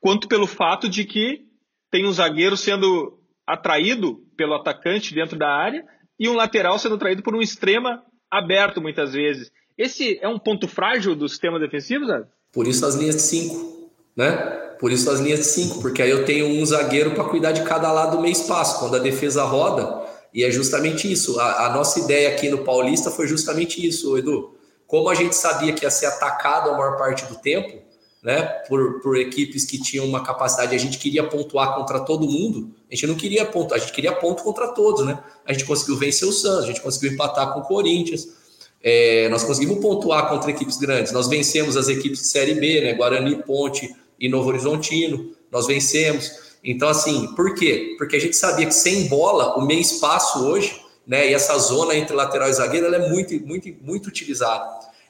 quanto 0.00 0.28
pelo 0.28 0.46
fato 0.46 0.88
de 0.88 1.04
que 1.04 1.44
tem 1.90 2.06
um 2.06 2.12
zagueiro 2.12 2.56
sendo 2.56 3.20
atraído 3.46 4.16
pelo 4.36 4.54
atacante 4.54 5.14
dentro 5.14 5.38
da 5.38 5.48
área 5.48 5.84
e 6.18 6.28
um 6.28 6.34
lateral 6.34 6.78
sendo 6.78 6.94
atraído 6.94 7.22
por 7.22 7.34
um 7.34 7.42
extrema 7.42 8.02
aberto 8.30 8.80
muitas 8.80 9.12
vezes. 9.12 9.50
Esse 9.76 10.18
é 10.22 10.28
um 10.28 10.38
ponto 10.38 10.68
frágil 10.68 11.16
do 11.16 11.28
sistema 11.28 11.58
defensivo, 11.58 12.06
Zé? 12.06 12.22
Por 12.52 12.66
isso 12.66 12.86
as 12.86 12.94
linhas 12.94 13.16
de 13.16 13.22
5, 13.22 13.90
né? 14.16 14.36
Por 14.78 14.92
isso 14.92 15.10
as 15.10 15.20
linhas 15.20 15.40
de 15.40 15.46
5, 15.46 15.80
porque 15.80 16.00
aí 16.00 16.10
eu 16.10 16.24
tenho 16.24 16.46
um 16.46 16.64
zagueiro 16.64 17.12
para 17.12 17.24
cuidar 17.24 17.52
de 17.52 17.62
cada 17.64 17.90
lado 17.90 18.16
do 18.16 18.22
meio 18.22 18.32
espaço. 18.32 18.78
Quando 18.78 18.96
a 18.96 19.00
defesa 19.00 19.42
roda, 19.44 20.04
e 20.32 20.44
é 20.44 20.50
justamente 20.50 21.10
isso. 21.10 21.38
A, 21.38 21.66
a, 21.66 21.70
nossa 21.70 22.00
ideia 22.00 22.28
aqui 22.28 22.48
no 22.48 22.64
Paulista 22.64 23.10
foi 23.10 23.28
justamente 23.28 23.84
isso, 23.84 24.18
Edu. 24.18 24.54
Como 24.86 25.08
a 25.08 25.14
gente 25.14 25.34
sabia 25.34 25.72
que 25.72 25.84
ia 25.84 25.90
ser 25.90 26.06
atacado 26.06 26.70
a 26.70 26.76
maior 26.76 26.96
parte 26.96 27.24
do 27.26 27.36
tempo, 27.36 27.82
né, 28.22 28.42
por, 28.68 29.00
por 29.00 29.16
equipes 29.16 29.64
que 29.64 29.80
tinham 29.80 30.06
uma 30.06 30.24
capacidade, 30.24 30.74
a 30.74 30.78
gente 30.78 30.98
queria 30.98 31.24
pontuar 31.24 31.74
contra 31.74 32.00
todo 32.00 32.26
mundo, 32.26 32.74
a 32.90 32.94
gente 32.94 33.06
não 33.06 33.14
queria 33.14 33.44
ponto, 33.44 33.74
a 33.74 33.78
gente 33.78 33.92
queria 33.92 34.12
ponto 34.12 34.42
contra 34.42 34.68
todos, 34.68 35.04
né? 35.04 35.22
A 35.46 35.52
gente 35.52 35.66
conseguiu 35.66 35.96
vencer 35.96 36.26
o 36.26 36.32
Santos, 36.32 36.64
a 36.64 36.66
gente 36.66 36.80
conseguiu 36.80 37.12
empatar 37.12 37.52
com 37.52 37.60
o 37.60 37.62
Corinthians, 37.62 38.28
é, 38.86 39.30
nós 39.30 39.42
conseguimos 39.42 39.78
pontuar 39.78 40.28
contra 40.28 40.50
equipes 40.50 40.76
grandes. 40.76 41.10
Nós 41.10 41.26
vencemos 41.26 41.74
as 41.74 41.88
equipes 41.88 42.20
de 42.20 42.26
Série 42.26 42.52
B, 42.52 42.82
né? 42.82 42.92
Guarani, 42.92 43.42
Ponte 43.42 43.96
e 44.20 44.28
Novo 44.28 44.50
Horizontino. 44.50 45.32
Nós 45.50 45.66
vencemos. 45.66 46.30
Então, 46.62 46.90
assim, 46.90 47.34
por 47.34 47.54
quê? 47.54 47.94
Porque 47.96 48.16
a 48.16 48.20
gente 48.20 48.36
sabia 48.36 48.66
que 48.66 48.74
sem 48.74 49.08
bola, 49.08 49.56
o 49.56 49.62
meio 49.64 49.80
espaço 49.80 50.44
hoje, 50.44 50.78
né? 51.06 51.30
E 51.30 51.32
essa 51.32 51.56
zona 51.58 51.94
entre 51.94 52.14
lateral 52.14 52.50
e 52.50 52.52
zagueiro, 52.52 52.84
ela 52.84 52.96
é 52.96 53.08
muito, 53.08 53.34
muito, 53.46 53.74
muito 53.80 54.06
utilizada. 54.08 54.64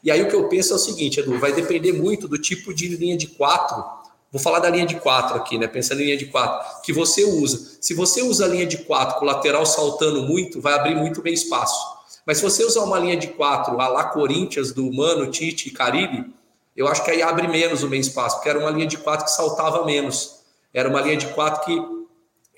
E 0.05 0.11
aí 0.11 0.23
o 0.23 0.29
que 0.29 0.37
eu 0.37 0.49
penso 0.49 0.73
é 0.73 0.77
o 0.77 0.79
seguinte, 0.79 1.19
Edu, 1.19 1.37
vai 1.41 1.53
depender 1.53 1.93
muito 1.93 2.29
do 2.29 2.39
tipo 2.39 2.73
de 2.73 2.87
linha 2.87 3.17
de 3.17 3.27
quatro. 3.27 3.83
Vou 4.31 4.41
falar 4.41 4.61
da 4.61 4.71
linha 4.71 4.87
de 4.87 4.97
quatro 4.97 5.37
aqui, 5.37 5.59
né? 5.59 5.67
Pensa 5.67 5.97
na 5.97 6.01
linha 6.01 6.17
de 6.17 6.27
quatro 6.27 6.83
que 6.83 6.93
você 6.93 7.25
usa. 7.25 7.79
Se 7.81 7.93
você 7.93 8.23
usa 8.23 8.45
a 8.45 8.49
linha 8.49 8.67
de 8.67 8.79
quatro 8.79 9.19
com 9.19 9.25
o 9.25 9.29
lateral 9.29 9.67
saltando 9.67 10.23
muito, 10.23 10.61
vai 10.61 10.75
abrir 10.75 10.95
muito 10.95 11.23
meio 11.23 11.35
espaço. 11.35 11.94
Mas 12.27 12.39
se 12.39 12.43
você 12.43 12.65
usar 12.65 12.83
uma 12.83 12.99
linha 12.99 13.17
de 13.17 13.29
quatro, 13.29 13.81
a 13.81 13.89
lá 13.89 14.05
Corinthians, 14.05 14.73
do 14.73 14.93
Mano, 14.93 15.31
Tite 15.31 15.69
e 15.69 15.73
Caribe, 15.73 16.33
eu 16.77 16.89
acho 16.89 17.05
que 17.05 17.11
aí 17.11 17.23
abre 17.23 17.47
menos 17.47 17.83
o 17.83 17.89
meio 17.89 18.01
espaço, 18.01 18.37
porque 18.37 18.49
era 18.49 18.59
uma 18.59 18.71
linha 18.71 18.87
de 18.87 18.99
quatro 18.99 19.27
que 19.27 19.31
saltava 19.31 19.85
menos. 19.85 20.41
Era 20.73 20.89
uma 20.89 21.01
linha 21.01 21.17
de 21.17 21.29
quatro 21.29 21.65
que 21.65 21.81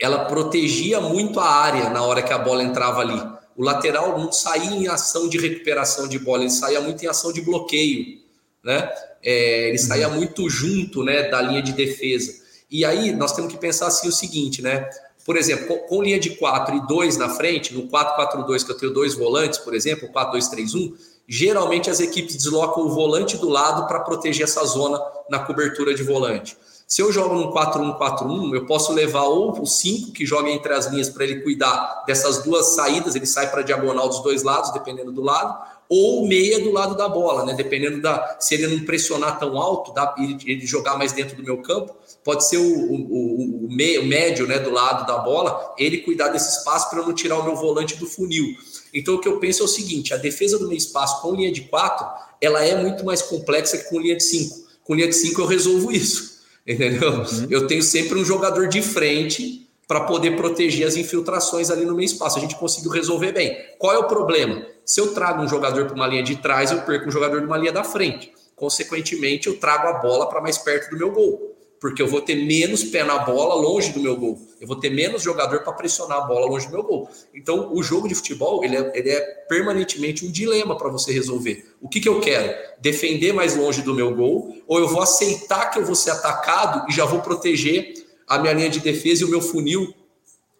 ela 0.01 0.25
protegia 0.27 1.01
muito 1.01 1.41
a 1.41 1.49
área 1.49 1.91
na 1.91 2.03
hora 2.03 2.23
que 2.23 2.33
a 2.33 2.39
bola 2.39 2.63
entrava 2.63 3.01
ali. 3.01 3.21
O 3.57 3.63
lateral 3.63 4.19
não 4.19 4.31
saía 4.31 4.71
em 4.71 4.87
ação 4.87 5.29
de 5.29 5.39
recuperação 5.39 6.07
de 6.07 6.19
bola, 6.19 6.43
ele 6.43 6.51
saía 6.51 6.81
muito 6.81 7.03
em 7.05 7.09
ação 7.09 7.33
de 7.33 7.41
bloqueio, 7.41 8.21
né? 8.63 8.91
É, 9.23 9.69
ele 9.69 9.79
saía 9.79 10.09
muito 10.09 10.49
junto, 10.49 11.03
né, 11.03 11.29
da 11.29 11.41
linha 11.41 11.63
de 11.63 11.73
defesa. 11.73 12.45
E 12.71 12.85
aí 12.85 13.13
nós 13.13 13.33
temos 13.33 13.53
que 13.53 13.59
pensar 13.59 13.87
assim 13.87 14.09
o 14.09 14.13
seguinte, 14.13 14.61
né? 14.61 14.89
Por 15.27 15.37
exemplo, 15.37 15.77
com, 15.89 16.03
linha 16.03 16.21
de 16.21 16.31
4 16.37 16.77
e 16.77 16.87
2 16.87 17.17
na 17.17 17.29
frente, 17.29 17.75
no 17.75 17.89
4-4-2, 17.89 18.65
que 18.65 18.71
eu 18.71 18.77
tenho 18.77 18.95
dois 18.95 19.15
volantes, 19.15 19.59
por 19.59 19.75
exemplo, 19.75 20.09
4-2-3-1, 20.09 20.95
geralmente 21.27 21.91
as 21.91 21.99
equipes 21.99 22.37
deslocam 22.37 22.85
o 22.85 22.89
volante 22.89 23.37
do 23.37 23.49
lado 23.49 23.89
para 23.89 24.01
proteger 24.01 24.45
essa 24.45 24.65
zona 24.65 25.03
na 25.29 25.41
cobertura 25.41 25.93
de 25.93 26.05
volante. 26.05 26.57
Se 26.87 27.03
eu 27.03 27.11
jogo 27.11 27.35
num 27.35 27.51
4-1-4-1, 27.51 28.55
eu 28.55 28.65
posso 28.65 28.93
levar 28.93 29.25
ou 29.25 29.61
o 29.61 29.67
5 29.67 30.13
que 30.13 30.25
joga 30.25 30.49
entre 30.51 30.73
as 30.73 30.87
linhas 30.87 31.09
para 31.09 31.25
ele 31.25 31.41
cuidar 31.41 32.05
dessas 32.07 32.45
duas 32.45 32.77
saídas, 32.77 33.17
ele 33.17 33.27
sai 33.27 33.51
para 33.51 33.61
a 33.61 33.65
diagonal 33.65 34.09
dos 34.09 34.23
dois 34.23 34.45
lados, 34.45 34.73
dependendo 34.73 35.11
do 35.11 35.21
lado, 35.21 35.59
ou 35.89 36.27
meia 36.29 36.61
do 36.61 36.71
lado 36.71 36.97
da 36.97 37.09
bola, 37.09 37.45
né? 37.45 37.55
Dependendo 37.55 38.01
da. 38.01 38.37
Se 38.39 38.55
ele 38.55 38.69
não 38.69 38.85
pressionar 38.85 39.39
tão 39.39 39.59
alto, 39.61 39.93
dá, 39.93 40.15
ele, 40.17 40.39
ele 40.47 40.65
jogar 40.65 40.97
mais 40.97 41.11
dentro 41.11 41.37
do 41.37 41.43
meu 41.43 41.61
campo, 41.61 41.93
pode 42.23 42.47
ser 42.49 42.59
o, 42.59 42.63
o, 42.63 43.67
o, 43.67 43.69
meio, 43.69 44.03
o 44.03 44.07
médio 44.07 44.47
né, 44.47 44.61
do 44.61 44.71
lado 44.71 45.07
da 45.07 45.19
bola, 45.19 45.75
ele 45.77 45.99
cuidar 45.99 46.29
desse 46.29 46.59
espaço 46.59 46.89
para 46.89 47.03
não 47.03 47.13
tirar 47.13 47.39
o 47.39 47.45
meu 47.45 47.57
volante 47.57 47.97
do 47.97 48.07
funil. 48.07 48.57
Então 48.95 49.17
o 49.17 49.21
que 49.21 49.29
eu 49.29 49.41
penso 49.41 49.63
é 49.63 49.65
o 49.65 49.69
seguinte: 49.69 50.15
a 50.15 50.17
defesa 50.17 50.57
do 50.57 50.69
meio 50.69 50.79
espaço 50.79 51.21
com 51.21 51.35
linha 51.35 51.51
de 51.51 51.63
4 51.63 52.07
ela 52.41 52.65
é 52.65 52.81
muito 52.81 53.05
mais 53.05 53.23
complexa 53.23 53.77
que 53.77 53.89
com 53.89 53.99
linha 53.99 54.17
de 54.17 54.23
5. 54.23 54.67
Com 54.85 54.95
linha 54.95 55.09
de 55.09 55.15
5 55.15 55.41
eu 55.41 55.47
resolvo 55.47 55.91
isso. 55.91 56.36
Entendeu? 56.67 57.13
Uhum. 57.13 57.47
Eu 57.49 57.67
tenho 57.67 57.83
sempre 57.83 58.19
um 58.19 58.25
jogador 58.25 58.69
de 58.69 58.83
frente 58.83 59.69
para 59.87 60.01
poder 60.01 60.37
proteger 60.37 60.87
as 60.87 60.97
infiltrações 60.97 61.71
ali 61.71 61.85
no 61.85 61.95
meio 61.95 62.07
espaço. 62.07 62.39
A 62.39 62.41
gente 62.41 62.57
conseguiu 62.57 62.91
resolver 62.91 63.33
bem. 63.33 63.57
Qual 63.79 63.93
é 63.93 63.99
o 63.99 64.05
problema? 64.05 64.67
Se 64.85 65.01
eu 65.01 65.15
trago 65.15 65.43
um 65.43 65.49
jogador 65.49 65.87
para 65.87 65.95
uma 65.95 66.07
linha 66.07 66.23
de 66.23 66.37
trás, 66.37 66.73
eu 66.73 66.83
perco 66.83 67.09
um 67.09 67.11
jogador 67.11 67.41
de 67.41 67.47
uma 67.47 67.57
linha 67.57 67.73
da 67.73 67.85
frente. 67.85 68.33
Consequentemente, 68.57 69.47
eu 69.47 69.59
trago 69.59 69.87
a 69.89 69.95
bola 69.95 70.29
para 70.29 70.41
mais 70.41 70.59
perto 70.59 70.91
do 70.91 70.97
meu 70.97 71.13
gol. 71.13 71.56
Porque 71.81 72.01
eu 72.01 72.07
vou 72.07 72.21
ter 72.21 72.35
menos 72.35 72.85
pé 72.85 73.05
na 73.05 73.19
bola 73.19 73.55
longe 73.55 73.93
do 73.93 74.01
meu 74.01 74.17
gol. 74.17 74.41
Eu 74.61 74.67
vou 74.67 74.77
ter 74.77 74.91
menos 74.91 75.23
jogador 75.23 75.61
para 75.63 75.73
pressionar 75.73 76.19
a 76.19 76.21
bola 76.23 76.47
longe 76.47 76.67
do 76.67 76.73
meu 76.73 76.83
gol. 76.83 77.09
Então, 77.35 77.73
o 77.75 77.83
jogo 77.83 78.09
de 78.09 78.15
futebol 78.15 78.65
ele 78.65 78.77
é, 78.77 78.93
ele 78.95 79.11
é 79.11 79.21
permanentemente 79.49 80.25
um 80.25 80.31
dilema 80.31 80.77
para 80.77 80.89
você 80.89 81.13
resolver. 81.13 81.67
O 81.81 81.89
que, 81.89 82.01
que 82.01 82.09
eu 82.09 82.21
quero? 82.21 82.55
Defender 82.81 83.33
mais 83.33 83.55
longe 83.55 83.83
do 83.83 83.95
meu 83.95 84.15
gol? 84.15 84.57
Ou 84.67 84.79
eu 84.79 84.89
vou 84.89 85.03
aceitar 85.03 85.71
que 85.71 85.79
eu 85.79 85.85
vou 85.85 85.95
ser 85.95 86.11
atacado 86.11 86.89
e 86.89 86.95
já 86.95 87.05
vou 87.05 87.21
proteger 87.21 88.07
a 88.27 88.39
minha 88.39 88.55
linha 88.55 88.71
de 88.71 88.81
defesa 88.81 89.23
e 89.23 89.25
o 89.25 89.31
meu 89.31 89.41
funil, 89.41 89.95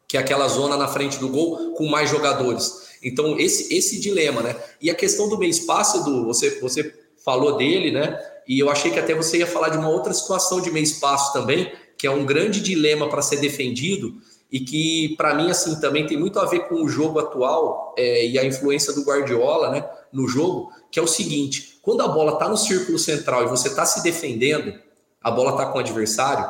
que 0.07 0.17
é 0.17 0.21
aquela 0.21 0.47
zona 0.49 0.77
na 0.77 0.87
frente 0.87 1.19
do 1.19 1.29
gol, 1.29 1.73
com 1.73 1.87
mais 1.87 2.11
jogadores. 2.11 2.87
Então, 3.03 3.39
esse, 3.39 3.75
esse 3.75 4.01
dilema, 4.01 4.43
né? 4.43 4.57
E 4.81 4.91
a 4.91 4.95
questão 4.95 5.29
do 5.29 5.39
meio 5.39 5.51
espaço, 5.51 5.99
Edu, 5.99 6.25
você, 6.25 6.61
você 6.61 6.95
falou 7.27 7.57
dele, 7.57 7.91
né? 7.91 8.19
E 8.47 8.61
eu 8.61 8.71
achei 8.71 8.93
que 8.93 9.01
até 9.01 9.13
você 9.13 9.39
ia 9.39 9.47
falar 9.47 9.71
de 9.71 9.77
uma 9.77 9.89
outra 9.89 10.15
situação 10.15 10.61
de 10.61 10.71
meio 10.71 10.85
espaço 10.85 11.33
também, 11.33 11.73
que 11.99 12.07
é 12.07 12.11
um 12.11 12.25
grande 12.25 12.61
dilema 12.61 13.09
para 13.09 13.21
ser 13.21 13.39
defendido 13.39 14.15
e 14.53 14.61
que, 14.61 15.17
para 15.17 15.35
mim, 15.35 15.51
assim, 15.51 15.81
também 15.81 16.07
tem 16.07 16.17
muito 16.17 16.39
a 16.39 16.45
ver 16.45 16.69
com 16.69 16.77
o 16.77 16.89
jogo 16.89 17.19
atual 17.19 17.93
é, 17.99 18.29
e 18.29 18.39
a 18.39 18.45
influência 18.45 18.93
do 18.93 19.03
Guardiola, 19.03 19.71
né? 19.71 19.85
No 20.13 20.29
jogo, 20.29 20.71
que 20.91 21.01
é 21.01 21.03
o 21.03 21.09
seguinte: 21.09 21.81
quando 21.83 22.03
a 22.03 22.09
bola 22.09 22.35
está 22.35 22.49
no 22.49 22.57
círculo 22.57 22.99
central 22.99 23.43
e 23.43 23.49
você 23.49 23.67
está 23.67 23.85
se 23.85 24.05
defendendo, 24.05 24.73
a 25.21 25.31
bola 25.31 25.51
está 25.51 25.67
com 25.67 25.79
o 25.79 25.81
adversário, 25.81 26.49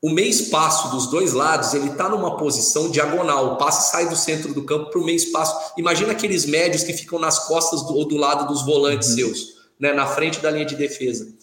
o 0.00 0.10
meio 0.10 0.28
espaço 0.28 0.90
dos 0.90 1.08
dois 1.08 1.32
lados, 1.32 1.74
ele 1.74 1.88
está 1.88 2.08
numa 2.08 2.36
posição 2.36 2.90
diagonal. 2.90 3.54
O 3.54 3.56
passe 3.56 3.90
sai 3.90 4.08
do 4.08 4.14
centro 4.14 4.54
do 4.54 4.62
campo 4.62 4.90
para 4.90 5.00
o 5.00 5.04
meio 5.04 5.16
espaço. 5.16 5.72
Imagina 5.76 6.12
aqueles 6.12 6.44
médios 6.44 6.84
que 6.84 6.92
ficam 6.92 7.18
nas 7.18 7.40
costas 7.40 7.82
do, 7.82 7.94
ou 7.94 8.06
do 8.06 8.16
lado 8.16 8.46
dos 8.46 8.64
volantes 8.64 9.08
uhum. 9.08 9.14
seus, 9.16 9.55
né, 9.78 9.92
na 9.92 10.06
frente 10.06 10.40
da 10.40 10.50
linha 10.50 10.64
de 10.64 10.76
defesa. 10.76 11.34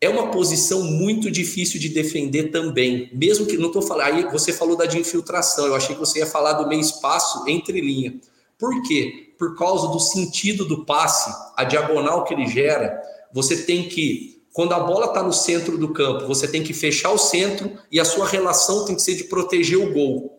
É 0.00 0.08
uma 0.08 0.30
posição 0.30 0.82
muito 0.84 1.30
difícil 1.30 1.80
de 1.80 1.88
defender 1.88 2.50
também. 2.50 3.10
Mesmo 3.12 3.46
que 3.46 3.56
não 3.56 3.66
estou 3.66 3.82
falando. 3.82 4.06
Aí 4.06 4.30
você 4.30 4.52
falou 4.52 4.76
da 4.76 4.86
de 4.86 4.98
infiltração. 4.98 5.66
Eu 5.66 5.74
achei 5.74 5.94
que 5.94 6.00
você 6.00 6.20
ia 6.20 6.26
falar 6.26 6.52
do 6.52 6.68
meio 6.68 6.80
espaço 6.80 7.44
entre 7.48 7.80
linha. 7.80 8.14
Por 8.56 8.82
quê? 8.82 9.34
Por 9.36 9.56
causa 9.56 9.88
do 9.88 9.98
sentido 9.98 10.64
do 10.64 10.84
passe, 10.84 11.32
a 11.56 11.64
diagonal 11.64 12.24
que 12.24 12.34
ele 12.34 12.46
gera, 12.46 13.00
você 13.32 13.56
tem 13.56 13.88
que 13.88 14.38
quando 14.52 14.72
a 14.72 14.80
bola 14.80 15.06
está 15.06 15.22
no 15.22 15.32
centro 15.32 15.78
do 15.78 15.92
campo, 15.92 16.26
você 16.26 16.48
tem 16.48 16.64
que 16.64 16.72
fechar 16.72 17.12
o 17.12 17.18
centro 17.18 17.78
e 17.92 18.00
a 18.00 18.04
sua 18.04 18.26
relação 18.26 18.84
tem 18.84 18.96
que 18.96 19.02
ser 19.02 19.14
de 19.14 19.22
proteger 19.22 19.78
o 19.78 19.92
gol. 19.92 20.37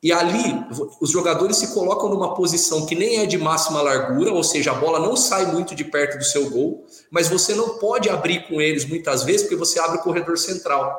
E 0.00 0.12
ali, 0.12 0.64
os 1.00 1.10
jogadores 1.10 1.56
se 1.56 1.74
colocam 1.74 2.08
numa 2.08 2.34
posição 2.34 2.86
que 2.86 2.94
nem 2.94 3.18
é 3.18 3.26
de 3.26 3.36
máxima 3.36 3.82
largura, 3.82 4.32
ou 4.32 4.44
seja, 4.44 4.70
a 4.70 4.74
bola 4.74 5.00
não 5.00 5.16
sai 5.16 5.46
muito 5.46 5.74
de 5.74 5.84
perto 5.84 6.18
do 6.18 6.24
seu 6.24 6.48
gol, 6.48 6.86
mas 7.10 7.28
você 7.28 7.52
não 7.52 7.78
pode 7.78 8.08
abrir 8.08 8.46
com 8.46 8.60
eles 8.60 8.84
muitas 8.84 9.24
vezes, 9.24 9.42
porque 9.42 9.56
você 9.56 9.80
abre 9.80 9.98
o 9.98 10.02
corredor 10.02 10.38
central. 10.38 10.96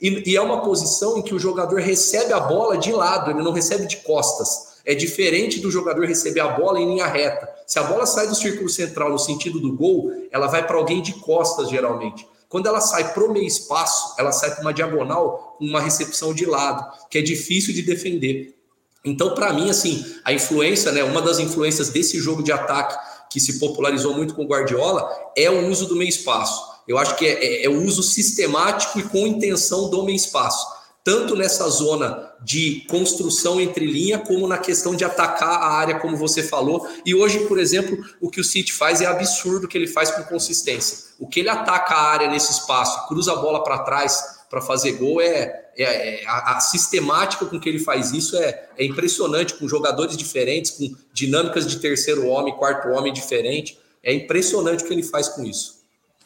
E, 0.00 0.30
e 0.30 0.36
é 0.36 0.40
uma 0.40 0.62
posição 0.62 1.18
em 1.18 1.22
que 1.22 1.34
o 1.34 1.38
jogador 1.38 1.80
recebe 1.80 2.32
a 2.32 2.40
bola 2.40 2.78
de 2.78 2.90
lado, 2.92 3.30
ele 3.30 3.42
não 3.42 3.52
recebe 3.52 3.86
de 3.86 3.98
costas. 3.98 4.70
É 4.86 4.94
diferente 4.94 5.60
do 5.60 5.70
jogador 5.70 6.06
receber 6.06 6.40
a 6.40 6.48
bola 6.48 6.80
em 6.80 6.86
linha 6.86 7.06
reta. 7.06 7.46
Se 7.66 7.78
a 7.78 7.82
bola 7.82 8.06
sai 8.06 8.26
do 8.26 8.34
círculo 8.34 8.70
central 8.70 9.10
no 9.10 9.18
sentido 9.18 9.60
do 9.60 9.76
gol, 9.76 10.10
ela 10.30 10.46
vai 10.46 10.66
para 10.66 10.78
alguém 10.78 11.02
de 11.02 11.12
costas, 11.12 11.68
geralmente. 11.68 12.26
Quando 12.50 12.66
ela 12.66 12.80
sai 12.80 13.14
para 13.14 13.24
o 13.24 13.32
meio 13.32 13.46
espaço, 13.46 14.12
ela 14.18 14.32
sai 14.32 14.50
para 14.50 14.60
uma 14.60 14.74
diagonal, 14.74 15.56
uma 15.60 15.80
recepção 15.80 16.34
de 16.34 16.44
lado, 16.44 16.84
que 17.08 17.16
é 17.16 17.22
difícil 17.22 17.72
de 17.72 17.80
defender. 17.80 18.56
Então, 19.04 19.34
para 19.34 19.52
mim, 19.52 19.70
assim, 19.70 20.04
a 20.24 20.32
influência, 20.32 20.90
né, 20.90 21.04
uma 21.04 21.22
das 21.22 21.38
influências 21.38 21.90
desse 21.90 22.18
jogo 22.18 22.42
de 22.42 22.50
ataque 22.50 22.98
que 23.30 23.38
se 23.38 23.60
popularizou 23.60 24.14
muito 24.14 24.34
com 24.34 24.42
o 24.42 24.48
Guardiola 24.48 25.08
é 25.36 25.48
o 25.48 25.68
uso 25.68 25.86
do 25.86 25.94
meio 25.94 26.08
espaço. 26.08 26.60
Eu 26.88 26.98
acho 26.98 27.14
que 27.14 27.24
é, 27.24 27.62
é, 27.62 27.64
é 27.66 27.68
o 27.68 27.80
uso 27.84 28.02
sistemático 28.02 28.98
e 28.98 29.04
com 29.04 29.28
intenção 29.28 29.88
do 29.88 30.02
meio 30.02 30.16
espaço 30.16 30.79
tanto 31.02 31.34
nessa 31.34 31.68
zona 31.68 32.30
de 32.42 32.84
construção 32.88 33.60
entre 33.60 33.86
linha, 33.86 34.18
como 34.18 34.46
na 34.46 34.58
questão 34.58 34.94
de 34.94 35.04
atacar 35.04 35.48
a 35.48 35.72
área, 35.72 35.98
como 35.98 36.16
você 36.16 36.42
falou. 36.42 36.86
E 37.04 37.14
hoje, 37.14 37.40
por 37.46 37.58
exemplo, 37.58 37.98
o 38.20 38.30
que 38.30 38.40
o 38.40 38.44
City 38.44 38.72
faz 38.72 39.00
é 39.00 39.06
absurdo 39.06 39.68
que 39.68 39.76
ele 39.76 39.86
faz 39.86 40.10
com 40.10 40.22
consistência. 40.24 41.10
O 41.18 41.26
que 41.26 41.40
ele 41.40 41.48
ataca 41.48 41.94
a 41.94 42.10
área 42.10 42.30
nesse 42.30 42.52
espaço, 42.52 43.08
cruza 43.08 43.32
a 43.32 43.36
bola 43.36 43.62
para 43.62 43.78
trás 43.78 44.40
para 44.50 44.60
fazer 44.60 44.92
gol, 44.92 45.20
é, 45.20 45.70
é, 45.76 46.22
é 46.22 46.26
a, 46.26 46.56
a, 46.56 46.60
sistemática 46.60 47.46
com 47.46 47.60
que 47.60 47.68
ele 47.68 47.78
faz 47.78 48.10
isso 48.12 48.36
é, 48.36 48.68
é 48.76 48.84
impressionante, 48.84 49.54
com 49.54 49.68
jogadores 49.68 50.16
diferentes, 50.16 50.72
com 50.72 50.92
dinâmicas 51.12 51.66
de 51.66 51.78
terceiro 51.78 52.26
homem, 52.26 52.56
quarto 52.56 52.88
homem 52.88 53.12
diferente. 53.12 53.78
É 54.02 54.12
impressionante 54.12 54.82
o 54.82 54.86
que 54.86 54.92
ele 54.92 55.04
faz 55.04 55.28
com 55.28 55.44
isso. 55.44 55.79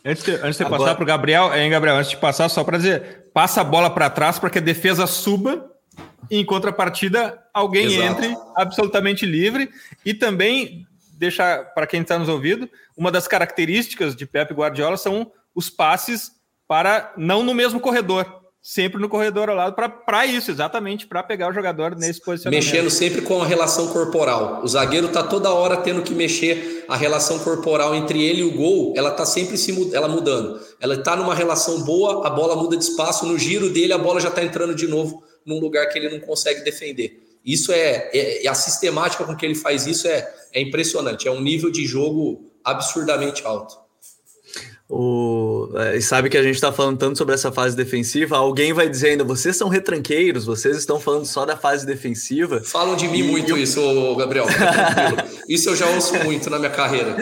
Antes 0.04 0.22
de, 0.22 0.32
antes 0.32 0.56
de 0.56 0.64
Agora... 0.64 0.82
passar 0.82 0.94
para 0.94 1.02
o 1.02 1.06
Gabriel, 1.06 1.54
hein, 1.54 1.70
Gabriel, 1.70 1.96
antes 1.96 2.10
de 2.10 2.16
passar, 2.18 2.48
só 2.48 2.62
para 2.62 2.76
dizer, 2.76 3.30
passa 3.32 3.62
a 3.62 3.64
bola 3.64 3.88
para 3.88 4.10
trás 4.10 4.38
para 4.38 4.50
que 4.50 4.58
a 4.58 4.60
defesa 4.60 5.06
suba 5.06 5.70
e, 6.30 6.38
em 6.38 6.44
contrapartida, 6.44 7.42
alguém 7.54 7.86
Exato. 7.86 8.24
entre 8.24 8.36
absolutamente 8.54 9.24
livre. 9.24 9.70
E 10.04 10.12
também 10.12 10.86
deixar 11.12 11.72
para 11.74 11.86
quem 11.86 12.02
está 12.02 12.18
nos 12.18 12.28
ouvindo, 12.28 12.68
uma 12.96 13.10
das 13.10 13.26
características 13.26 14.14
de 14.14 14.26
Pep 14.26 14.52
Guardiola 14.52 14.96
são 14.96 15.32
os 15.54 15.70
passes 15.70 16.32
para 16.68 17.12
não 17.16 17.42
no 17.42 17.54
mesmo 17.54 17.80
corredor 17.80 18.43
sempre 18.66 18.98
no 18.98 19.10
corredor 19.10 19.50
ao 19.50 19.56
lado 19.56 19.76
para 19.76 20.24
isso, 20.24 20.50
exatamente, 20.50 21.06
para 21.06 21.22
pegar 21.22 21.50
o 21.50 21.52
jogador 21.52 21.94
nesse 21.94 22.18
posicionamento. 22.18 22.64
Mexendo 22.64 22.88
sempre 22.88 23.20
com 23.20 23.42
a 23.42 23.46
relação 23.46 23.88
corporal. 23.88 24.62
O 24.64 24.66
zagueiro 24.66 25.08
tá 25.08 25.22
toda 25.22 25.52
hora 25.52 25.76
tendo 25.76 26.00
que 26.00 26.14
mexer 26.14 26.82
a 26.88 26.96
relação 26.96 27.38
corporal 27.40 27.94
entre 27.94 28.24
ele 28.24 28.40
e 28.40 28.44
o 28.44 28.56
gol, 28.56 28.94
ela 28.96 29.10
tá 29.10 29.26
sempre 29.26 29.58
se 29.58 29.94
ela 29.94 30.08
mudando. 30.08 30.58
Ela 30.80 30.96
tá 30.96 31.14
numa 31.14 31.34
relação 31.34 31.82
boa, 31.82 32.26
a 32.26 32.30
bola 32.30 32.56
muda 32.56 32.74
de 32.74 32.84
espaço, 32.84 33.26
no 33.26 33.38
giro 33.38 33.68
dele 33.68 33.92
a 33.92 33.98
bola 33.98 34.18
já 34.18 34.30
tá 34.30 34.42
entrando 34.42 34.74
de 34.74 34.86
novo 34.86 35.22
num 35.44 35.60
lugar 35.60 35.86
que 35.90 35.98
ele 35.98 36.08
não 36.08 36.26
consegue 36.26 36.64
defender. 36.64 37.22
Isso 37.44 37.70
é, 37.70 38.08
é, 38.14 38.46
é 38.46 38.48
a 38.48 38.54
sistemática 38.54 39.24
com 39.24 39.36
que 39.36 39.44
ele 39.44 39.54
faz 39.54 39.86
isso 39.86 40.08
é, 40.08 40.26
é 40.54 40.62
impressionante, 40.62 41.28
é 41.28 41.30
um 41.30 41.42
nível 41.42 41.70
de 41.70 41.84
jogo 41.84 42.50
absurdamente 42.64 43.44
alto. 43.44 43.83
O, 44.88 45.70
é, 45.76 45.96
e 45.96 46.02
sabe 46.02 46.28
que 46.28 46.36
a 46.36 46.42
gente 46.42 46.56
está 46.56 46.70
falando 46.70 46.98
tanto 46.98 47.16
sobre 47.16 47.34
essa 47.34 47.50
fase 47.50 47.74
defensiva. 47.74 48.36
Alguém 48.36 48.72
vai 48.72 48.88
dizer 48.88 49.10
ainda: 49.10 49.24
vocês 49.24 49.56
são 49.56 49.68
retranqueiros, 49.68 50.44
vocês 50.44 50.76
estão 50.76 51.00
falando 51.00 51.24
só 51.24 51.46
da 51.46 51.56
fase 51.56 51.86
defensiva. 51.86 52.60
Falam 52.62 52.94
de 52.94 53.08
mim 53.08 53.20
e, 53.20 53.22
muito 53.22 53.52
eu... 53.52 53.58
isso, 53.58 53.80
Gabriel. 54.16 54.46
isso 55.48 55.70
eu 55.70 55.76
já 55.76 55.88
ouço 55.88 56.14
muito 56.22 56.50
na 56.50 56.58
minha 56.58 56.70
carreira. 56.70 57.16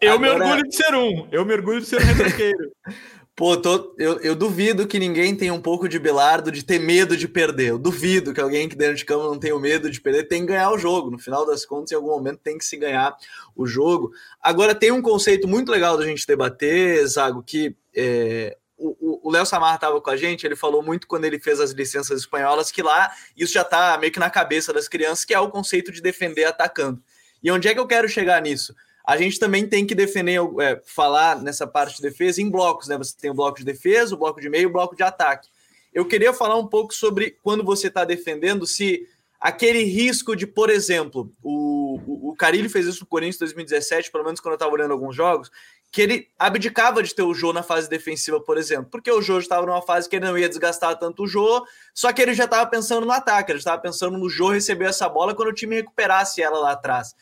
Eu 0.00 0.12
Agora... 0.12 0.34
me 0.34 0.40
orgulho 0.40 0.68
de 0.68 0.76
ser 0.76 0.94
um. 0.94 1.28
Eu 1.30 1.44
me 1.44 1.52
orgulho 1.52 1.80
de 1.80 1.86
ser 1.86 1.96
um 1.96 2.04
retranqueiro. 2.04 2.70
Pô, 3.38 3.56
tô, 3.56 3.94
eu, 3.96 4.18
eu 4.18 4.34
duvido 4.34 4.84
que 4.84 4.98
ninguém 4.98 5.32
tenha 5.32 5.54
um 5.54 5.62
pouco 5.62 5.88
de 5.88 5.96
Belardo 5.96 6.50
de 6.50 6.64
ter 6.64 6.80
medo 6.80 7.16
de 7.16 7.28
perder. 7.28 7.68
Eu 7.68 7.78
duvido 7.78 8.34
que 8.34 8.40
alguém 8.40 8.68
que 8.68 8.74
dentro 8.74 8.96
de 8.96 9.04
campo 9.04 9.22
não 9.22 9.38
tenha 9.38 9.54
o 9.54 9.60
medo 9.60 9.88
de 9.88 10.00
perder. 10.00 10.26
Tem 10.26 10.40
que 10.40 10.48
ganhar 10.48 10.72
o 10.72 10.76
jogo. 10.76 11.08
No 11.08 11.20
final 11.20 11.46
das 11.46 11.64
contas, 11.64 11.92
em 11.92 11.94
algum 11.94 12.08
momento 12.08 12.40
tem 12.40 12.58
que 12.58 12.64
se 12.64 12.76
ganhar 12.76 13.16
o 13.54 13.64
jogo. 13.64 14.10
Agora, 14.42 14.74
tem 14.74 14.90
um 14.90 15.00
conceito 15.00 15.46
muito 15.46 15.70
legal 15.70 15.96
da 15.96 16.04
gente 16.04 16.26
debater, 16.26 17.06
Zago, 17.06 17.40
que 17.40 17.76
é, 17.94 18.56
o 18.76 19.30
Léo 19.30 19.46
Samar 19.46 19.76
estava 19.76 20.00
com 20.00 20.10
a 20.10 20.16
gente, 20.16 20.44
ele 20.44 20.56
falou 20.56 20.82
muito 20.82 21.06
quando 21.06 21.24
ele 21.24 21.38
fez 21.38 21.60
as 21.60 21.70
licenças 21.70 22.18
espanholas 22.18 22.72
que 22.72 22.82
lá 22.82 23.12
isso 23.36 23.52
já 23.52 23.62
está 23.62 23.96
meio 23.98 24.12
que 24.12 24.18
na 24.18 24.30
cabeça 24.30 24.72
das 24.72 24.88
crianças, 24.88 25.24
que 25.24 25.32
é 25.32 25.38
o 25.38 25.48
conceito 25.48 25.92
de 25.92 26.02
defender 26.02 26.44
atacando. 26.44 27.00
E 27.40 27.52
onde 27.52 27.68
é 27.68 27.74
que 27.74 27.78
eu 27.78 27.86
quero 27.86 28.08
chegar 28.08 28.42
nisso? 28.42 28.74
A 29.08 29.16
gente 29.16 29.38
também 29.38 29.66
tem 29.66 29.86
que 29.86 29.94
defender, 29.94 30.38
é, 30.60 30.82
falar 30.84 31.40
nessa 31.40 31.66
parte 31.66 31.96
de 31.96 32.02
defesa 32.02 32.42
em 32.42 32.50
blocos, 32.50 32.88
né? 32.88 32.98
Você 32.98 33.16
tem 33.18 33.30
o 33.30 33.34
bloco 33.34 33.56
de 33.58 33.64
defesa, 33.64 34.14
o 34.14 34.18
bloco 34.18 34.38
de 34.38 34.50
meio, 34.50 34.68
o 34.68 34.72
bloco 34.72 34.94
de 34.94 35.02
ataque. 35.02 35.48
Eu 35.94 36.04
queria 36.04 36.30
falar 36.34 36.56
um 36.56 36.66
pouco 36.66 36.92
sobre 36.92 37.30
quando 37.42 37.64
você 37.64 37.86
está 37.86 38.04
defendendo, 38.04 38.66
se 38.66 39.08
aquele 39.40 39.82
risco 39.82 40.36
de, 40.36 40.46
por 40.46 40.68
exemplo, 40.68 41.32
o, 41.42 41.98
o, 42.06 42.32
o 42.32 42.36
Carilho 42.36 42.68
fez 42.68 42.84
isso 42.84 43.00
no 43.00 43.06
Corinthians 43.06 43.36
em 43.36 43.44
2017, 43.44 44.12
pelo 44.12 44.24
menos 44.24 44.40
quando 44.40 44.52
eu 44.52 44.56
estava 44.56 44.74
olhando 44.74 44.92
alguns 44.92 45.16
jogos, 45.16 45.50
que 45.90 46.02
ele 46.02 46.28
abdicava 46.38 47.02
de 47.02 47.14
ter 47.14 47.22
o 47.22 47.32
Jô 47.32 47.50
na 47.50 47.62
fase 47.62 47.88
defensiva, 47.88 48.38
por 48.38 48.58
exemplo, 48.58 48.88
porque 48.90 49.10
o 49.10 49.22
Jô 49.22 49.38
estava 49.38 49.64
numa 49.64 49.80
fase 49.80 50.06
que 50.06 50.16
ele 50.16 50.26
não 50.26 50.36
ia 50.36 50.50
desgastar 50.50 50.98
tanto 50.98 51.22
o 51.22 51.26
Jô, 51.26 51.66
só 51.94 52.12
que 52.12 52.20
ele 52.20 52.34
já 52.34 52.44
estava 52.44 52.68
pensando 52.68 53.06
no 53.06 53.12
ataque, 53.12 53.52
ele 53.52 53.58
estava 53.58 53.80
pensando 53.80 54.18
no 54.18 54.28
Jô 54.28 54.50
receber 54.50 54.84
essa 54.84 55.08
bola 55.08 55.34
quando 55.34 55.48
o 55.48 55.54
time 55.54 55.76
recuperasse 55.76 56.42
ela 56.42 56.58
lá 56.58 56.72
atrás. 56.72 57.14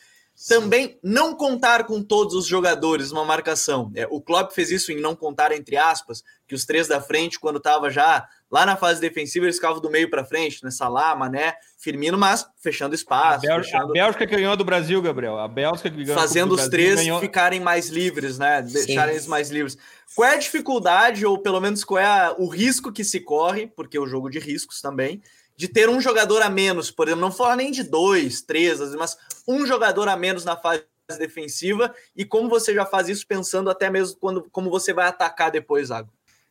Também 0.47 0.99
não 1.01 1.33
contar 1.33 1.85
com 1.85 2.03
todos 2.03 2.35
os 2.35 2.45
jogadores 2.45 3.11
numa 3.11 3.25
marcação. 3.25 3.91
É, 3.95 4.05
o 4.09 4.21
Klopp 4.21 4.51
fez 4.51 4.69
isso 4.69 4.91
em 4.91 5.01
não 5.01 5.15
contar 5.15 5.51
entre 5.51 5.75
aspas, 5.75 6.23
que 6.47 6.53
os 6.53 6.63
três 6.63 6.87
da 6.87 7.01
frente, 7.01 7.39
quando 7.39 7.57
estava 7.57 7.89
já 7.89 8.27
lá 8.49 8.65
na 8.65 8.77
fase 8.77 9.01
defensiva, 9.01 9.45
eles 9.45 9.55
ficavam 9.55 9.81
do 9.81 9.89
meio 9.89 10.09
para 10.09 10.23
frente, 10.23 10.63
né? 10.63 10.69
Salah, 10.69 11.15
Mané, 11.15 11.55
Firmino, 11.77 12.17
mas 12.17 12.45
fechando 12.61 12.93
espaço. 12.93 13.45
A, 13.45 13.49
Bélgica, 13.49 13.77
fechando... 13.77 13.91
a 13.91 13.93
Bélgica 13.93 14.25
ganhou 14.25 14.55
do 14.55 14.63
Brasil, 14.63 15.01
Gabriel. 15.01 15.39
A 15.39 15.47
Bélgica 15.47 15.89
que 15.89 16.03
ganhou 16.03 16.19
Fazendo 16.19 16.53
os 16.53 16.67
três 16.67 16.95
ganhou... 16.95 17.19
ficarem 17.19 17.59
mais 17.59 17.89
livres, 17.89 18.37
né? 18.37 18.61
Deixarem 18.61 19.15
eles 19.15 19.25
mais 19.25 19.49
livres. 19.49 19.75
Qual 20.15 20.29
é 20.29 20.35
a 20.35 20.37
dificuldade, 20.39 21.25
ou 21.25 21.39
pelo 21.39 21.59
menos 21.59 21.83
qual 21.83 21.99
é 21.99 22.05
a, 22.05 22.35
o 22.37 22.47
risco 22.47 22.91
que 22.91 23.03
se 23.03 23.19
corre, 23.19 23.67
porque 23.67 23.97
é 23.97 23.99
o 23.99 24.07
jogo 24.07 24.29
de 24.29 24.39
riscos 24.39 24.81
também, 24.81 25.21
de 25.57 25.67
ter 25.67 25.89
um 25.89 25.99
jogador 25.99 26.43
a 26.43 26.49
menos, 26.49 26.91
por 26.91 27.07
exemplo, 27.07 27.21
não 27.21 27.31
falar 27.31 27.55
nem 27.55 27.71
de 27.71 27.81
dois, 27.81 28.41
três, 28.41 28.79
mas 28.95 29.17
um 29.47 29.65
jogador 29.65 30.07
a 30.09 30.17
menos 30.17 30.43
na 30.43 30.55
fase 30.55 30.83
defensiva 31.17 31.93
e 32.15 32.25
como 32.25 32.49
você 32.49 32.73
já 32.73 32.85
faz 32.85 33.07
isso 33.07 33.25
pensando 33.25 33.69
até 33.69 33.89
mesmo 33.89 34.17
quando 34.19 34.45
como 34.51 34.69
você 34.69 34.93
vai 34.93 35.07
atacar 35.07 35.49
depois, 35.49 35.87
Zago. 35.87 36.09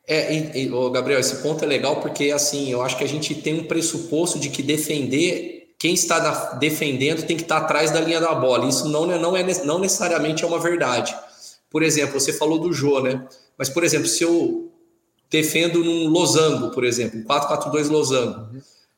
É, 0.09 0.32
e, 0.32 0.64
e, 0.64 0.90
Gabriel, 0.90 1.20
esse 1.20 1.42
ponto 1.42 1.64
é 1.64 1.66
legal 1.66 2.01
porque 2.01 2.30
assim, 2.30 2.70
eu 2.70 2.80
acho 2.80 2.97
que 2.97 3.05
a 3.05 3.09
gente 3.09 3.34
tem 3.34 3.61
um 3.61 3.64
pressuposto 3.64 4.38
de 4.38 4.49
que 4.49 4.62
defender 4.62 5.57
quem 5.78 5.94
está 5.94 6.55
defendendo 6.55 7.26
tem 7.26 7.36
que 7.36 7.42
estar 7.42 7.59
atrás 7.59 7.90
da 7.90 8.01
linha 8.01 8.20
da 8.20 8.34
bola. 8.34 8.66
Isso 8.66 8.88
não, 8.88 9.07
não, 9.07 9.36
é, 9.36 9.64
não 9.64 9.78
necessariamente 9.78 10.42
é 10.42 10.47
uma 10.47 10.59
verdade. 10.59 11.14
Por 11.70 11.82
exemplo, 11.82 12.18
você 12.18 12.32
falou 12.32 12.59
do 12.59 12.72
Jô, 12.72 13.01
né? 13.01 13.26
Mas, 13.59 13.68
por 13.68 13.84
exemplo, 13.84 14.07
se 14.07 14.22
eu 14.24 14.72
defendo 15.30 15.84
num 15.84 16.09
losango, 16.09 16.70
por 16.70 16.84
exemplo, 16.84 17.20
um 17.20 17.24
4-4-2 17.24 17.90
losango, 17.90 18.49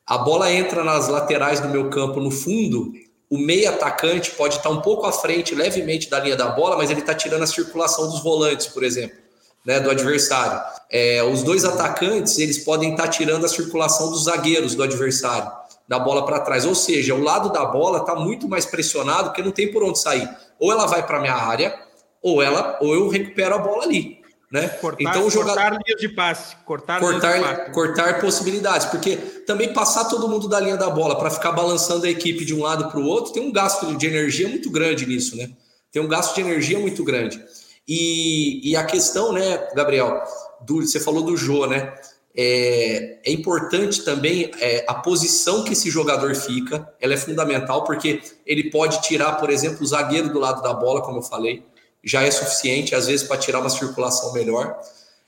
a 0.05 0.17
bola 0.17 0.51
entra 0.51 0.83
nas 0.83 1.07
laterais 1.07 1.59
do 1.59 1.69
meu 1.69 1.89
campo 1.89 2.19
no 2.19 2.31
fundo, 2.31 2.93
o 3.29 3.37
meio 3.37 3.69
atacante 3.69 4.31
pode 4.31 4.57
estar 4.57 4.69
um 4.69 4.81
pouco 4.81 5.05
à 5.05 5.11
frente, 5.11 5.53
levemente 5.53 6.09
da 6.09 6.19
linha 6.19 6.35
da 6.35 6.47
bola, 6.47 6.75
mas 6.75 6.89
ele 6.89 7.01
está 7.01 7.13
tirando 7.13 7.43
a 7.43 7.47
circulação 7.47 8.09
dos 8.09 8.23
volantes, 8.23 8.67
por 8.67 8.83
exemplo, 8.83 9.17
né, 9.63 9.79
do 9.79 9.89
adversário. 9.91 10.59
É, 10.89 11.21
os 11.23 11.43
dois 11.43 11.63
atacantes, 11.63 12.39
eles 12.39 12.57
podem 12.57 12.91
estar 12.91 13.07
tirando 13.07 13.45
a 13.45 13.49
circulação 13.49 14.09
dos 14.09 14.23
zagueiros 14.23 14.73
do 14.73 14.81
adversário, 14.81 15.51
da 15.87 15.99
bola 15.99 16.25
para 16.25 16.39
trás. 16.39 16.65
Ou 16.65 16.73
seja, 16.73 17.13
o 17.13 17.21
lado 17.21 17.51
da 17.51 17.65
bola 17.65 17.99
está 17.99 18.15
muito 18.15 18.49
mais 18.49 18.65
pressionado, 18.65 19.25
porque 19.25 19.43
não 19.43 19.51
tem 19.51 19.71
por 19.71 19.83
onde 19.83 19.99
sair. 19.99 20.27
Ou 20.59 20.71
ela 20.71 20.87
vai 20.87 21.05
para 21.05 21.19
minha 21.19 21.35
área, 21.35 21.77
ou 22.23 22.41
ela, 22.41 22.79
ou 22.81 22.95
eu 22.95 23.07
recupero 23.09 23.53
a 23.53 23.59
bola 23.59 23.83
ali. 23.83 24.18
Né? 24.51 24.67
Cortar, 24.67 25.03
então, 25.03 25.27
o 25.27 25.29
jogador... 25.29 25.61
cortar 25.61 25.79
linhas 25.85 26.01
de 26.01 26.09
passe. 26.09 26.55
Cortar, 26.65 26.99
cortar, 26.99 27.37
de 27.37 27.43
passe. 27.43 27.71
cortar 27.71 28.19
possibilidades, 28.19 28.87
porque 28.87 29.15
também 29.45 29.71
passar 29.73 30.05
todo 30.05 30.27
mundo 30.27 30.47
da 30.47 30.59
linha 30.59 30.75
da 30.75 30.89
bola 30.89 31.19
para 31.19 31.29
ficar 31.29 31.51
balançando 31.51 32.07
a 32.07 32.09
equipe 32.09 32.43
de 32.43 32.55
um 32.55 32.63
lado 32.63 32.89
para 32.89 32.99
o 32.99 33.05
outro 33.05 33.31
tem 33.31 33.43
um 33.43 33.51
gasto 33.51 33.95
de 33.95 34.07
energia 34.07 34.47
muito 34.47 34.71
grande 34.71 35.05
nisso, 35.05 35.37
né? 35.37 35.51
Tem 35.91 36.01
um 36.01 36.07
gasto 36.07 36.33
de 36.33 36.41
energia 36.41 36.79
muito 36.79 37.03
grande. 37.03 37.39
E, 37.87 38.71
e 38.71 38.75
a 38.75 38.83
questão, 38.83 39.31
né, 39.31 39.67
Gabriel, 39.75 40.23
do, 40.61 40.81
você 40.81 40.99
falou 40.99 41.21
do 41.21 41.37
Jô, 41.37 41.67
né? 41.67 41.93
É, 42.35 43.19
é 43.25 43.31
importante 43.31 44.03
também 44.03 44.49
é, 44.59 44.85
a 44.87 44.95
posição 44.95 45.63
que 45.63 45.73
esse 45.73 45.91
jogador 45.91 46.35
fica, 46.35 46.91
ela 46.99 47.13
é 47.13 47.17
fundamental, 47.17 47.83
porque 47.83 48.21
ele 48.45 48.71
pode 48.71 49.01
tirar, 49.01 49.33
por 49.33 49.49
exemplo, 49.49 49.83
o 49.83 49.85
zagueiro 49.85 50.31
do 50.31 50.39
lado 50.39 50.61
da 50.61 50.73
bola, 50.73 51.01
como 51.01 51.19
eu 51.19 51.23
falei 51.23 51.63
já 52.03 52.23
é 52.23 52.31
suficiente, 52.31 52.95
às 52.95 53.07
vezes, 53.07 53.27
para 53.27 53.37
tirar 53.37 53.59
uma 53.59 53.69
circulação 53.69 54.33
melhor. 54.33 54.79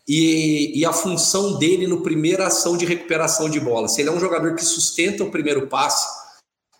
E, 0.08 0.80
e, 0.80 0.86
a 0.86 0.92
função 0.92 1.58
dele 1.58 1.86
no 1.86 2.02
primeira 2.02 2.48
ação 2.48 2.76
de 2.76 2.86
recuperação 2.86 3.50
de 3.50 3.60
bola. 3.60 3.88
Se 3.88 4.02
ele 4.02 4.10
é 4.10 4.12
um 4.12 4.20
jogador 4.20 4.56
que 4.56 4.66
sustenta 4.66 5.24
o 5.24 5.32
primeiro 5.32 5.68
passe, 5.68 6.08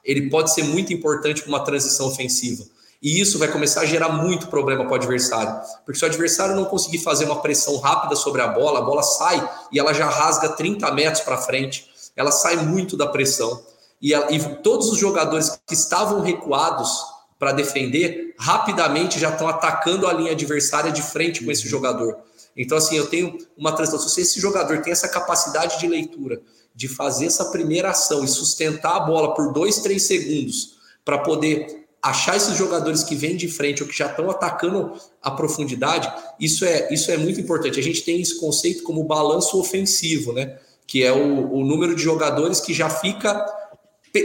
ele 0.04 0.30
pode 0.30 0.54
ser 0.54 0.64
muito 0.64 0.92
importante 0.92 1.42
para 1.42 1.50
uma 1.50 1.64
transição 1.64 2.08
ofensiva. 2.08 2.64
E 3.02 3.20
isso 3.20 3.40
vai 3.40 3.48
começar 3.48 3.82
a 3.82 3.86
gerar 3.86 4.10
muito 4.10 4.48
problema 4.48 4.84
para 4.84 4.94
o 4.94 4.96
adversário. 4.96 5.60
Porque 5.86 5.98
se 5.98 6.06
o 6.06 6.08
adversário 6.08 6.56
não 6.56 6.66
conseguir 6.66 7.00
fazer 7.00 7.26
uma 7.26 7.42
pressão 7.42 7.78
rápida 7.78 8.16
sobre 8.16 8.42
a 8.42 8.48
bola, 8.48 8.80
a 8.80 8.84
bola 8.84 9.02
sai 9.02 9.50
e 9.72 9.80
ela 9.80 9.94
já 9.94 10.08
rasga 10.08 10.50
30 10.50 10.92
metros 10.92 11.24
para 11.24 11.38
frente. 11.38 11.90
Ela 12.16 12.32
sai 12.32 12.58
muito 12.58 12.96
da 12.96 13.08
pressão. 13.08 13.60
E, 14.00 14.14
ela, 14.14 14.32
e 14.32 14.40
todos 14.58 14.90
os 14.90 15.00
jogadores 15.00 15.60
que 15.66 15.74
estavam 15.74 16.22
recuados 16.22 17.11
para 17.42 17.54
defender, 17.54 18.36
rapidamente 18.38 19.20
já 19.20 19.30
estão 19.30 19.48
atacando 19.48 20.06
a 20.06 20.14
linha 20.14 20.32
adversária 20.32 20.92
de 20.92 21.02
frente 21.02 21.44
com 21.44 21.52
esse 21.52 21.68
jogador. 21.68 22.20
Então, 22.56 22.78
assim, 22.78 22.96
eu 22.96 23.08
tenho 23.08 23.36
uma 23.58 23.72
transição. 23.72 24.08
Se 24.08 24.22
esse 24.22 24.40
jogador 24.40 24.84
tem 24.84 24.94
essa 24.94 25.10
capacidade 25.10 25.80
de 25.80 25.88
leitura, 25.88 26.40
de 26.76 26.88
fazer 26.88 27.26
essa 27.26 27.46
primeira 27.46 27.90
ação 27.90 28.24
e 28.24 28.28
sustentar 28.28 28.96
a 28.96 29.00
bola 29.00 29.34
por 29.34 29.52
dois, 29.52 29.80
três 29.80 30.04
segundos 30.04 30.78
para 31.04 31.18
poder 31.18 31.88
achar 32.00 32.38
esses 32.38 32.56
jogadores 32.56 33.04
que 33.04 33.16
vêm 33.16 33.36
de 33.36 33.48
frente 33.48 33.82
ou 33.82 33.90
que 33.90 33.98
já 33.98 34.06
estão 34.06 34.30
atacando 34.30 34.94
a 35.20 35.32
profundidade, 35.32 36.14
isso 36.40 36.64
é, 36.64 36.94
isso 36.94 37.10
é 37.10 37.18
muito 37.18 37.42
importante. 37.42 37.80
A 37.80 37.84
gente 37.84 38.04
tem 38.04 38.22
esse 38.22 38.40
conceito 38.40 38.84
como 38.84 39.04
balanço 39.04 39.60
ofensivo, 39.60 40.32
né? 40.32 40.60
Que 40.86 41.04
é 41.04 41.12
o, 41.12 41.52
o 41.52 41.66
número 41.66 41.96
de 41.96 42.04
jogadores 42.04 42.60
que 42.60 42.72
já 42.72 42.88
fica, 42.88 43.44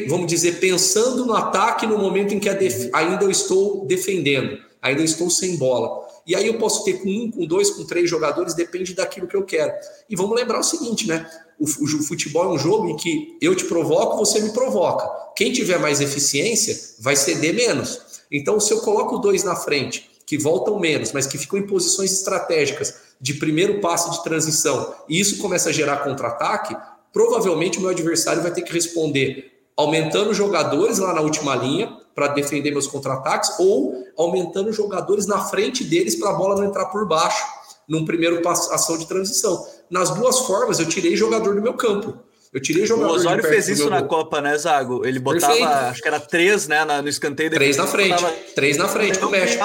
vamos 0.09 0.27
dizer, 0.27 0.59
pensando 0.59 1.25
no 1.25 1.35
ataque 1.35 1.87
no 1.87 1.99
momento 1.99 2.35
em 2.35 2.41
que 2.41 2.49
ainda 2.49 3.25
eu 3.25 3.31
estou 3.31 3.85
defendendo, 3.87 4.59
ainda 4.83 5.03
estou 5.03 5.31
sem 5.31 5.57
bola. 5.57 6.07
E 6.27 6.35
aí 6.35 6.49
eu 6.49 6.59
posso 6.59 6.85
ter 6.85 6.95
com 6.95 7.09
um, 7.09 7.31
com 7.31 7.47
dois, 7.47 7.71
com 7.71 7.85
três 7.85 8.11
jogadores, 8.11 8.53
depende 8.53 8.95
daquilo 8.95 9.29
que 9.29 9.37
eu 9.37 9.45
quero. 9.45 9.73
E 10.11 10.17
vamos 10.17 10.35
lembrar 10.35 10.59
o 10.59 10.65
seguinte, 10.65 11.07
né? 11.07 11.31
O, 11.59 11.65
o, 11.65 12.03
futebol 12.03 12.45
é 12.45 12.55
um 12.55 12.59
jogo 12.59 12.89
em 12.89 12.97
que 12.97 13.39
eu 13.41 13.55
te 13.55 13.65
provoco, 13.65 14.17
você 14.17 14.41
me 14.41 14.51
provoca. 14.51 15.09
Quem 15.37 15.53
tiver 15.53 15.79
mais 15.79 16.01
eficiência 16.01 16.77
vai 16.99 17.15
ceder 17.15 17.55
menos. 17.55 18.01
Então, 18.31 18.59
se 18.59 18.73
eu 18.73 18.81
coloco 18.81 19.19
dois 19.19 19.45
na 19.45 19.55
frente, 19.55 20.11
que 20.27 20.37
voltam 20.37 20.81
menos, 20.81 21.13
mas 21.13 21.27
que 21.27 21.39
ficam 21.39 21.61
em 21.61 21.67
posições 21.67 22.13
estratégicas 22.13 22.95
de 23.21 23.35
primeiro 23.35 23.81
passo 23.81 24.11
de 24.11 24.23
transição, 24.25 24.95
e 25.09 25.21
isso 25.21 25.39
começa 25.39 25.71
a 25.71 25.73
gerar 25.73 25.99
contra-ataque, 25.99 26.77
provavelmente 27.13 27.79
o 27.79 27.81
meu 27.81 27.91
adversário 27.91 28.43
vai 28.43 28.51
ter 28.51 28.63
que 28.63 28.73
responder 28.73 29.56
aumentando 29.77 30.33
jogadores 30.33 30.99
lá 30.99 31.13
na 31.13 31.21
última 31.21 31.55
linha 31.55 31.95
para 32.15 32.29
defender 32.29 32.71
meus 32.71 32.87
contra-ataques 32.87 33.59
ou 33.59 33.95
aumentando 34.17 34.73
jogadores 34.73 35.27
na 35.27 35.39
frente 35.45 35.85
deles 35.85 36.17
para 36.17 36.31
a 36.31 36.33
bola 36.33 36.57
não 36.57 36.65
entrar 36.65 36.87
por 36.87 37.07
baixo 37.07 37.45
num 37.87 38.05
primeiro 38.05 38.43
passo, 38.43 38.73
ação 38.73 38.97
de 38.97 39.07
transição. 39.07 39.67
Nas 39.91 40.11
duas 40.11 40.41
formas, 40.41 40.81
eu 40.81 40.89
tirei 40.89 41.15
jogador 41.15 41.55
do 41.55 41.63
meu 41.63 41.75
campo. 41.75 42.19
Eu 42.53 42.61
tirei 42.61 42.87
jogador. 42.87 43.13
O 43.13 43.15
Osório 43.15 43.45
fez 43.45 43.69
isso 43.69 43.91
na 43.91 44.01
gol. 44.01 44.09
Copa, 44.09 44.41
né, 44.41 44.57
Zago? 44.57 45.05
Ele 45.07 45.19
botava, 45.19 45.53
Perfeito. 45.53 45.73
acho 45.73 46.03
que 46.03 46.09
era 46.09 46.21
três, 46.21 46.67
né, 46.67 46.85
no 47.03 47.09
escanteio. 47.09 47.51
Três 47.51 47.77
na 47.77 47.87
frente. 47.87 48.15
Botava... 48.15 48.35
Três 48.55 48.77
na 48.79 48.89
frente 48.89 49.19
do 49.19 49.31
México. 49.31 49.65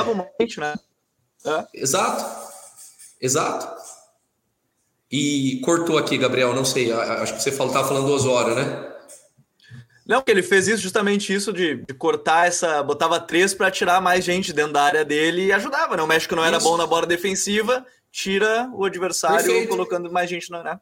né? 0.60 0.76
É. 1.46 1.66
Exato. 1.74 2.26
Exato. 3.20 3.82
E 5.12 5.62
cortou 5.64 5.98
aqui, 5.98 6.18
Gabriel, 6.18 6.54
não 6.54 6.66
sei, 6.66 6.92
acho 6.92 7.36
que 7.36 7.42
você 7.44 7.50
estava 7.50 7.86
falando 7.86 8.08
do 8.08 8.14
Osório, 8.14 8.56
né? 8.56 8.91
Não, 10.12 10.18
porque 10.18 10.32
ele 10.32 10.44
fez 10.44 10.68
isso 10.68 10.84
justamente 10.84 11.34
isso 11.34 11.54
de, 11.54 11.86
de 11.88 11.94
cortar 11.94 12.46
essa. 12.46 12.84
Botava 12.84 13.18
três 13.18 13.54
para 13.54 13.72
tirar 13.72 14.02
mais 14.02 14.26
gente 14.26 14.52
dentro 14.52 14.74
da 14.74 14.84
área 14.84 15.06
dele 15.06 15.46
e 15.46 15.54
ajudava, 15.54 15.96
né? 15.96 16.04
O 16.04 16.08
México 16.08 16.36
não 16.36 16.44
era 16.44 16.58
isso. 16.58 16.68
bom 16.68 16.76
na 16.76 16.86
bola 16.86 17.08
defensiva, 17.08 17.86
tira 18.12 18.70
o 18.74 18.84
adversário 18.84 19.46
Perfeito. 19.46 19.70
colocando 19.70 20.12
mais 20.12 20.30
gente 20.30 20.52
na. 20.52 20.62
Né? 20.62 20.80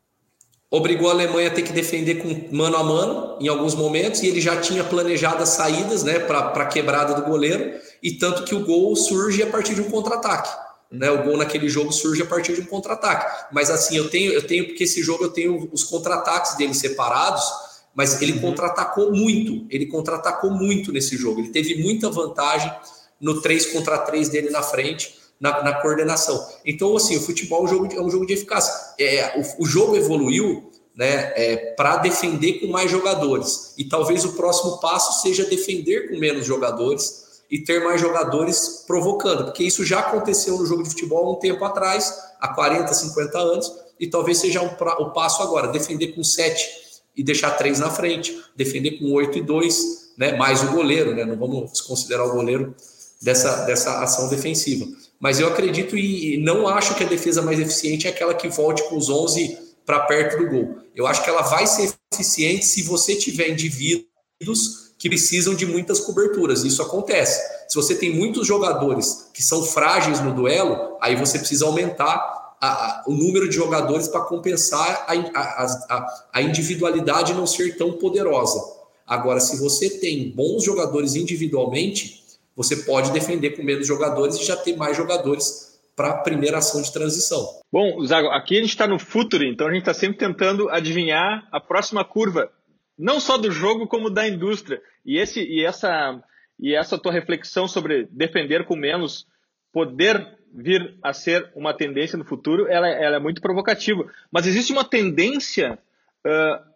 Obrigou 0.72 1.10
a 1.10 1.12
Alemanha 1.12 1.50
a 1.50 1.52
ter 1.52 1.62
que 1.62 1.72
defender 1.72 2.16
com 2.16 2.56
mano 2.56 2.76
a 2.76 2.84
mano 2.84 3.38
em 3.40 3.48
alguns 3.48 3.76
momentos, 3.76 4.24
e 4.24 4.28
ele 4.28 4.42
já 4.42 4.60
tinha 4.60 4.84
planejado 4.84 5.44
as 5.44 5.50
saídas 5.50 6.02
né, 6.02 6.18
para 6.18 6.48
a 6.48 6.66
quebrada 6.66 7.14
do 7.14 7.22
goleiro, 7.22 7.80
e 8.02 8.14
tanto 8.14 8.44
que 8.44 8.56
o 8.56 8.66
gol 8.66 8.96
surge 8.96 9.44
a 9.44 9.48
partir 9.48 9.76
de 9.76 9.82
um 9.82 9.92
contra-ataque. 9.92 10.50
Né, 10.92 11.08
o 11.12 11.22
gol 11.22 11.38
naquele 11.38 11.70
jogo 11.70 11.92
surge 11.92 12.24
a 12.24 12.26
partir 12.26 12.56
de 12.56 12.62
um 12.62 12.66
contra-ataque. 12.66 13.46
Mas 13.52 13.70
assim, 13.70 13.96
eu 13.96 14.10
tenho, 14.10 14.32
eu 14.32 14.42
tenho, 14.48 14.66
porque 14.66 14.86
esse 14.86 15.04
jogo 15.04 15.26
eu 15.26 15.30
tenho 15.30 15.70
os 15.72 15.84
contra-ataques 15.84 16.58
dele 16.58 16.74
separados 16.74 17.69
mas 18.00 18.22
ele 18.22 18.32
uhum. 18.32 18.40
contra-atacou 18.40 19.12
muito. 19.12 19.66
Ele 19.70 19.86
contra-atacou 19.88 20.50
muito 20.50 20.90
nesse 20.90 21.18
jogo. 21.18 21.42
Ele 21.42 21.50
teve 21.50 21.84
muita 21.84 22.10
vantagem 22.10 22.72
no 23.20 23.42
3 23.42 23.74
contra 23.74 23.98
3 23.98 24.30
dele 24.30 24.50
na 24.52 24.64
frente, 24.64 25.20
na, 25.38 25.62
na 25.62 25.74
coordenação. 25.82 26.42
Então, 26.66 26.96
assim, 26.96 27.18
o 27.18 27.22
futebol 27.22 27.60
é 27.60 27.64
um 27.66 27.68
jogo 27.68 27.88
de, 27.90 27.98
é 27.98 28.02
um 28.02 28.10
jogo 28.10 28.26
de 28.26 28.32
eficácia. 28.32 28.74
É, 28.98 29.38
o, 29.38 29.64
o 29.64 29.66
jogo 29.66 29.98
evoluiu 29.98 30.72
né, 30.96 31.34
é, 31.36 31.74
para 31.76 31.98
defender 31.98 32.62
com 32.62 32.68
mais 32.68 32.90
jogadores. 32.90 33.74
E 33.78 33.84
talvez 33.84 34.24
o 34.24 34.32
próximo 34.32 34.80
passo 34.80 35.22
seja 35.22 35.44
defender 35.44 36.08
com 36.08 36.18
menos 36.18 36.46
jogadores 36.46 37.42
e 37.52 37.60
ter 37.60 37.84
mais 37.84 38.00
jogadores 38.00 38.86
provocando, 38.88 39.44
porque 39.44 39.66
isso 39.66 39.84
já 39.84 40.00
aconteceu 40.00 40.58
no 40.58 40.66
jogo 40.66 40.84
de 40.84 40.90
futebol 40.92 41.26
há 41.26 41.32
um 41.32 41.40
tempo 41.40 41.66
atrás, 41.66 42.18
há 42.40 42.48
40, 42.48 42.94
50 42.94 43.38
anos, 43.38 43.74
e 44.00 44.08
talvez 44.08 44.38
seja 44.38 44.62
um, 44.62 44.70
o 45.04 45.10
passo 45.12 45.44
agora, 45.44 45.68
defender 45.68 46.14
com 46.14 46.24
sete 46.24 46.79
e 47.16 47.24
deixar 47.24 47.52
três 47.52 47.80
na 47.80 47.90
frente, 47.90 48.38
defender 48.56 49.00
com 49.00 49.12
8 49.12 49.38
e 49.38 49.42
2, 49.42 50.14
né, 50.18 50.38
mais 50.38 50.64
o 50.64 50.72
goleiro, 50.72 51.16
né, 51.16 51.26
não 51.26 51.38
vamos 51.38 51.72
desconsiderar 51.72 52.28
o 52.28 52.32
goleiro 52.32 52.76
dessa, 53.22 53.66
dessa 53.66 54.02
ação 54.02 54.30
defensiva. 54.30 54.86
Mas 55.20 55.40
eu 55.40 55.48
acredito 55.48 55.98
e 55.98 56.38
não 56.38 56.68
acho 56.68 56.96
que 56.96 57.04
a 57.04 57.08
defesa 57.08 57.42
mais 57.42 57.60
eficiente 57.60 58.08
é 58.08 58.10
aquela 58.10 58.34
que 58.34 58.48
volte 58.48 58.84
com 58.88 58.98
os 58.98 59.10
11 59.10 59.58
para 59.86 60.00
perto 60.02 60.38
do 60.38 60.50
gol. 60.50 60.78
Eu 60.96 61.08
acho 61.08 61.24
que 61.24 61.30
ela 61.30 61.42
vai 61.42 61.68
ser 61.68 61.94
eficiente 62.14 62.66
se 62.66 62.84
você 62.84 63.16
tiver 63.16 63.50
indivíduos 63.50 64.90
que 64.98 65.10
precisam 65.10 65.56
de 65.56 65.66
muitas 65.66 66.00
coberturas. 66.00 66.64
Isso 66.64 66.82
acontece. 66.82 67.42
Se 67.68 67.76
você 67.76 67.96
tem 67.96 68.14
muitos 68.14 68.46
jogadores 68.46 69.30
que 69.34 69.42
são 69.42 69.64
frágeis 69.64 70.20
no 70.20 70.34
duelo, 70.34 70.98
aí 71.02 71.16
você 71.16 71.40
precisa 71.40 71.66
aumentar 71.66 72.39
a, 72.60 72.68
a, 72.68 73.04
o 73.08 73.14
número 73.14 73.48
de 73.48 73.56
jogadores 73.56 74.08
para 74.08 74.22
compensar 74.22 75.06
a, 75.08 76.30
a, 76.34 76.42
individualidade 76.42 77.34
não 77.34 77.48
ser 77.48 77.78
tão 77.78 77.94
poderosa. 77.94 78.60
Agora, 79.08 79.40
se 79.40 79.60
você 79.60 80.00
tem 80.00 80.30
bons 80.30 80.64
jogadores 80.64 81.16
individualmente, 81.16 82.24
você 82.56 82.76
pode 82.76 83.12
defender 83.12 83.52
com 83.52 83.64
menos 83.64 83.88
jogadores 83.88 84.36
e 84.36 84.46
já 84.46 84.56
ter 84.56 84.76
mais 84.76 84.96
jogadores 84.96 85.80
para 85.96 86.12
a 86.12 86.18
primeira 86.18 86.58
ação 86.60 86.82
de 86.82 86.92
transição. 86.92 87.46
Bom, 87.72 88.06
Zago, 88.06 88.28
aqui 88.30 88.58
a 88.58 88.62
gente 88.62 88.70
está 88.70 88.88
no 88.88 89.00
futuro, 89.00 89.44
então 89.44 89.68
a 89.68 89.72
gente 89.72 89.82
está 89.82 89.94
sempre 89.94 90.18
tentando 90.18 90.70
adivinhar 90.70 91.48
a 91.52 91.60
próxima 91.60 92.06
curva, 92.06 92.50
não 92.98 93.20
só 93.20 93.38
do 93.38 93.52
jogo 93.52 93.88
como 93.88 94.10
da 94.10 94.28
indústria. 94.28 94.82
E 95.06 95.18
esse 95.18 95.42
e 95.42 95.64
essa 95.64 96.22
e 96.60 96.76
essa 96.76 96.98
tua 96.98 97.12
reflexão 97.12 97.68
sobre 97.68 98.08
defender 98.12 98.66
com 98.66 98.76
menos, 98.76 99.26
poder 99.72 100.39
vir 100.54 100.98
a 101.04 101.14
ser 101.14 101.52
uma 101.56 101.74
tendência 101.74 102.18
no 102.18 102.26
futuro, 102.26 102.68
ela, 102.68 102.88
ela 102.88 103.18
é 103.18 103.20
muito 103.20 103.42
provocativa. 103.42 104.10
Mas 104.32 104.48
existe 104.48 104.72
uma 104.72 104.84
tendência 104.84 105.80
uh, 106.26 106.70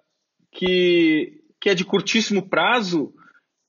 que, 0.52 1.42
que 1.60 1.70
é 1.70 1.76
de 1.76 1.86
curtíssimo 1.86 2.50
prazo, 2.50 3.14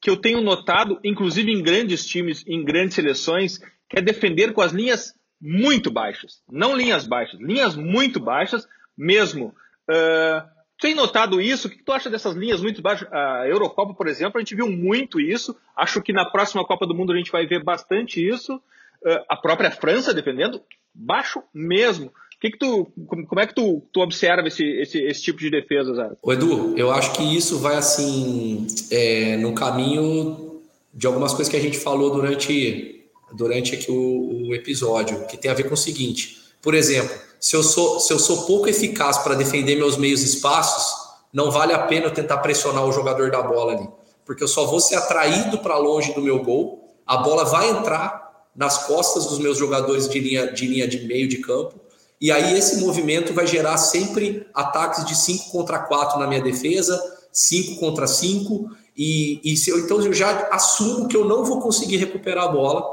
que 0.00 0.10
eu 0.10 0.16
tenho 0.16 0.40
notado, 0.40 0.98
inclusive 1.02 1.50
em 1.50 1.62
grandes 1.62 2.06
times, 2.06 2.44
em 2.46 2.62
grandes 2.62 2.94
seleções, 2.94 3.58
que 3.88 3.98
é 3.98 4.02
defender 4.02 4.52
com 4.52 4.60
as 4.60 4.72
linhas 4.72 5.14
muito 5.40 5.90
baixas. 5.90 6.42
Não 6.50 6.76
linhas 6.76 7.06
baixas, 7.06 7.40
linhas 7.40 7.76
muito 7.76 8.20
baixas 8.20 8.68
mesmo. 8.96 9.54
Uh, 9.88 10.54
tem 10.80 10.94
notado 10.94 11.40
isso? 11.40 11.68
O 11.68 11.70
que 11.70 11.82
tu 11.82 11.92
acha 11.92 12.10
dessas 12.10 12.34
linhas 12.34 12.60
muito 12.60 12.82
baixas? 12.82 13.10
A 13.12 13.46
Eurocopa, 13.46 13.94
por 13.94 14.06
exemplo, 14.08 14.38
a 14.38 14.40
gente 14.40 14.54
viu 14.54 14.68
muito 14.68 15.20
isso. 15.20 15.56
Acho 15.76 16.02
que 16.02 16.12
na 16.12 16.24
próxima 16.24 16.64
Copa 16.64 16.86
do 16.86 16.94
Mundo 16.94 17.12
a 17.12 17.16
gente 17.16 17.30
vai 17.30 17.46
ver 17.46 17.62
bastante 17.62 18.26
isso. 18.26 18.60
Eh, 19.04 19.22
a 19.28 19.36
própria 19.36 19.70
França 19.70 20.14
defendendo 20.14 20.60
baixo 20.94 21.42
mesmo. 21.52 22.12
Que 22.40 22.50
que 22.50 22.58
tu, 22.58 22.92
como 23.08 23.40
é 23.40 23.46
que 23.46 23.54
tu, 23.54 23.82
tu 23.92 24.00
observa 24.00 24.46
esse, 24.48 24.64
esse, 24.80 24.98
esse 24.98 25.22
tipo 25.22 25.38
de 25.38 25.50
defesa? 25.50 26.16
O 26.22 26.32
Edu, 26.32 26.76
eu 26.76 26.90
acho 26.90 27.12
que 27.12 27.22
isso 27.22 27.58
vai 27.58 27.76
assim 27.76 28.66
é, 28.90 29.36
no 29.38 29.54
caminho 29.54 30.60
de 30.92 31.06
algumas 31.06 31.32
coisas 31.32 31.48
que 31.48 31.56
a 31.56 31.60
gente 31.60 31.78
falou 31.78 32.10
durante, 32.10 33.08
durante 33.32 33.74
aqui 33.74 33.90
o, 33.90 34.48
o 34.48 34.54
episódio, 34.54 35.26
que 35.26 35.36
tem 35.36 35.50
a 35.50 35.54
ver 35.54 35.64
com 35.64 35.74
o 35.74 35.76
seguinte. 35.76 36.38
Por 36.60 36.74
exemplo, 36.74 37.16
se 37.40 37.56
eu 37.56 37.62
sou, 37.62 38.00
se 38.00 38.12
eu 38.12 38.18
sou 38.18 38.46
pouco 38.46 38.68
eficaz 38.68 39.18
para 39.18 39.34
defender 39.34 39.76
meus 39.76 39.96
meios 39.96 40.22
espaços, 40.22 41.02
não 41.32 41.50
vale 41.50 41.72
a 41.72 41.78
pena 41.80 42.06
eu 42.06 42.10
tentar 42.10 42.38
pressionar 42.38 42.84
o 42.84 42.92
jogador 42.92 43.30
da 43.30 43.42
bola 43.42 43.72
ali. 43.72 43.88
Porque 44.24 44.42
eu 44.42 44.48
só 44.48 44.66
vou 44.66 44.80
ser 44.80 44.96
atraído 44.96 45.58
para 45.58 45.76
longe 45.76 46.14
do 46.14 46.22
meu 46.22 46.42
gol, 46.42 46.94
a 47.06 47.18
bola 47.18 47.44
vai 47.44 47.68
entrar, 47.70 48.23
nas 48.54 48.86
costas 48.86 49.26
dos 49.26 49.38
meus 49.38 49.58
jogadores 49.58 50.08
de 50.08 50.18
linha 50.20 50.52
de, 50.52 50.66
linha 50.66 50.86
de 50.86 51.00
meio 51.06 51.28
de 51.28 51.38
campo. 51.38 51.74
E 52.20 52.30
aí 52.30 52.56
esse 52.56 52.76
movimento 52.76 53.34
vai 53.34 53.46
gerar 53.46 53.76
sempre 53.76 54.46
ataques 54.54 55.04
de 55.04 55.16
5 55.16 55.50
contra 55.50 55.78
4 55.78 56.18
na 56.18 56.26
minha 56.26 56.40
defesa, 56.40 57.00
5 57.32 57.80
contra 57.80 58.06
5. 58.06 58.70
E, 58.96 59.40
e 59.44 59.56
se 59.56 59.70
eu, 59.70 59.80
então 59.80 60.00
eu 60.00 60.12
já 60.12 60.48
assumo 60.50 61.08
que 61.08 61.16
eu 61.16 61.24
não 61.24 61.44
vou 61.44 61.60
conseguir 61.60 61.96
recuperar 61.96 62.44
a 62.44 62.48
bola, 62.48 62.84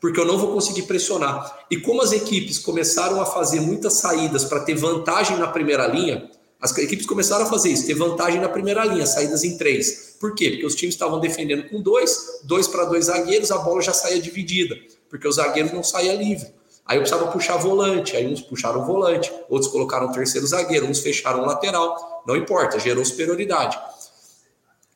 porque 0.00 0.20
eu 0.20 0.24
não 0.24 0.38
vou 0.38 0.52
conseguir 0.52 0.82
pressionar. 0.82 1.66
E 1.70 1.78
como 1.78 2.02
as 2.02 2.12
equipes 2.12 2.58
começaram 2.58 3.20
a 3.20 3.26
fazer 3.26 3.60
muitas 3.60 3.94
saídas 3.94 4.44
para 4.44 4.60
ter 4.60 4.74
vantagem 4.74 5.36
na 5.38 5.48
primeira 5.48 5.86
linha, 5.86 6.30
As 6.60 6.76
equipes 6.76 7.06
começaram 7.06 7.44
a 7.44 7.48
fazer 7.48 7.70
isso, 7.70 7.86
ter 7.86 7.94
vantagem 7.94 8.40
na 8.40 8.48
primeira 8.48 8.84
linha, 8.84 9.06
saídas 9.06 9.44
em 9.44 9.56
três. 9.56 10.16
Por 10.18 10.34
quê? 10.34 10.50
Porque 10.50 10.66
os 10.66 10.74
times 10.74 10.94
estavam 10.96 11.20
defendendo 11.20 11.68
com 11.68 11.80
dois, 11.80 12.40
dois 12.42 12.66
para 12.66 12.84
dois 12.84 13.04
zagueiros, 13.04 13.52
a 13.52 13.58
bola 13.58 13.80
já 13.80 13.92
saía 13.92 14.20
dividida, 14.20 14.76
porque 15.08 15.26
os 15.26 15.36
zagueiros 15.36 15.72
não 15.72 15.82
saía 15.82 16.14
livre. 16.14 16.52
Aí 16.84 16.96
eu 16.96 17.02
precisava 17.02 17.30
puxar 17.30 17.56
volante, 17.58 18.16
aí 18.16 18.26
uns 18.26 18.40
puxaram 18.40 18.84
volante, 18.84 19.30
outros 19.48 19.70
colocaram 19.70 20.10
terceiro 20.10 20.46
zagueiro, 20.46 20.86
uns 20.86 21.00
fecharam 21.00 21.44
lateral, 21.44 22.22
não 22.26 22.34
importa, 22.34 22.80
gerou 22.80 23.04
superioridade. 23.04 23.78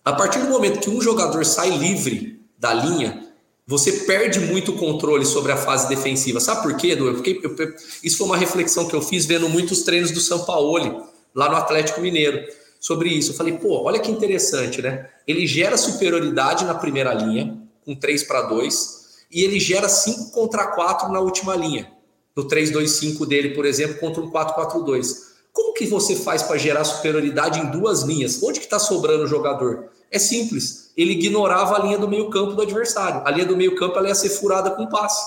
A 0.04 0.12
partir 0.14 0.38
do 0.40 0.48
momento 0.48 0.80
que 0.80 0.90
um 0.90 1.02
jogador 1.02 1.44
sai 1.44 1.70
livre 1.70 2.40
da 2.58 2.72
linha, 2.72 3.28
você 3.66 3.92
perde 3.92 4.40
muito 4.40 4.72
controle 4.72 5.24
sobre 5.24 5.52
a 5.52 5.56
fase 5.56 5.88
defensiva. 5.88 6.40
Sabe 6.40 6.62
por 6.62 6.76
quê, 6.76 6.88
Edu? 6.88 7.06
Eu 7.06 7.16
fiquei, 7.16 7.40
eu, 7.42 7.54
isso 8.02 8.18
foi 8.18 8.26
uma 8.26 8.36
reflexão 8.36 8.86
que 8.88 8.94
eu 8.94 9.02
fiz 9.02 9.26
vendo 9.26 9.48
muitos 9.48 9.82
treinos 9.82 10.10
do 10.10 10.20
São 10.20 10.44
Paulo 10.44 11.06
lá 11.34 11.48
no 11.48 11.56
Atlético 11.56 12.00
Mineiro 12.00 12.42
sobre 12.80 13.10
isso. 13.10 13.30
Eu 13.30 13.36
falei, 13.36 13.52
pô, 13.54 13.82
olha 13.84 14.00
que 14.00 14.10
interessante, 14.10 14.82
né? 14.82 15.08
Ele 15.26 15.46
gera 15.46 15.76
superioridade 15.76 16.64
na 16.64 16.74
primeira 16.74 17.14
linha, 17.14 17.56
com 17.84 17.94
3 17.94 18.24
para 18.24 18.42
2, 18.42 19.01
e 19.32 19.42
ele 19.42 19.58
gera 19.58 19.88
5 19.88 20.30
contra 20.30 20.66
4 20.66 21.10
na 21.10 21.20
última 21.20 21.56
linha. 21.56 21.90
No 22.36 22.46
3-2-5 22.46 23.26
dele, 23.26 23.54
por 23.54 23.64
exemplo, 23.64 23.98
contra 23.98 24.22
um 24.22 24.30
4-4-2. 24.30 25.32
Como 25.52 25.74
que 25.74 25.86
você 25.86 26.16
faz 26.16 26.42
para 26.42 26.58
gerar 26.58 26.84
superioridade 26.84 27.60
em 27.60 27.70
duas 27.70 28.02
linhas? 28.02 28.42
Onde 28.42 28.60
que 28.60 28.66
está 28.66 28.78
sobrando 28.78 29.24
o 29.24 29.26
jogador? 29.26 29.90
É 30.10 30.18
simples. 30.18 30.92
Ele 30.96 31.12
ignorava 31.12 31.76
a 31.76 31.78
linha 31.80 31.98
do 31.98 32.08
meio 32.08 32.30
campo 32.30 32.52
do 32.52 32.62
adversário. 32.62 33.22
A 33.26 33.30
linha 33.30 33.46
do 33.46 33.56
meio 33.56 33.74
campo 33.74 33.98
ela 33.98 34.08
ia 34.08 34.14
ser 34.14 34.30
furada 34.30 34.70
com 34.70 34.86
passe. 34.86 35.22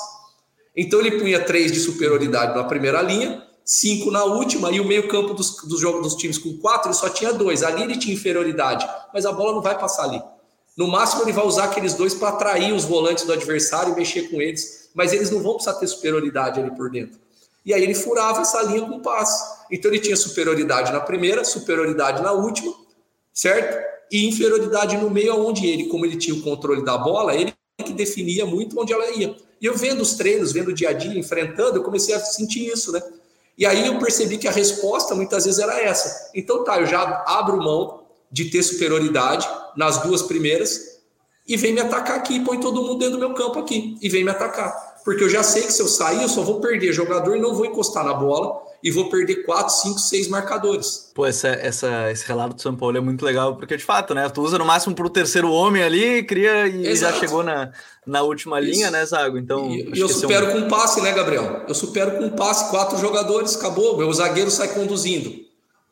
Então 0.75 0.99
ele 0.99 1.19
punha 1.19 1.43
três 1.43 1.71
de 1.71 1.79
superioridade 1.79 2.55
na 2.55 2.63
primeira 2.63 3.01
linha, 3.01 3.43
cinco 3.63 4.11
na 4.11 4.23
última, 4.25 4.71
e 4.71 4.79
o 4.79 4.85
meio-campo 4.85 5.33
dos, 5.33 5.55
dos 5.63 5.79
jogos 5.79 6.01
dos 6.01 6.15
times 6.15 6.37
com 6.37 6.57
quatro, 6.57 6.89
ele 6.89 6.97
só 6.97 7.09
tinha 7.09 7.31
dois. 7.31 7.63
Ali 7.63 7.83
ele 7.83 7.97
tinha 7.97 8.13
inferioridade, 8.13 8.85
mas 9.13 9.25
a 9.25 9.31
bola 9.31 9.53
não 9.53 9.61
vai 9.61 9.77
passar 9.77 10.03
ali. 10.03 10.21
No 10.75 10.87
máximo, 10.87 11.23
ele 11.23 11.31
vai 11.31 11.45
usar 11.45 11.65
aqueles 11.65 11.93
dois 11.93 12.13
para 12.13 12.29
atrair 12.29 12.73
os 12.73 12.83
volantes 12.83 13.23
do 13.23 13.31
adversário 13.31 13.93
e 13.93 13.95
mexer 13.95 14.29
com 14.29 14.41
eles, 14.41 14.89
mas 14.93 15.13
eles 15.13 15.31
não 15.31 15.41
vão 15.41 15.53
precisar 15.53 15.75
ter 15.75 15.87
superioridade 15.87 16.59
ali 16.59 16.71
por 16.75 16.89
dentro. 16.89 17.19
E 17.65 17.73
aí 17.73 17.81
ele 17.81 17.95
furava 17.95 18.41
essa 18.41 18.61
linha 18.61 18.81
com 18.81 18.99
passe. 18.99 19.55
Então 19.71 19.89
ele 19.89 19.99
tinha 19.99 20.15
superioridade 20.15 20.91
na 20.91 20.99
primeira, 20.99 21.43
superioridade 21.43 22.21
na 22.21 22.31
última, 22.31 22.73
certo? 23.33 23.83
E 24.11 24.27
inferioridade 24.27 24.97
no 24.97 25.09
meio, 25.09 25.35
onde 25.47 25.65
ele, 25.65 25.85
como 25.85 26.05
ele 26.05 26.17
tinha 26.17 26.35
o 26.35 26.41
controle 26.41 26.83
da 26.83 26.97
bola, 26.97 27.33
ele 27.33 27.53
que 27.83 27.93
definia 27.93 28.45
muito 28.45 28.79
onde 28.79 28.93
ela 28.93 29.09
ia. 29.11 29.35
E 29.59 29.65
eu 29.65 29.75
vendo 29.75 30.01
os 30.01 30.13
treinos, 30.13 30.51
vendo 30.51 30.69
o 30.69 30.73
dia 30.73 30.89
a 30.89 30.93
dia, 30.93 31.17
enfrentando, 31.17 31.77
eu 31.77 31.83
comecei 31.83 32.13
a 32.13 32.19
sentir 32.19 32.67
isso, 32.67 32.91
né? 32.91 33.01
E 33.57 33.65
aí 33.65 33.87
eu 33.87 33.97
percebi 33.97 34.37
que 34.37 34.47
a 34.47 34.51
resposta 34.51 35.15
muitas 35.15 35.45
vezes 35.45 35.59
era 35.59 35.79
essa. 35.81 36.31
Então 36.35 36.63
tá, 36.63 36.79
eu 36.79 36.85
já 36.85 37.23
abro 37.25 37.57
mão 37.57 38.03
de 38.29 38.45
ter 38.45 38.61
superioridade 38.61 39.47
nas 39.75 40.01
duas 40.01 40.21
primeiras 40.21 40.95
e 41.47 41.55
vem 41.55 41.73
me 41.73 41.81
atacar 41.81 42.17
aqui, 42.17 42.39
põe 42.39 42.59
todo 42.59 42.81
mundo 42.81 42.97
dentro 42.97 43.17
do 43.17 43.19
meu 43.19 43.33
campo 43.33 43.59
aqui 43.59 43.97
e 44.01 44.09
vem 44.09 44.23
me 44.23 44.31
atacar. 44.31 44.95
Porque 45.05 45.23
eu 45.23 45.29
já 45.29 45.43
sei 45.43 45.61
que 45.63 45.71
se 45.71 45.81
eu 45.81 45.87
sair, 45.87 46.23
eu 46.23 46.27
só 46.27 46.41
vou 46.41 46.59
perder 46.59 46.91
jogador 46.91 47.37
e 47.37 47.39
não 47.39 47.53
vou 47.53 47.65
encostar 47.65 48.03
na 48.03 48.13
bola 48.13 48.59
e 48.83 48.89
vou 48.89 49.07
perder 49.09 49.45
4, 49.45 49.73
5, 49.73 49.99
6 49.99 50.27
marcadores. 50.29 51.11
Pô, 51.13 51.27
essa, 51.27 51.49
essa, 51.49 52.11
esse 52.11 52.25
relato 52.27 52.55
do 52.55 52.61
São 52.61 52.75
Paulo 52.75 52.97
é 52.97 52.99
muito 52.99 53.23
legal, 53.23 53.55
porque 53.55 53.77
de 53.77 53.83
fato, 53.83 54.15
né? 54.15 54.27
Tu 54.29 54.41
usa 54.41 54.57
no 54.57 54.65
máximo 54.65 54.95
para 54.95 55.05
o 55.05 55.09
terceiro 55.09 55.51
homem 55.51 55.83
ali, 55.83 56.23
cria 56.23 56.67
e 56.67 56.87
Exato. 56.87 57.13
já 57.13 57.19
chegou 57.19 57.43
na, 57.43 57.71
na 58.05 58.23
última 58.23 58.59
Isso. 58.59 58.71
linha, 58.71 58.89
né, 58.89 59.05
Zago? 59.05 59.37
Então. 59.37 59.69
E, 59.69 59.99
eu 59.99 60.09
supero 60.09 60.47
um... 60.47 60.63
com 60.63 60.67
passe, 60.67 60.99
né, 61.01 61.11
Gabriel? 61.11 61.65
Eu 61.67 61.75
supero 61.75 62.17
com 62.17 62.29
passe, 62.31 62.71
quatro 62.71 62.97
jogadores, 62.97 63.55
acabou. 63.55 63.97
Meu 63.97 64.11
zagueiro 64.11 64.49
sai 64.49 64.69
conduzindo. 64.69 65.44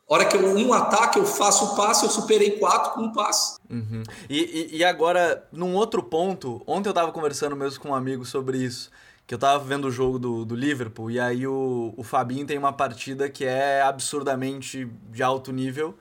Hora 0.08 0.26
que 0.26 0.36
eu 0.36 0.56
um 0.56 0.74
ataque, 0.74 1.18
eu 1.18 1.26
faço 1.26 1.66
o 1.66 1.76
passe, 1.76 2.06
eu 2.06 2.10
superei 2.10 2.51
quatro 2.51 2.93
com 2.93 3.01
um 3.01 3.14
passe. 3.14 3.58
Uhum. 3.70 4.04
E, 4.30 4.70
e, 4.74 4.78
e, 4.78 4.84
agora, 4.84 5.47
num 5.51 5.74
outro 5.76 6.04
ponto, 6.04 6.62
ontem 6.68 6.89
eu 6.89 6.93
tava 6.93 7.12
conversando 7.12 7.56
mesmo 7.56 7.82
com 7.82 7.89
um 7.89 7.95
amigo 7.95 8.26
sobre 8.26 8.58
isso 8.58 8.91
que 9.26 9.34
eu 9.34 9.39
tava 9.39 9.64
vendo 9.64 9.88
o 9.88 9.91
jogo 9.91 10.20
do, 10.20 10.45
do 10.45 10.56
Liverpool 10.56 11.10
e 11.10 11.20
aí 11.20 11.47
o, 11.47 11.93
o 11.95 12.04
Fabinho 12.04 12.45
tem 12.45 12.58
uma 12.58 12.74
partida 12.74 13.30
que 13.30 13.45
é 13.45 13.82
absurdamente 13.82 14.86
de 15.10 15.24
alto 15.24 15.51
nível. 15.51 15.97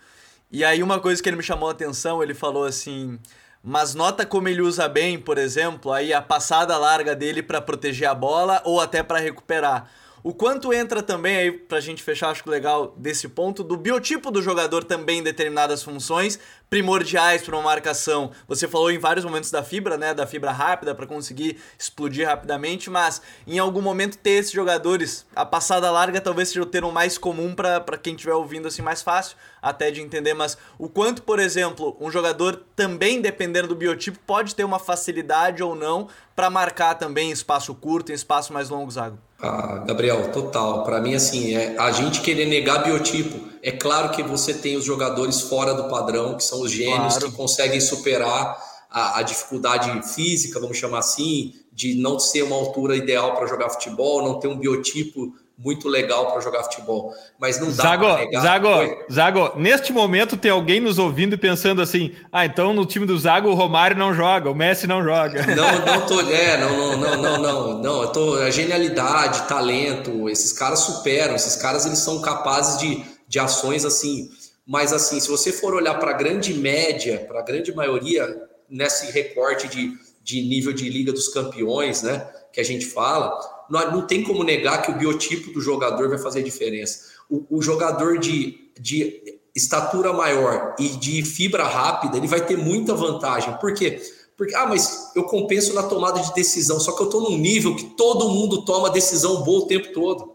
E 0.51 0.65
aí 0.65 0.83
uma 0.83 1.01
coisa 1.01 1.23
que 1.23 1.29
ele 1.29 1.37
me 1.37 1.43
chamou 1.43 1.69
a 1.69 1.73
atenção, 1.73 2.23
ele 2.23 2.35
falou 2.35 2.65
assim: 2.65 3.19
"Mas 3.63 3.95
nota 3.95 4.27
como 4.27 4.49
ele 4.49 4.61
usa 4.61 4.89
bem, 4.89 5.19
por 5.19 5.39
exemplo, 5.39 5.93
aí 5.93 6.13
a 6.13 6.21
passada 6.21 6.77
larga 6.77 7.15
dele 7.15 7.43
para 7.43 7.61
proteger 7.61 8.09
a 8.09 8.15
bola 8.15 8.61
ou 8.65 8.81
até 8.81 9.03
para 9.03 9.19
recuperar". 9.19 9.89
O 10.25 10.33
quanto 10.33 10.73
entra 10.73 11.03
também 11.03 11.37
aí, 11.37 11.51
pra 11.53 11.81
gente 11.81 12.03
fechar, 12.03 12.31
acho 12.31 12.45
que 12.45 12.51
legal 12.51 12.95
desse 12.97 13.29
ponto, 13.29 13.65
do 13.65 13.77
biotipo 13.77 14.31
do 14.31 14.41
jogador 14.41 14.85
também 14.85 15.19
em 15.19 15.23
determinadas 15.23 15.83
funções 15.83 16.39
primordiais 16.73 17.43
para 17.43 17.55
uma 17.55 17.65
marcação. 17.65 18.31
Você 18.49 18.67
falou 18.67 18.91
em 18.91 18.97
vários 18.97 19.27
momentos 19.27 19.51
da 19.51 19.63
fibra, 19.63 19.99
né? 19.99 20.15
Da 20.15 20.27
fibra 20.27 20.51
rápida 20.51 20.95
para 20.95 21.07
conseguir 21.07 21.59
explodir 21.79 22.27
rapidamente, 22.27 22.89
mas 22.89 23.21
em 23.47 23.59
algum 23.59 23.83
momento 23.83 24.17
ter 24.17 24.31
esses 24.31 24.53
jogadores, 24.53 25.27
a 25.37 25.45
passada 25.45 25.91
larga 25.91 26.19
talvez 26.19 26.49
seja 26.49 26.63
o 26.63 26.67
termo 26.67 26.91
mais 26.91 27.19
comum 27.19 27.55
para 27.55 27.99
quem 28.03 28.15
estiver 28.15 28.33
ouvindo 28.33 28.69
assim 28.69 28.81
mais 28.81 29.03
fácil 29.03 29.37
até 29.61 29.91
de 29.91 30.01
entender, 30.01 30.33
mas 30.33 30.57
o 30.79 30.89
quanto, 30.89 31.23
por 31.23 31.39
exemplo, 31.39 31.95
um 32.01 32.11
jogador 32.11 32.63
também 32.75 33.21
dependendo 33.21 33.69
do 33.69 33.77
biotipo 33.77 34.19
pode 34.27 34.55
ter 34.55 34.65
uma 34.65 34.79
facilidade 34.79 35.63
ou 35.63 35.77
não 35.77 36.09
para 36.35 36.49
marcar 36.49 36.95
também 36.95 37.29
em 37.29 37.33
espaço 37.33 37.75
curto, 37.75 38.11
em 38.11 38.15
espaço 38.15 38.53
mais 38.53 38.71
longo, 38.71 38.91
Zago. 38.91 39.19
Ah, 39.41 39.83
Gabriel, 39.87 40.31
total. 40.31 40.85
Para 40.85 41.01
mim, 41.01 41.15
assim, 41.15 41.55
é 41.57 41.77
a 41.77 41.91
gente 41.91 42.21
querer 42.21 42.47
negar 42.47 42.85
biotipo. 42.85 43.41
É 43.61 43.73
claro 43.73 44.11
que 44.11 44.23
você 44.23 44.55
tem 44.55 44.77
os 44.77 44.85
jogadores 44.85 45.41
fora 45.41 45.75
do 45.75 45.89
padrão, 45.89 46.37
que 46.37 46.45
são 46.45 46.62
os 46.63 46.71
gênios 46.71 47.17
claro. 47.17 47.31
que 47.31 47.37
conseguem 47.37 47.81
superar 47.81 48.59
a, 48.91 49.19
a, 49.19 49.23
dificuldade 49.23 50.15
física, 50.15 50.61
vamos 50.61 50.77
chamar 50.77 50.99
assim, 50.99 51.55
de 51.73 51.95
não 51.95 52.19
ser 52.19 52.43
uma 52.43 52.57
altura 52.57 52.97
ideal 52.97 53.35
para 53.35 53.47
jogar 53.47 53.71
futebol, 53.71 54.23
não 54.23 54.39
ter 54.39 54.49
um 54.49 54.59
biotipo 54.59 55.35
muito 55.63 55.89
legal 55.89 56.31
para 56.33 56.41
jogar 56.41 56.65
futebol. 56.65 57.15
Mas 57.39 57.61
não 57.61 57.69
dá 57.69 57.83
Zago, 57.83 58.07
Zago, 58.41 58.69
Zago, 59.11 59.53
neste 59.57 59.93
momento 59.93 60.37
tem 60.37 60.51
alguém 60.51 60.81
nos 60.81 60.99
ouvindo 60.99 61.35
e 61.35 61.39
pensando 61.39 61.81
assim: 61.81 62.13
ah, 62.33 62.45
então 62.45 62.73
no 62.75 62.85
time 62.85 63.07
do 63.07 63.19
Zago 63.19 63.49
o 63.49 63.55
Romário 63.55 63.97
não 63.97 64.13
joga, 64.13 64.51
o 64.51 64.55
Messi 64.55 64.87
não 64.87 65.03
joga. 65.03 65.47
Não, 65.47 65.87
não 65.87 66.07
tô. 66.07 66.21
É, 66.21 66.59
não, 66.59 66.97
não, 66.97 66.99
não, 66.99 67.17
não, 67.17 67.39
não. 67.39 67.79
não 67.79 68.03
eu 68.03 68.09
tô, 68.09 68.35
a 68.35 68.51
genialidade, 68.51 69.47
talento, 69.47 70.29
esses 70.29 70.53
caras 70.53 70.81
superam, 70.81 71.35
esses 71.35 71.57
caras 71.57 71.87
eles 71.87 71.99
são 71.99 72.21
capazes 72.21 72.79
de, 72.79 73.05
de 73.29 73.39
ações 73.39 73.85
assim. 73.85 74.31
Mas 74.67 74.93
assim, 74.93 75.19
se 75.19 75.29
você 75.29 75.53
for 75.53 75.75
olhar 75.75 75.95
para 75.99 76.11
a 76.11 76.17
grande 76.17 76.55
média, 76.55 77.25
para 77.27 77.41
a 77.41 77.43
grande 77.43 77.75
maioria, 77.75 78.49
nesse 78.69 79.11
recorte 79.11 79.69
de, 79.69 79.93
de 80.23 80.43
nível 80.43 80.73
de 80.73 80.89
Liga 80.89 81.13
dos 81.13 81.29
Campeões, 81.29 82.03
né? 82.03 82.27
Que 82.53 82.61
a 82.61 82.65
gente 82.65 82.87
fala, 82.87 83.39
não, 83.69 83.91
não 83.93 84.07
tem 84.07 84.23
como 84.23 84.45
negar 84.45 84.83
que 84.83 84.91
o 84.91 84.97
biotipo 84.97 85.53
do 85.53 85.61
jogador 85.61 86.09
vai 86.09 86.19
fazer 86.19 86.43
diferença. 86.43 87.13
O, 87.29 87.59
o 87.59 87.63
jogador 87.63 88.19
de, 88.19 88.71
de 88.79 89.41
estatura 89.55 90.13
maior 90.13 90.75
e 90.79 90.89
de 90.89 91.23
fibra 91.23 91.65
rápida, 91.65 92.17
ele 92.17 92.27
vai 92.27 92.45
ter 92.45 92.57
muita 92.57 92.95
vantagem. 92.95 93.57
Por 93.59 93.75
quê? 93.75 94.01
Porque, 94.37 94.55
ah, 94.55 94.67
mas 94.67 95.13
eu 95.15 95.25
compenso 95.25 95.75
na 95.75 95.83
tomada 95.83 96.21
de 96.21 96.33
decisão, 96.35 96.81
só 96.81 96.93
que 96.93 97.03
eu 97.03 97.07
estou 97.07 97.21
num 97.31 97.37
nível 97.37 97.77
que 97.77 97.85
todo 97.97 98.29
mundo 98.29 98.65
toma 98.65 98.91
decisão 98.91 99.43
boa 99.43 99.65
o 99.65 99.67
tempo 99.67 99.93
todo. 99.93 100.33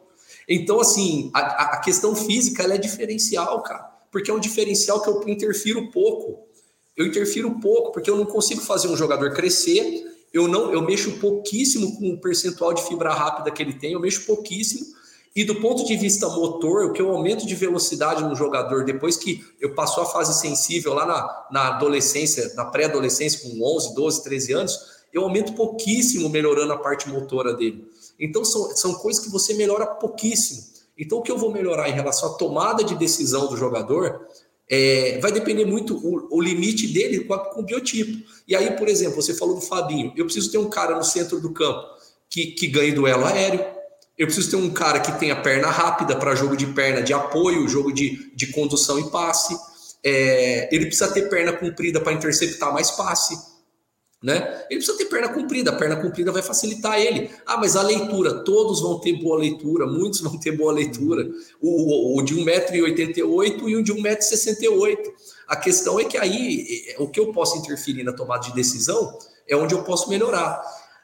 Então, 0.48 0.80
assim, 0.80 1.30
a, 1.34 1.76
a 1.76 1.78
questão 1.80 2.16
física 2.16 2.64
é 2.64 2.78
diferencial, 2.78 3.62
cara, 3.64 3.97
porque 4.18 4.32
é 4.32 4.34
um 4.34 4.40
diferencial 4.40 5.02
que 5.02 5.10
eu 5.10 5.24
interfiro 5.28 5.92
pouco. 5.92 6.48
Eu 6.96 7.06
interfiro 7.06 7.60
pouco, 7.60 7.92
porque 7.92 8.10
eu 8.10 8.18
não 8.18 8.26
consigo 8.26 8.62
fazer 8.62 8.88
um 8.88 8.98
jogador 8.98 9.34
crescer 9.34 10.08
eu 10.34 10.48
não, 10.48 10.72
eu 10.72 10.82
mexo 10.82 11.14
pouquíssimo 11.14 11.98
com 11.98 12.12
o 12.12 12.20
percentual 12.20 12.74
de 12.74 12.84
fibra 12.84 13.14
rápida 13.14 13.52
que 13.52 13.62
ele 13.62 13.74
tem, 13.74 13.94
eu 13.94 14.00
mexo 14.00 14.26
pouquíssimo. 14.26 14.86
E 15.36 15.44
do 15.44 15.56
ponto 15.56 15.86
de 15.86 15.96
vista 15.96 16.28
motor, 16.30 16.86
o 16.86 16.94
que 16.94 17.02
eu 17.02 17.12
aumento 17.12 17.46
de 17.46 17.54
velocidade 17.54 18.24
no 18.24 18.36
jogador 18.36 18.84
depois 18.84 19.16
que 19.16 19.44
eu 19.60 19.76
passou 19.76 20.04
a 20.04 20.06
fase 20.08 20.40
sensível 20.40 20.94
lá 20.94 21.06
na, 21.06 21.48
na 21.52 21.68
adolescência, 21.76 22.54
na 22.56 22.66
pré-adolescência, 22.66 23.42
com 23.42 23.64
11, 23.78 23.94
12, 23.94 24.24
13 24.24 24.54
anos, 24.54 24.80
eu 25.14 25.24
aumento 25.24 25.54
pouquíssimo 25.54 26.28
melhorando 26.28 26.74
a 26.74 26.78
parte 26.78 27.08
motora 27.08 27.54
dele. 27.54 27.88
Então 28.20 28.44
são, 28.44 28.76
são 28.76 28.94
coisas 28.96 29.24
que 29.24 29.30
você 29.30 29.54
melhora 29.54 29.86
pouquíssimo. 29.86 30.77
Então 30.98 31.20
o 31.20 31.22
que 31.22 31.32
eu 31.32 31.38
vou 31.38 31.52
melhorar 31.52 31.90
em 31.90 31.94
relação 31.94 32.34
à 32.34 32.38
tomada 32.38 32.84
de 32.84 32.96
decisão 32.96 33.48
do 33.48 33.56
jogador 33.56 34.28
é, 34.70 35.18
vai 35.22 35.32
depender 35.32 35.66
muito 35.66 35.96
o, 35.96 36.38
o 36.38 36.42
limite 36.42 36.88
dele 36.88 37.22
com, 37.22 37.34
a, 37.34 37.40
com, 37.40 37.62
o 37.62 37.64
biotipo. 37.64 38.26
E 38.48 38.56
aí, 38.56 38.72
por 38.72 38.88
exemplo, 38.88 39.16
você 39.16 39.34
falou 39.34 39.56
do 39.56 39.62
Fabinho. 39.62 40.12
Eu 40.16 40.26
preciso 40.26 40.52
ter 40.52 40.58
um 40.58 40.70
cara 40.70 40.96
no 40.96 41.04
centro 41.04 41.40
do 41.40 41.52
campo 41.52 41.88
que, 42.30 42.48
que 42.48 42.68
ganhe 42.68 42.92
duelo 42.92 43.26
aéreo. 43.26 43.66
Eu 44.18 44.26
preciso 44.26 44.50
ter 44.50 44.56
um 44.58 44.70
cara 44.72 45.00
que 45.00 45.12
tenha 45.20 45.36
perna 45.42 45.68
rápida 45.68 46.16
para 46.16 46.36
jogo 46.36 46.58
de 46.58 46.66
perna 46.68 47.02
de 47.02 47.14
apoio, 47.14 47.68
jogo 47.68 47.94
de, 47.94 48.32
de 48.36 48.48
condução 48.48 49.00
e 49.00 49.10
passe. 49.10 49.58
É, 50.04 50.74
ele 50.74 50.88
precisa 50.88 51.12
ter 51.12 51.30
perna 51.30 51.54
comprida 51.54 52.02
para 52.02 52.14
interceptar 52.14 52.74
mais 52.74 52.92
passe. 52.92 53.38
Né? 54.22 54.66
Ele 54.70 54.80
precisa 54.80 54.98
ter 54.98 55.06
perna 55.06 55.30
comprida, 55.30 55.70
a 55.70 55.76
perna 55.76 55.96
comprida 55.96 56.32
vai 56.32 56.42
facilitar 56.42 57.00
ele. 57.00 57.30
Ah, 57.46 57.58
mas 57.58 57.76
a 57.76 57.84
leitura, 57.84 58.44
todos 58.44 58.82
vão 58.82 59.00
ter 59.00 59.14
boa 59.14 59.38
leitura, 59.38 59.86
muitos 59.86 60.22
vão 60.22 60.40
ter 60.40 60.52
boa 60.52 60.74
leitura. 60.74 61.30
O, 61.62 62.16
o, 62.16 62.18
o 62.18 62.22
de 62.24 62.36
1,88m 62.36 63.68
e 63.68 63.76
o 63.76 63.84
de 63.84 63.94
1,68m. 63.94 64.98
A 65.48 65.56
questão 65.56 66.00
é 66.00 66.04
que 66.04 66.18
aí, 66.18 66.86
é, 66.88 67.02
o 67.02 67.08
que 67.08 67.20
eu 67.20 67.32
posso 67.32 67.58
interferir 67.58 68.04
na 68.04 68.12
tomada 68.12 68.44
de 68.44 68.54
decisão 68.54 69.18
é 69.48 69.56
onde 69.56 69.76
eu 69.76 69.84
posso 69.84 70.10
melhorar. 70.10 70.62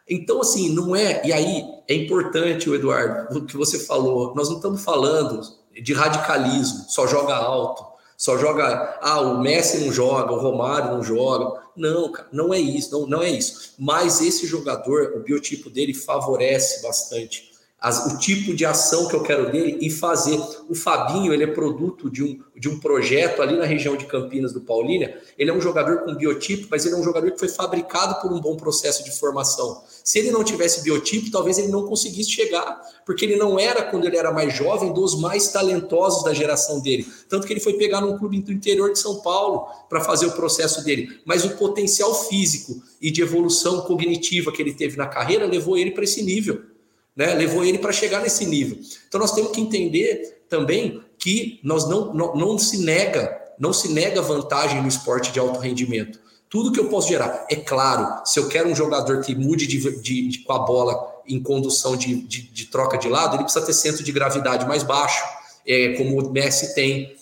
Então, 0.09 0.41
assim, 0.41 0.70
não 0.70 0.95
é. 0.95 1.26
E 1.26 1.32
aí 1.32 1.64
é 1.88 1.93
importante, 1.93 2.70
o 2.70 2.76
Eduardo, 2.76 3.38
o 3.38 3.45
que 3.45 3.55
você 3.55 3.80
falou. 3.80 4.34
Nós 4.36 4.49
não 4.49 4.57
estamos 4.57 4.84
falando 4.84 5.39
de 5.82 5.93
radicalismo, 5.93 6.86
só 6.89 7.07
joga 7.07 7.36
alto, 7.36 7.93
só 8.24 8.38
joga. 8.38 8.97
Ah, 9.01 9.19
o 9.19 9.41
Messi 9.41 9.80
não 9.80 9.91
joga, 9.91 10.32
o 10.32 10.39
Romário 10.39 10.91
não 10.91 11.03
joga. 11.03 11.61
Não, 11.76 12.09
cara, 12.09 12.30
não 12.32 12.53
é 12.53 12.59
isso, 12.59 12.89
não, 12.89 13.05
não 13.05 13.21
é 13.21 13.30
isso. 13.30 13.74
Mas 13.78 14.21
esse 14.21 14.47
jogador, 14.47 15.11
o 15.17 15.19
biotipo 15.19 15.69
dele 15.69 15.93
favorece 15.93 16.82
bastante 16.82 17.51
as, 17.84 18.13
o 18.13 18.17
tipo 18.17 18.55
de 18.55 18.65
ação 18.65 19.09
que 19.09 19.13
eu 19.13 19.21
quero 19.21 19.51
dele 19.51 19.78
e 19.82 19.89
fazer. 19.89 20.39
O 20.69 20.74
Fabinho, 20.74 21.34
ele 21.34 21.43
é 21.43 21.47
produto 21.47 22.09
de 22.09 22.24
um, 22.24 22.39
de 22.57 22.69
um 22.69 22.80
projeto 22.80 23.41
ali 23.41 23.57
na 23.57 23.65
região 23.65 23.97
de 23.97 24.05
Campinas 24.05 24.53
do 24.53 24.61
Paulínia. 24.61 25.21
Ele 25.38 25.51
é 25.51 25.53
um 25.53 25.59
jogador 25.59 26.05
com 26.05 26.15
biotipo, 26.15 26.67
mas 26.71 26.86
ele 26.86 26.95
é 26.95 26.97
um 26.97 27.03
jogador 27.03 27.30
que 27.30 27.38
foi 27.38 27.49
fabricado 27.49 28.21
por 28.21 28.32
um 28.32 28.39
bom 28.39 28.55
processo 28.55 29.03
de 29.03 29.11
formação. 29.11 29.84
Se 30.04 30.20
ele 30.20 30.32
não 30.32 30.43
tivesse 30.43 30.84
biotipo, 30.84 31.32
talvez 31.32 31.58
ele 31.58 31.70
não 31.70 31.86
conseguisse 31.86 32.30
chegar, 32.30 32.82
porque 33.06 33.24
ele 33.24 33.36
não 33.38 33.58
era, 33.58 33.84
quando 33.84 34.06
ele 34.06 34.18
era 34.18 34.32
mais 34.32 34.54
jovem, 34.54 34.93
dos 34.93 35.20
mais 35.20 35.47
talentosos 35.47 36.24
da 36.24 36.34
geração 36.34 36.82
dele. 36.82 37.08
Tanto 37.30 37.47
que 37.47 37.54
ele 37.54 37.60
foi 37.60 37.74
pegar 37.74 38.01
num 38.01 38.18
clube 38.18 38.41
do 38.41 38.51
interior 38.51 38.91
de 38.91 38.99
São 38.99 39.22
Paulo 39.22 39.68
para 39.88 40.01
fazer 40.01 40.26
o 40.26 40.34
processo 40.34 40.84
dele. 40.84 41.22
Mas 41.26 41.45
o 41.45 41.51
potencial 41.51 42.14
físico 42.14 42.84
e 43.01 43.10
de 43.10 43.22
evolução 43.22 43.82
cognitiva 43.82 44.51
que 44.51 44.62
ele 44.62 44.74
teve 44.74 44.97
na 44.97 45.08
carreira 45.08 45.45
levou 45.45 45.78
ele 45.78 45.91
para 45.91 46.04
esse 46.04 46.22
nível 46.22 46.74
né? 47.16 47.34
Levou 47.34 47.64
ele 47.64 47.78
para 47.78 47.91
chegar 47.91 48.22
nesse 48.22 48.45
nível. 48.45 48.78
Então 49.08 49.20
nós 49.20 49.32
temos 49.32 49.51
que 49.51 49.62
entender 49.62 50.43
também 50.49 51.01
que 51.18 51.60
nós 51.64 51.88
não, 51.88 52.14
não, 52.14 52.36
não 52.36 52.60
se 52.60 52.80
nega, 52.80 53.39
não 53.60 53.72
se 53.72 53.89
nega 53.89 54.22
vantagem 54.22 54.82
no 54.82 54.88
esporte 54.88 55.32
de 55.32 55.39
alto 55.39 55.60
rendimento. 55.60 56.20
Tudo 56.54 56.72
que 56.72 56.80
eu 56.80 56.88
posso 56.88 57.08
gerar. 57.08 57.47
É 57.49 57.56
claro, 57.56 58.22
se 58.24 58.39
eu 58.39 58.47
quero 58.47 58.70
um 58.70 58.76
jogador 58.76 59.22
que 59.22 59.34
mude 59.34 59.66
de, 59.66 59.99
de, 59.99 60.28
de 60.28 60.38
com 60.43 60.54
a 60.54 60.60
bola 60.60 61.12
em 61.26 61.41
condução 61.41 61.97
de, 61.97 62.14
de, 62.14 62.66
troca 62.66 62.95
de 62.95 63.10
lado, 63.10 63.36
ele 63.36 63.43
precisa 63.43 63.66
ter 63.66 63.74
centro 63.74 64.04
de 64.04 64.12
gravidade 64.12 64.64
mais 64.68 64.84
baixo, 64.84 65.26
é, 65.66 65.93
como 65.93 66.22
o 66.22 66.32
Messi 66.32 66.76
tem 66.76 67.16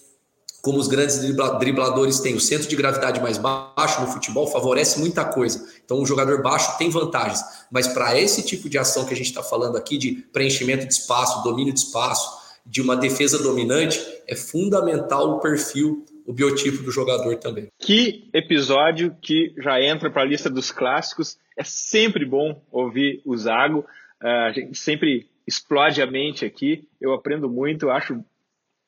como 0.61 0.77
os 0.77 0.89
grandes 0.89 1.17
dribladores 1.59 2.19
têm 2.19 2.36
o 2.36 2.41
centro 2.41 2.67
de 2.67 2.75
gravidade 2.75 3.21
mais 3.21 3.38
baixo 3.38 4.01
no 4.01 4.07
futebol, 4.07 4.47
favorece 4.47 4.99
muita 4.99 5.23
coisa. 5.23 5.65
Então, 5.84 6.01
o 6.01 6.05
jogador 6.05 6.43
baixo 6.43 6.77
tem 6.77 6.89
vantagens. 6.89 7.41
Mas 7.71 7.88
para 7.88 8.19
esse 8.19 8.43
tipo 8.43 8.67
de 8.69 8.77
ação 8.77 9.05
que 9.05 9.13
a 9.13 9.17
gente 9.17 9.27
está 9.27 9.41
falando 9.41 9.77
aqui, 9.77 9.97
de 9.97 10.11
preenchimento 10.34 10.86
de 10.86 10.93
espaço, 10.93 11.41
domínio 11.41 11.73
de 11.73 11.79
espaço, 11.79 12.38
de 12.65 12.82
uma 12.82 12.97
defesa 12.97 13.39
dominante, 13.39 13.99
é 14.27 14.36
fundamental 14.36 15.32
o 15.32 15.39
perfil, 15.39 16.05
o 16.26 16.34
biotipo 16.34 16.84
do 16.84 16.91
jogador 16.91 17.38
também. 17.38 17.67
Que 17.80 18.30
episódio 18.34 19.15
que 19.22 19.53
já 19.57 19.82
entra 19.82 20.09
para 20.09 20.22
a 20.22 20.26
lista 20.26 20.49
dos 20.49 20.72
clássicos. 20.72 21.38
É 21.57 21.63
sempre 21.63 22.26
bom 22.26 22.61
ouvir 22.72 23.22
o 23.26 23.36
Zago. 23.36 23.80
Uh, 24.22 24.28
a 24.47 24.51
gente 24.51 24.78
sempre 24.78 25.28
explode 25.47 26.01
a 26.01 26.05
mente 26.05 26.45
aqui. 26.45 26.88
Eu 26.99 27.13
aprendo 27.13 27.49
muito, 27.49 27.89
acho 27.89 28.24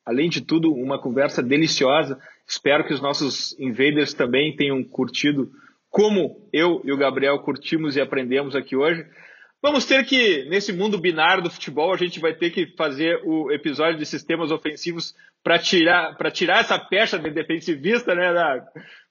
além 0.04 0.28
de 0.28 0.40
tudo, 0.40 0.72
uma 0.72 0.98
conversa 0.98 1.42
deliciosa. 1.42 2.18
Espero 2.46 2.84
que 2.84 2.92
os 2.92 3.00
nossos 3.00 3.58
invaders 3.58 4.12
também 4.12 4.54
tenham 4.54 4.82
curtido 4.84 5.50
como 5.90 6.48
eu 6.52 6.82
e 6.84 6.92
o 6.92 6.96
Gabriel 6.96 7.38
curtimos 7.38 7.96
e 7.96 8.00
aprendemos 8.00 8.56
aqui 8.56 8.76
hoje. 8.76 9.06
Vamos 9.64 9.86
ter 9.86 10.04
que, 10.04 10.44
nesse 10.50 10.74
mundo 10.74 10.98
binário 10.98 11.42
do 11.42 11.50
futebol, 11.50 11.90
a 11.90 11.96
gente 11.96 12.20
vai 12.20 12.34
ter 12.34 12.50
que 12.50 12.66
fazer 12.76 13.22
o 13.24 13.50
episódio 13.50 13.96
de 13.96 14.04
sistemas 14.04 14.50
ofensivos 14.50 15.14
para 15.42 15.58
tirar, 15.58 16.14
tirar 16.32 16.60
essa 16.60 16.78
pecha 16.78 17.18
de 17.18 17.30
defensivista, 17.30 18.14
né? 18.14 18.30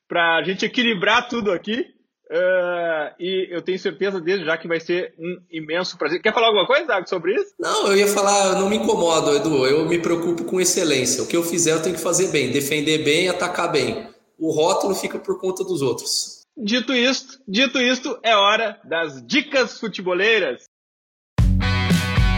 Para 0.08 0.38
a 0.38 0.44
gente 0.44 0.64
equilibrar 0.64 1.28
tudo 1.28 1.52
aqui. 1.52 1.88
Uh, 2.30 3.10
e 3.20 3.48
eu 3.50 3.64
tenho 3.64 3.80
certeza 3.80 4.22
desde 4.22 4.46
já 4.46 4.56
que 4.56 4.68
vai 4.68 4.80
ser 4.80 5.16
um 5.18 5.42
imenso 5.50 5.98
prazer. 5.98 6.22
Quer 6.22 6.36
falar 6.36 6.48
alguma 6.48 6.68
coisa, 6.68 6.86
Dago, 6.86 7.10
sobre 7.10 7.34
isso? 7.34 7.56
Não, 7.60 7.88
eu 7.88 7.98
ia 7.98 8.08
falar, 8.08 8.54
não 8.54 8.70
me 8.70 8.76
incomodo, 8.76 9.36
Edu. 9.36 9.66
Eu 9.66 9.88
me 9.88 9.98
preocupo 9.98 10.44
com 10.44 10.62
excelência. 10.62 11.24
O 11.24 11.28
que 11.28 11.36
eu 11.36 11.42
fizer, 11.42 11.72
eu 11.72 11.82
tenho 11.82 11.96
que 11.96 12.02
fazer 12.02 12.28
bem, 12.28 12.52
defender 12.52 13.00
bem, 13.00 13.28
atacar 13.28 13.72
bem. 13.72 14.08
O 14.38 14.52
rótulo 14.52 14.94
fica 14.94 15.18
por 15.18 15.42
conta 15.42 15.64
dos 15.64 15.82
outros. 15.82 16.43
Dito 16.56 16.94
isto, 16.94 17.40
dito 17.48 17.82
isto, 17.82 18.20
é 18.24 18.36
hora 18.36 18.80
das 18.84 19.26
dicas 19.26 19.80
futeboleiras. 19.80 20.66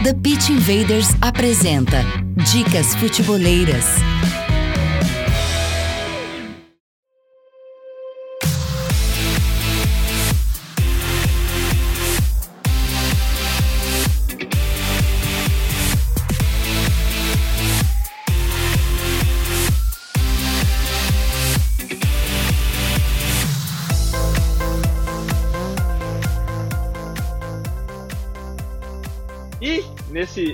The 0.02 0.14
Pitch 0.22 0.48
Invaders 0.48 1.08
apresenta 1.20 1.98
Dicas 2.50 2.94
Futeboleiras. 2.94 3.84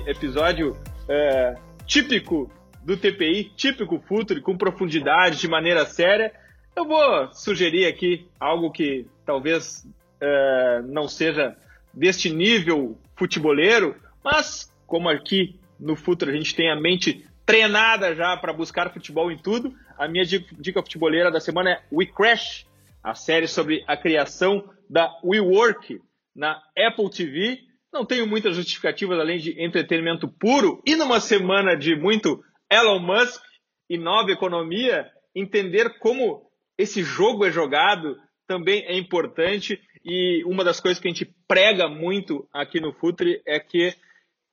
Episódio 0.07 0.77
é, 1.09 1.55
típico 1.87 2.51
do 2.85 2.97
TPI, 2.97 3.53
típico 3.57 3.99
Futre, 4.01 4.41
com 4.41 4.57
profundidade, 4.57 5.39
de 5.39 5.49
maneira 5.49 5.85
séria, 5.85 6.33
eu 6.75 6.87
vou 6.87 7.33
sugerir 7.33 7.87
aqui 7.87 8.27
algo 8.41 8.71
que 8.71 9.07
talvez 9.25 9.87
é, 10.21 10.83
não 10.87 11.07
seja 11.07 11.57
deste 11.93 12.31
nível 12.31 12.97
futeboleiro, 13.15 13.95
mas 14.25 14.73
como 14.87 15.09
aqui 15.09 15.59
no 15.79 15.97
Futre 15.97 16.31
a 16.31 16.35
gente 16.35 16.55
tem 16.55 16.71
a 16.71 16.81
mente 16.81 17.27
treinada 17.45 18.15
já 18.15 18.37
para 18.37 18.53
buscar 18.53 18.93
futebol 18.93 19.31
em 19.31 19.37
tudo, 19.37 19.75
a 19.99 20.09
minha 20.09 20.25
dica 20.25 20.83
futeboleira 20.83 21.31
da 21.31 21.41
semana 21.41 21.71
é 21.71 21.83
We 21.93 22.07
Crash, 22.07 22.67
a 23.03 23.15
série 23.15 23.49
sobre 23.49 23.85
a 23.87 23.97
criação 23.97 24.71
da 24.89 25.19
WeWork 25.25 26.01
na 26.35 26.63
Apple 26.79 27.11
TV. 27.11 27.61
Não 27.93 28.07
tenho 28.07 28.27
muitas 28.27 28.57
justificativas 28.57 29.19
além 29.19 29.39
de 29.39 29.63
entretenimento 29.63 30.27
puro 30.27 30.83
e 30.87 30.97
numa 30.97 31.21
semana 31.21 31.77
de 31.77 31.95
muito 31.95 32.43
Elon 32.71 33.01
Musk 33.01 33.43
e 33.89 33.99
nova 33.99 34.31
economia, 34.31 35.11
entender 35.35 35.99
como 35.99 36.51
esse 36.79 37.03
jogo 37.03 37.45
é 37.45 37.51
jogado 37.51 38.17
também 38.47 38.83
é 38.87 38.97
importante 38.97 39.79
e 40.05 40.43
uma 40.45 40.65
das 40.65 40.81
coisas 40.81 40.99
que 40.99 41.07
a 41.07 41.11
gente 41.11 41.35
prega 41.47 41.87
muito 41.87 42.49
aqui 42.53 42.81
no 42.81 42.95
Futre 42.95 43.43
é 43.47 43.61
que 43.61 43.95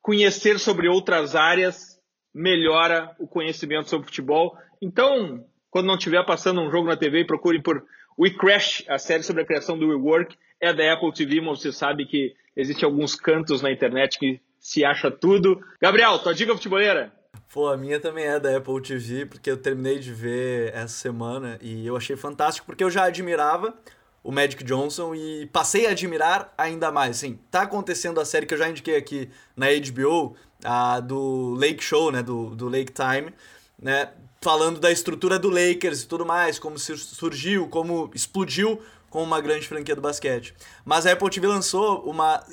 conhecer 0.02 0.60
sobre 0.60 0.90
outras 0.90 1.36
áreas 1.36 1.98
melhora 2.34 3.16
o 3.20 3.28
conhecimento 3.28 3.90
sobre 3.90 4.08
futebol. 4.08 4.56
Então, 4.82 5.46
quando 5.70 5.88
não 5.88 5.96
estiver 5.96 6.24
passando 6.26 6.62
um 6.62 6.70
jogo 6.70 6.88
na 6.88 6.98
TV, 6.98 7.26
procurem 7.26 7.62
por 7.62 7.84
We 8.18 8.32
Crash, 8.32 8.84
a 8.88 8.98
série 8.98 9.24
sobre 9.24 9.44
a 9.44 9.46
criação 9.46 9.80
do 9.80 9.88
WeWork, 9.88 10.38
é 10.62 10.74
da 10.74 10.93
Apple 10.93 11.14
TV, 11.14 11.41
mas 11.41 11.62
você 11.62 11.72
sabe 11.72 12.05
que 12.05 12.36
Existem 12.60 12.86
alguns 12.86 13.16
cantos 13.16 13.62
na 13.62 13.72
internet 13.72 14.20
que 14.20 14.41
se 14.60 14.84
acha 14.84 15.10
tudo. 15.10 15.62
Gabriel, 15.82 16.20
tua 16.20 16.34
dica 16.34 16.53
futeboleira? 16.53 17.10
Pô, 17.53 17.70
a 17.70 17.78
minha 17.78 18.01
também 18.01 18.26
é 18.26 18.38
da 18.38 18.57
Apple 18.57 18.82
TV, 18.82 19.26
porque 19.26 19.49
eu 19.49 19.55
terminei 19.55 19.97
de 19.97 20.12
ver 20.12 20.74
essa 20.74 20.89
semana 20.89 21.57
e 21.62 21.88
eu 21.88 21.95
achei 21.95 22.18
fantástico, 22.18 22.66
porque 22.66 22.84
eu 22.84 22.89
já 22.89 23.05
admirava 23.05 23.74
o 24.22 24.30
Magic 24.30 24.62
Johnson 24.66 25.16
e 25.16 25.45
passei 25.53 25.88
a 25.88 25.91
admirar 25.91 26.53
ainda 26.57 26.91
mais. 26.91 27.16
Sim, 27.16 27.39
tá 27.49 27.62
acontecendo 27.62 28.20
a 28.20 28.26
série 28.26 28.45
que 28.45 28.53
eu 28.53 28.57
já 28.57 28.70
indiquei 28.70 28.97
aqui 28.97 29.30
na 29.55 29.68
HBO, 29.68 30.36
a 30.62 30.99
do 30.99 31.55
Lake 31.57 31.82
Show, 31.82 32.12
né, 32.12 32.22
do, 32.22 32.53
do 32.57 32.68
Lake 32.68 32.91
Time, 32.91 33.34
né, 33.82 34.10
falando 34.42 34.80
da 34.80 34.92
estrutura 34.92 35.38
do 35.38 35.50
Lakers 35.50 36.04
e 36.04 36.08
tudo 36.08 36.26
mais, 36.26 36.60
como 36.60 36.78
surgiu, 36.80 37.68
como 37.68 38.10
explodiu 38.14 38.82
com 39.10 39.24
uma 39.24 39.42
grande 39.42 39.68
franquia 39.68 39.96
do 39.96 40.02
basquete. 40.02 40.54
Mas 40.86 41.06
a 41.06 41.14
Apple 41.14 41.30
TV 41.30 41.48
lançou 41.48 42.04
uma. 42.04 42.44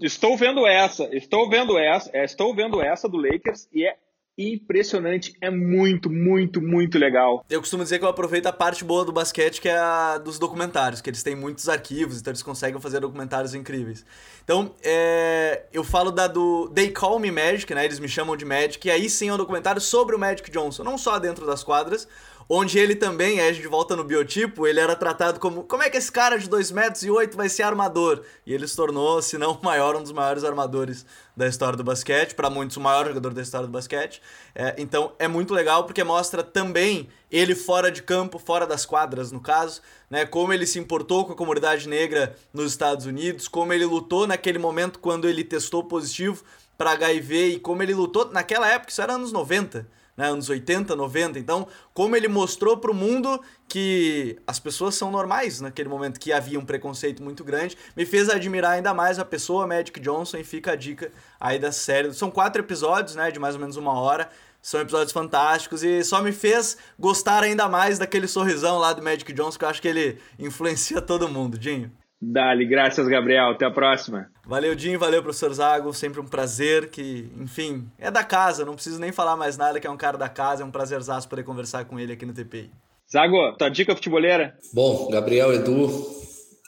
Estou 0.00 0.36
vendo 0.36 0.66
essa, 0.66 1.08
estou 1.14 1.48
vendo 1.48 1.78
essa, 1.78 2.10
é, 2.12 2.24
estou 2.24 2.54
vendo 2.54 2.80
essa 2.80 3.08
do 3.08 3.16
Lakers 3.16 3.68
e 3.72 3.86
é 3.86 3.96
impressionante, 4.38 5.34
é 5.40 5.50
muito, 5.50 6.10
muito, 6.10 6.60
muito 6.60 6.98
legal. 6.98 7.44
Eu 7.48 7.60
costumo 7.60 7.82
dizer 7.82 7.98
que 7.98 8.04
eu 8.04 8.08
aproveito 8.08 8.46
a 8.46 8.52
parte 8.52 8.84
boa 8.84 9.04
do 9.04 9.12
basquete, 9.12 9.60
que 9.60 9.68
é 9.68 9.78
a 9.78 10.18
dos 10.18 10.38
documentários, 10.38 11.00
que 11.00 11.08
eles 11.08 11.22
têm 11.22 11.34
muitos 11.34 11.68
arquivos, 11.68 12.20
então 12.20 12.30
eles 12.30 12.42
conseguem 12.42 12.80
fazer 12.80 13.00
documentários 13.00 13.54
incríveis. 13.54 14.04
Então, 14.44 14.74
é, 14.82 15.64
eu 15.72 15.82
falo 15.82 16.10
da 16.10 16.26
do 16.26 16.68
They 16.74 16.90
Call 16.90 17.18
Me 17.18 17.30
Magic, 17.30 17.72
né? 17.74 17.84
Eles 17.84 17.98
me 17.98 18.08
chamam 18.08 18.36
de 18.36 18.44
Magic, 18.44 18.86
e 18.86 18.90
aí 18.90 19.08
sim 19.08 19.28
é 19.28 19.34
um 19.34 19.38
documentário 19.38 19.80
sobre 19.80 20.14
o 20.14 20.18
Magic 20.18 20.50
Johnson, 20.50 20.84
não 20.84 20.98
só 20.98 21.18
dentro 21.18 21.46
das 21.46 21.64
quadras, 21.64 22.06
onde 22.48 22.78
ele 22.78 22.94
também, 22.94 23.40
a 23.40 23.52
gente 23.52 23.66
volta 23.66 23.96
no 23.96 24.04
biotipo, 24.04 24.66
ele 24.66 24.78
era 24.78 24.94
tratado 24.94 25.40
como, 25.40 25.64
como 25.64 25.82
é 25.82 25.90
que 25.90 25.96
esse 25.96 26.10
cara 26.10 26.38
de 26.38 26.48
2 26.48 26.70
metros 26.70 27.02
e 27.02 27.10
8 27.10 27.36
vai 27.36 27.48
ser 27.48 27.64
armador? 27.64 28.22
E 28.46 28.54
ele 28.54 28.66
se 28.66 28.76
tornou, 28.76 29.20
se 29.20 29.36
não 29.36 29.52
o 29.52 29.64
maior, 29.64 29.96
um 29.96 30.02
dos 30.02 30.12
maiores 30.12 30.44
armadores 30.44 31.04
da 31.36 31.46
história 31.46 31.76
do 31.76 31.84
basquete, 31.84 32.34
para 32.34 32.48
muitos 32.48 32.76
o 32.76 32.80
maior 32.80 33.06
jogador 33.06 33.34
da 33.34 33.42
história 33.42 33.66
do 33.66 33.72
basquete. 33.72 34.22
É, 34.54 34.74
então 34.78 35.12
é 35.18 35.26
muito 35.26 35.52
legal 35.52 35.84
porque 35.84 36.02
mostra 36.04 36.42
também 36.42 37.08
ele 37.30 37.54
fora 37.54 37.90
de 37.90 38.02
campo, 38.02 38.38
fora 38.38 38.66
das 38.66 38.86
quadras, 38.86 39.32
no 39.32 39.40
caso, 39.40 39.82
né, 40.08 40.24
como 40.24 40.52
ele 40.52 40.66
se 40.66 40.78
importou 40.78 41.24
com 41.24 41.32
a 41.32 41.36
comunidade 41.36 41.88
negra 41.88 42.36
nos 42.52 42.70
Estados 42.70 43.06
Unidos, 43.06 43.48
como 43.48 43.72
ele 43.72 43.84
lutou 43.84 44.26
naquele 44.26 44.58
momento 44.58 45.00
quando 45.00 45.28
ele 45.28 45.42
testou 45.42 45.84
positivo 45.84 46.44
para 46.78 46.92
HIV 46.92 47.48
e 47.48 47.60
como 47.60 47.82
ele 47.82 47.94
lutou 47.94 48.30
naquela 48.30 48.68
época, 48.68 48.90
isso 48.90 49.02
era 49.02 49.14
anos 49.14 49.32
90, 49.32 49.88
né, 50.16 50.28
anos 50.28 50.48
80, 50.48 50.96
90. 50.96 51.38
Então, 51.38 51.66
como 51.92 52.16
ele 52.16 52.28
mostrou 52.28 52.76
para 52.76 52.90
o 52.90 52.94
mundo 52.94 53.40
que 53.68 54.38
as 54.46 54.58
pessoas 54.58 54.94
são 54.94 55.10
normais 55.10 55.60
naquele 55.60 55.88
momento, 55.88 56.18
que 56.18 56.32
havia 56.32 56.58
um 56.58 56.64
preconceito 56.64 57.22
muito 57.22 57.44
grande, 57.44 57.76
me 57.96 58.06
fez 58.06 58.28
admirar 58.28 58.72
ainda 58.72 58.94
mais 58.94 59.18
a 59.18 59.24
pessoa 59.24 59.66
Magic 59.66 59.98
Johnson 60.00 60.38
e 60.38 60.44
fica 60.44 60.72
a 60.72 60.76
dica 60.76 61.12
aí 61.38 61.58
da 61.58 61.72
série. 61.72 62.12
São 62.14 62.30
quatro 62.30 62.62
episódios, 62.62 63.14
né, 63.16 63.30
de 63.30 63.38
mais 63.38 63.54
ou 63.54 63.60
menos 63.60 63.76
uma 63.76 63.92
hora. 63.92 64.28
São 64.62 64.80
episódios 64.80 65.12
fantásticos 65.12 65.84
e 65.84 66.02
só 66.02 66.20
me 66.20 66.32
fez 66.32 66.76
gostar 66.98 67.44
ainda 67.44 67.68
mais 67.68 68.00
daquele 68.00 68.26
sorrisão 68.26 68.78
lá 68.78 68.92
do 68.92 69.00
Magic 69.00 69.32
Johnson, 69.32 69.58
que 69.58 69.64
eu 69.64 69.68
acho 69.68 69.80
que 69.80 69.86
ele 69.86 70.18
influencia 70.38 71.00
todo 71.00 71.28
mundo, 71.28 71.56
Dinho. 71.56 71.92
Dali, 72.20 72.66
graças, 72.66 73.06
Gabriel. 73.08 73.50
Até 73.50 73.66
a 73.66 73.70
próxima. 73.70 74.30
Valeu, 74.46 74.74
Dinho. 74.74 74.98
Valeu, 74.98 75.22
professor 75.22 75.52
Zago. 75.52 75.92
Sempre 75.92 76.20
um 76.20 76.26
prazer. 76.26 76.88
Que, 76.88 77.30
enfim, 77.38 77.86
é 77.98 78.10
da 78.10 78.24
casa. 78.24 78.64
Não 78.64 78.74
preciso 78.74 78.98
nem 78.98 79.12
falar 79.12 79.36
mais 79.36 79.56
nada, 79.56 79.78
que 79.78 79.86
é 79.86 79.90
um 79.90 79.96
cara 79.96 80.16
da 80.16 80.28
casa. 80.28 80.62
É 80.62 80.66
um 80.66 80.70
prazerzaço 80.70 81.28
poder 81.28 81.44
conversar 81.44 81.84
com 81.84 82.00
ele 82.00 82.12
aqui 82.12 82.24
no 82.24 82.32
TPI. 82.32 82.70
Zago, 83.10 83.52
tua 83.56 83.68
dica 83.68 83.94
futeboleira? 83.94 84.56
Bom, 84.72 85.08
Gabriel, 85.10 85.52
Edu, 85.52 85.88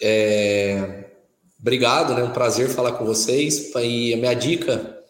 é... 0.02 1.06
obrigado, 1.58 2.14
né? 2.14 2.22
Um 2.22 2.32
prazer 2.32 2.68
falar 2.68 2.92
com 2.92 3.04
vocês. 3.04 3.74
E 3.74 4.14
a 4.14 4.16
minha 4.16 4.34
dica, 4.34 5.02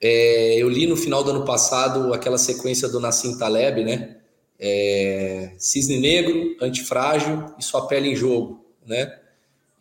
é... 0.00 0.62
eu 0.62 0.68
li 0.68 0.86
no 0.86 0.96
final 0.96 1.24
do 1.24 1.30
ano 1.30 1.44
passado 1.44 2.14
aquela 2.14 2.38
sequência 2.38 2.88
do 2.88 3.00
Nassim 3.00 3.36
Taleb, 3.36 3.84
né? 3.84 4.16
É... 4.58 5.52
Cisne 5.58 5.98
Negro, 5.98 6.56
Antifrágil 6.60 7.52
e 7.58 7.64
Sua 7.64 7.86
Pele 7.88 8.10
em 8.10 8.16
Jogo, 8.16 8.64
né? 8.86 9.18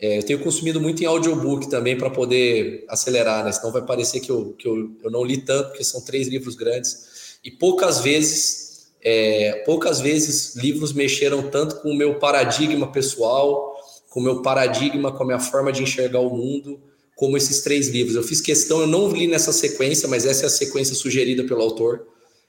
É, 0.02 0.18
eu 0.18 0.24
tenho 0.24 0.40
consumido 0.40 0.82
muito 0.82 1.04
em 1.04 1.06
audiobook 1.06 1.70
também 1.70 1.96
para 1.96 2.10
poder 2.10 2.84
acelerar, 2.88 3.46
né? 3.46 3.52
Senão 3.52 3.72
vai 3.72 3.84
parecer 3.84 4.20
que, 4.20 4.32
eu, 4.32 4.54
que 4.58 4.68
eu, 4.68 4.90
eu 5.04 5.12
não 5.12 5.24
li 5.24 5.38
tanto, 5.38 5.70
porque 5.70 5.84
são 5.84 6.02
três 6.02 6.28
livros 6.28 6.56
grandes. 6.56 7.38
E 7.44 7.52
poucas 7.52 8.00
vezes, 8.00 8.88
é, 9.04 9.62
poucas 9.64 10.02
vezes 10.02 10.56
livros 10.56 10.92
mexeram 10.92 11.44
tanto 11.50 11.76
com 11.82 11.92
o 11.92 11.96
meu 11.96 12.16
paradigma 12.16 12.92
pessoal, 12.92 13.76
com 14.10 14.20
o 14.20 14.24
meu 14.24 14.42
paradigma, 14.42 15.12
com 15.12 15.22
a 15.22 15.26
minha 15.26 15.40
forma 15.40 15.72
de 15.72 15.84
enxergar 15.84 16.20
o 16.20 16.36
mundo, 16.36 16.82
como 17.16 17.38
esses 17.38 17.62
três 17.62 17.88
livros. 17.88 18.16
Eu 18.16 18.24
fiz 18.24 18.42
questão, 18.42 18.82
eu 18.82 18.88
não 18.88 19.08
li 19.08 19.28
nessa 19.28 19.54
sequência, 19.54 20.10
mas 20.10 20.26
essa 20.26 20.44
é 20.44 20.48
a 20.48 20.50
sequência 20.50 20.96
sugerida 20.96 21.44
pelo 21.44 21.62
autor. 21.62 22.08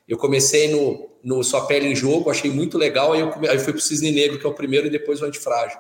Eu 0.09 0.16
comecei 0.16 0.68
no, 0.68 1.11
no 1.22 1.44
Sua 1.44 1.66
Pele 1.66 1.88
em 1.88 1.94
Jogo, 1.94 2.30
achei 2.30 2.50
muito 2.50 2.78
legal, 2.78 3.12
aí 3.12 3.20
eu, 3.20 3.28
aí 3.48 3.57
eu 3.57 3.61
fui 3.61 3.74
para 3.74 3.78
o 3.78 3.82
Cisne 3.82 4.11
Negro, 4.11 4.38
que 4.38 4.46
é 4.46 4.48
o 4.48 4.55
primeiro, 4.55 4.86
e 4.86 4.90
depois 4.90 5.20
o 5.20 5.26
Antifrágil. 5.26 5.78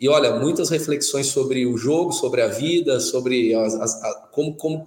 E 0.00 0.08
olha, 0.08 0.32
muitas 0.36 0.70
reflexões 0.70 1.26
sobre 1.26 1.66
o 1.66 1.76
jogo, 1.76 2.10
sobre 2.10 2.40
a 2.40 2.46
vida, 2.46 2.98
sobre 2.98 3.54
as, 3.54 3.74
as, 3.74 4.02
a, 4.02 4.28
como, 4.32 4.54
como, 4.54 4.86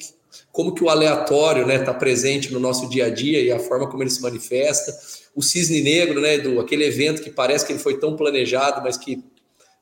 como 0.51 0.73
que 0.73 0.83
o 0.83 0.89
aleatório 0.89 1.61
está 1.61 1.77
né, 1.77 1.85
tá 1.85 1.93
presente 1.93 2.51
no 2.51 2.59
nosso 2.59 2.89
dia 2.89 3.05
a 3.05 3.09
dia 3.11 3.39
e 3.39 3.51
a 3.51 3.59
forma 3.59 3.87
como 3.87 4.01
ele 4.01 4.09
se 4.09 4.23
manifesta. 4.23 4.91
O 5.35 5.43
cisne 5.43 5.81
negro, 5.81 6.19
né, 6.19 6.39
do 6.39 6.59
aquele 6.59 6.83
evento 6.83 7.21
que 7.21 7.29
parece 7.29 7.63
que 7.63 7.73
ele 7.73 7.79
foi 7.79 7.99
tão 7.99 8.15
planejado, 8.15 8.81
mas 8.81 8.97
que 8.97 9.23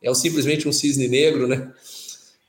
é 0.02 0.14
simplesmente 0.14 0.68
um 0.68 0.74
cisne 0.74 1.08
negro, 1.08 1.48
né? 1.48 1.72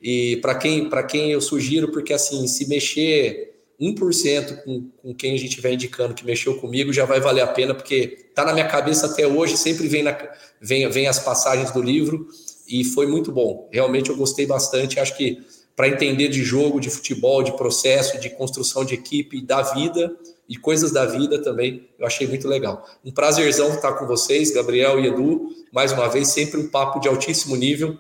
E 0.01 0.39
para 0.39 0.57
quem, 0.57 0.91
quem 1.09 1.31
eu 1.31 1.41
sugiro, 1.41 1.93
porque 1.93 2.13
assim, 2.13 2.49
se 2.49 2.67
mexer 2.67 3.55
1% 3.81 4.65
com, 4.65 4.91
com 5.01 5.15
quem 5.15 5.35
a 5.35 5.39
gente 5.39 5.61
vai 5.61 5.75
indicando 5.75 6.15
que 6.15 6.27
mexeu 6.27 6.59
comigo, 6.59 6.93
já 6.93 7.05
vai 7.05 7.21
valer 7.21 7.43
a 7.43 7.47
pena, 7.47 7.75
porque 7.75 8.27
tá 8.35 8.45
na 8.45 8.53
minha 8.53 8.67
cabeça 8.67 9.07
até 9.07 9.25
hoje, 9.25 9.57
sempre 9.57 9.87
vem, 9.87 10.03
na, 10.03 10.17
vem, 10.61 10.89
vem 10.89 11.07
as 11.07 11.21
passagens 11.21 11.71
do 11.71 11.81
livro 11.81 12.27
e 12.69 12.85
foi 12.85 13.07
muito 13.07 13.31
bom. 13.33 13.69
Realmente 13.73 14.11
eu 14.11 14.17
gostei 14.17 14.47
bastante. 14.47 15.01
Acho 15.01 15.17
que 15.17 15.45
para 15.75 15.89
entender 15.89 16.29
de 16.29 16.43
jogo, 16.43 16.81
de 16.81 16.91
futebol, 16.91 17.43
de 17.43 17.57
processo, 17.57 18.19
de 18.19 18.31
construção 18.31 18.85
de 18.85 18.95
equipe, 18.95 19.41
da 19.41 19.63
vida 19.63 20.15
e 20.49 20.57
coisas 20.57 20.93
da 20.93 21.07
vida 21.07 21.43
também, 21.43 21.89
eu 21.99 22.07
achei 22.07 22.27
muito 22.27 22.47
legal. 22.47 22.87
Um 23.05 23.11
prazerzão 23.11 23.75
estar 23.75 23.95
com 23.95 24.07
vocês, 24.07 24.51
Gabriel 24.51 25.01
e 25.01 25.07
Edu, 25.07 25.49
mais 25.73 25.93
uma 25.93 26.09
vez, 26.09 26.29
sempre 26.29 26.61
um 26.61 26.69
papo 26.69 27.01
de 27.01 27.09
altíssimo 27.09 27.57
nível 27.57 27.97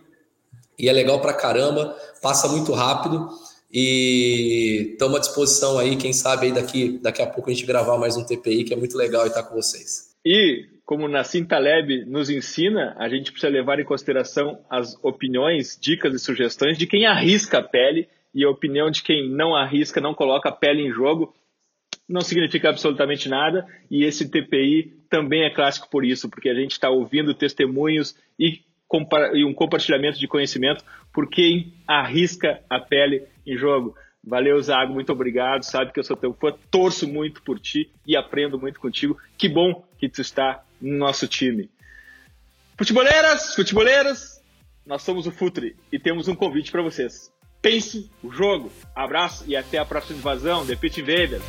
e 0.79 0.89
é 0.89 0.93
legal 0.93 1.21
para 1.21 1.33
caramba, 1.33 1.97
passa 2.21 2.49
muito 2.49 2.73
rápido 2.73 3.29
e 3.73 4.91
estamos 4.93 5.17
à 5.17 5.21
disposição 5.21 5.79
aí, 5.79 5.97
quem 5.97 6.13
sabe 6.13 6.47
aí 6.47 6.53
daqui, 6.53 6.99
daqui 6.99 7.23
a 7.23 7.27
pouco 7.27 7.49
a 7.49 7.53
gente 7.55 7.65
gravar 7.65 7.97
mais 7.97 8.17
um 8.17 8.25
TPI, 8.25 8.65
que 8.65 8.75
é 8.75 8.77
muito 8.77 8.99
legal 8.99 9.27
estar 9.27 9.45
com 9.45 9.55
vocês. 9.55 10.11
E 10.25 10.67
como 10.85 11.09
Nassim 11.09 11.45
Taleb 11.45 12.05
nos 12.07 12.29
ensina, 12.29 12.95
a 12.99 13.09
gente 13.09 13.31
precisa 13.31 13.53
levar 13.53 13.79
em 13.79 13.85
consideração 13.85 14.59
as 14.69 14.97
opiniões, 15.03 15.79
dicas 15.81 16.15
e 16.15 16.19
sugestões 16.19 16.77
de 16.77 16.87
quem 16.87 17.07
arrisca 17.07 17.59
a 17.59 17.63
pele 17.63 18.09
e 18.35 18.45
a 18.45 18.51
opinião 18.51 18.91
de 18.91 19.03
quem 19.03 19.29
não 19.31 19.55
arrisca, 19.55 20.01
não 20.01 20.15
coloca 20.15 20.49
a 20.49 20.53
pele 20.53 20.83
em 20.83 20.91
jogo, 20.91 21.35
não 22.09 22.21
significa 22.21 22.69
absolutamente 22.69 23.29
nada. 23.29 23.67
E 23.91 24.05
esse 24.05 24.29
TPI 24.29 24.93
também 25.09 25.45
é 25.45 25.51
clássico 25.51 25.89
por 25.91 26.05
isso, 26.05 26.29
porque 26.29 26.49
a 26.49 26.55
gente 26.55 26.73
está 26.73 26.91
ouvindo 26.91 27.35
testemunhos 27.35 28.17
e, 28.39 28.61
e 29.35 29.45
um 29.45 29.55
compartilhamento 29.55 30.19
de 30.19 30.27
conhecimento 30.27 30.85
por 31.13 31.29
quem 31.29 31.75
arrisca 31.87 32.61
a 32.69 32.81
pele 32.81 33.25
em 33.47 33.57
jogo. 33.57 33.95
Valeu, 34.25 34.61
Zago, 34.61 34.93
muito 34.93 35.13
obrigado. 35.13 35.63
Sabe 35.65 35.93
que 35.93 35.99
eu 35.99 36.05
sou 36.05 36.17
teu 36.17 36.33
fã, 36.33 36.55
torço 36.71 37.09
muito 37.09 37.43
por 37.43 37.59
ti 37.59 37.91
e 38.07 38.17
aprendo 38.17 38.59
muito 38.59 38.81
contigo. 38.81 39.19
Que 39.37 39.49
bom 39.49 39.85
que 39.99 40.09
tu 40.09 40.21
está 40.21 40.65
no 40.83 40.99
nosso 40.99 41.27
time. 41.29 41.71
Futeboleiras, 42.77 43.55
futeboleiros, 43.55 44.41
nós 44.85 45.03
somos 45.03 45.27
o 45.27 45.31
Futre 45.31 45.77
e 45.93 45.99
temos 45.99 46.27
um 46.27 46.35
convite 46.35 46.73
para 46.73 46.83
vocês. 46.83 47.33
Pense 47.63 48.11
o 48.23 48.31
jogo. 48.33 48.73
Abraço 48.95 49.45
e 49.47 49.55
até 49.55 49.79
a 49.79 49.85
próxima 49.85 50.19
invasão, 50.19 50.67
The 50.67 50.75
Pit 50.75 51.01
Invaders. 51.01 51.43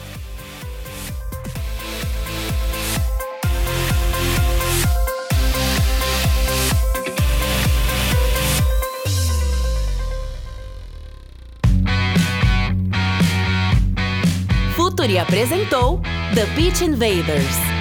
Futuri 14.75 15.17
apresentou 15.17 15.99
The 16.35 16.45
Pitch 16.55 16.81
Invaders. 16.81 17.72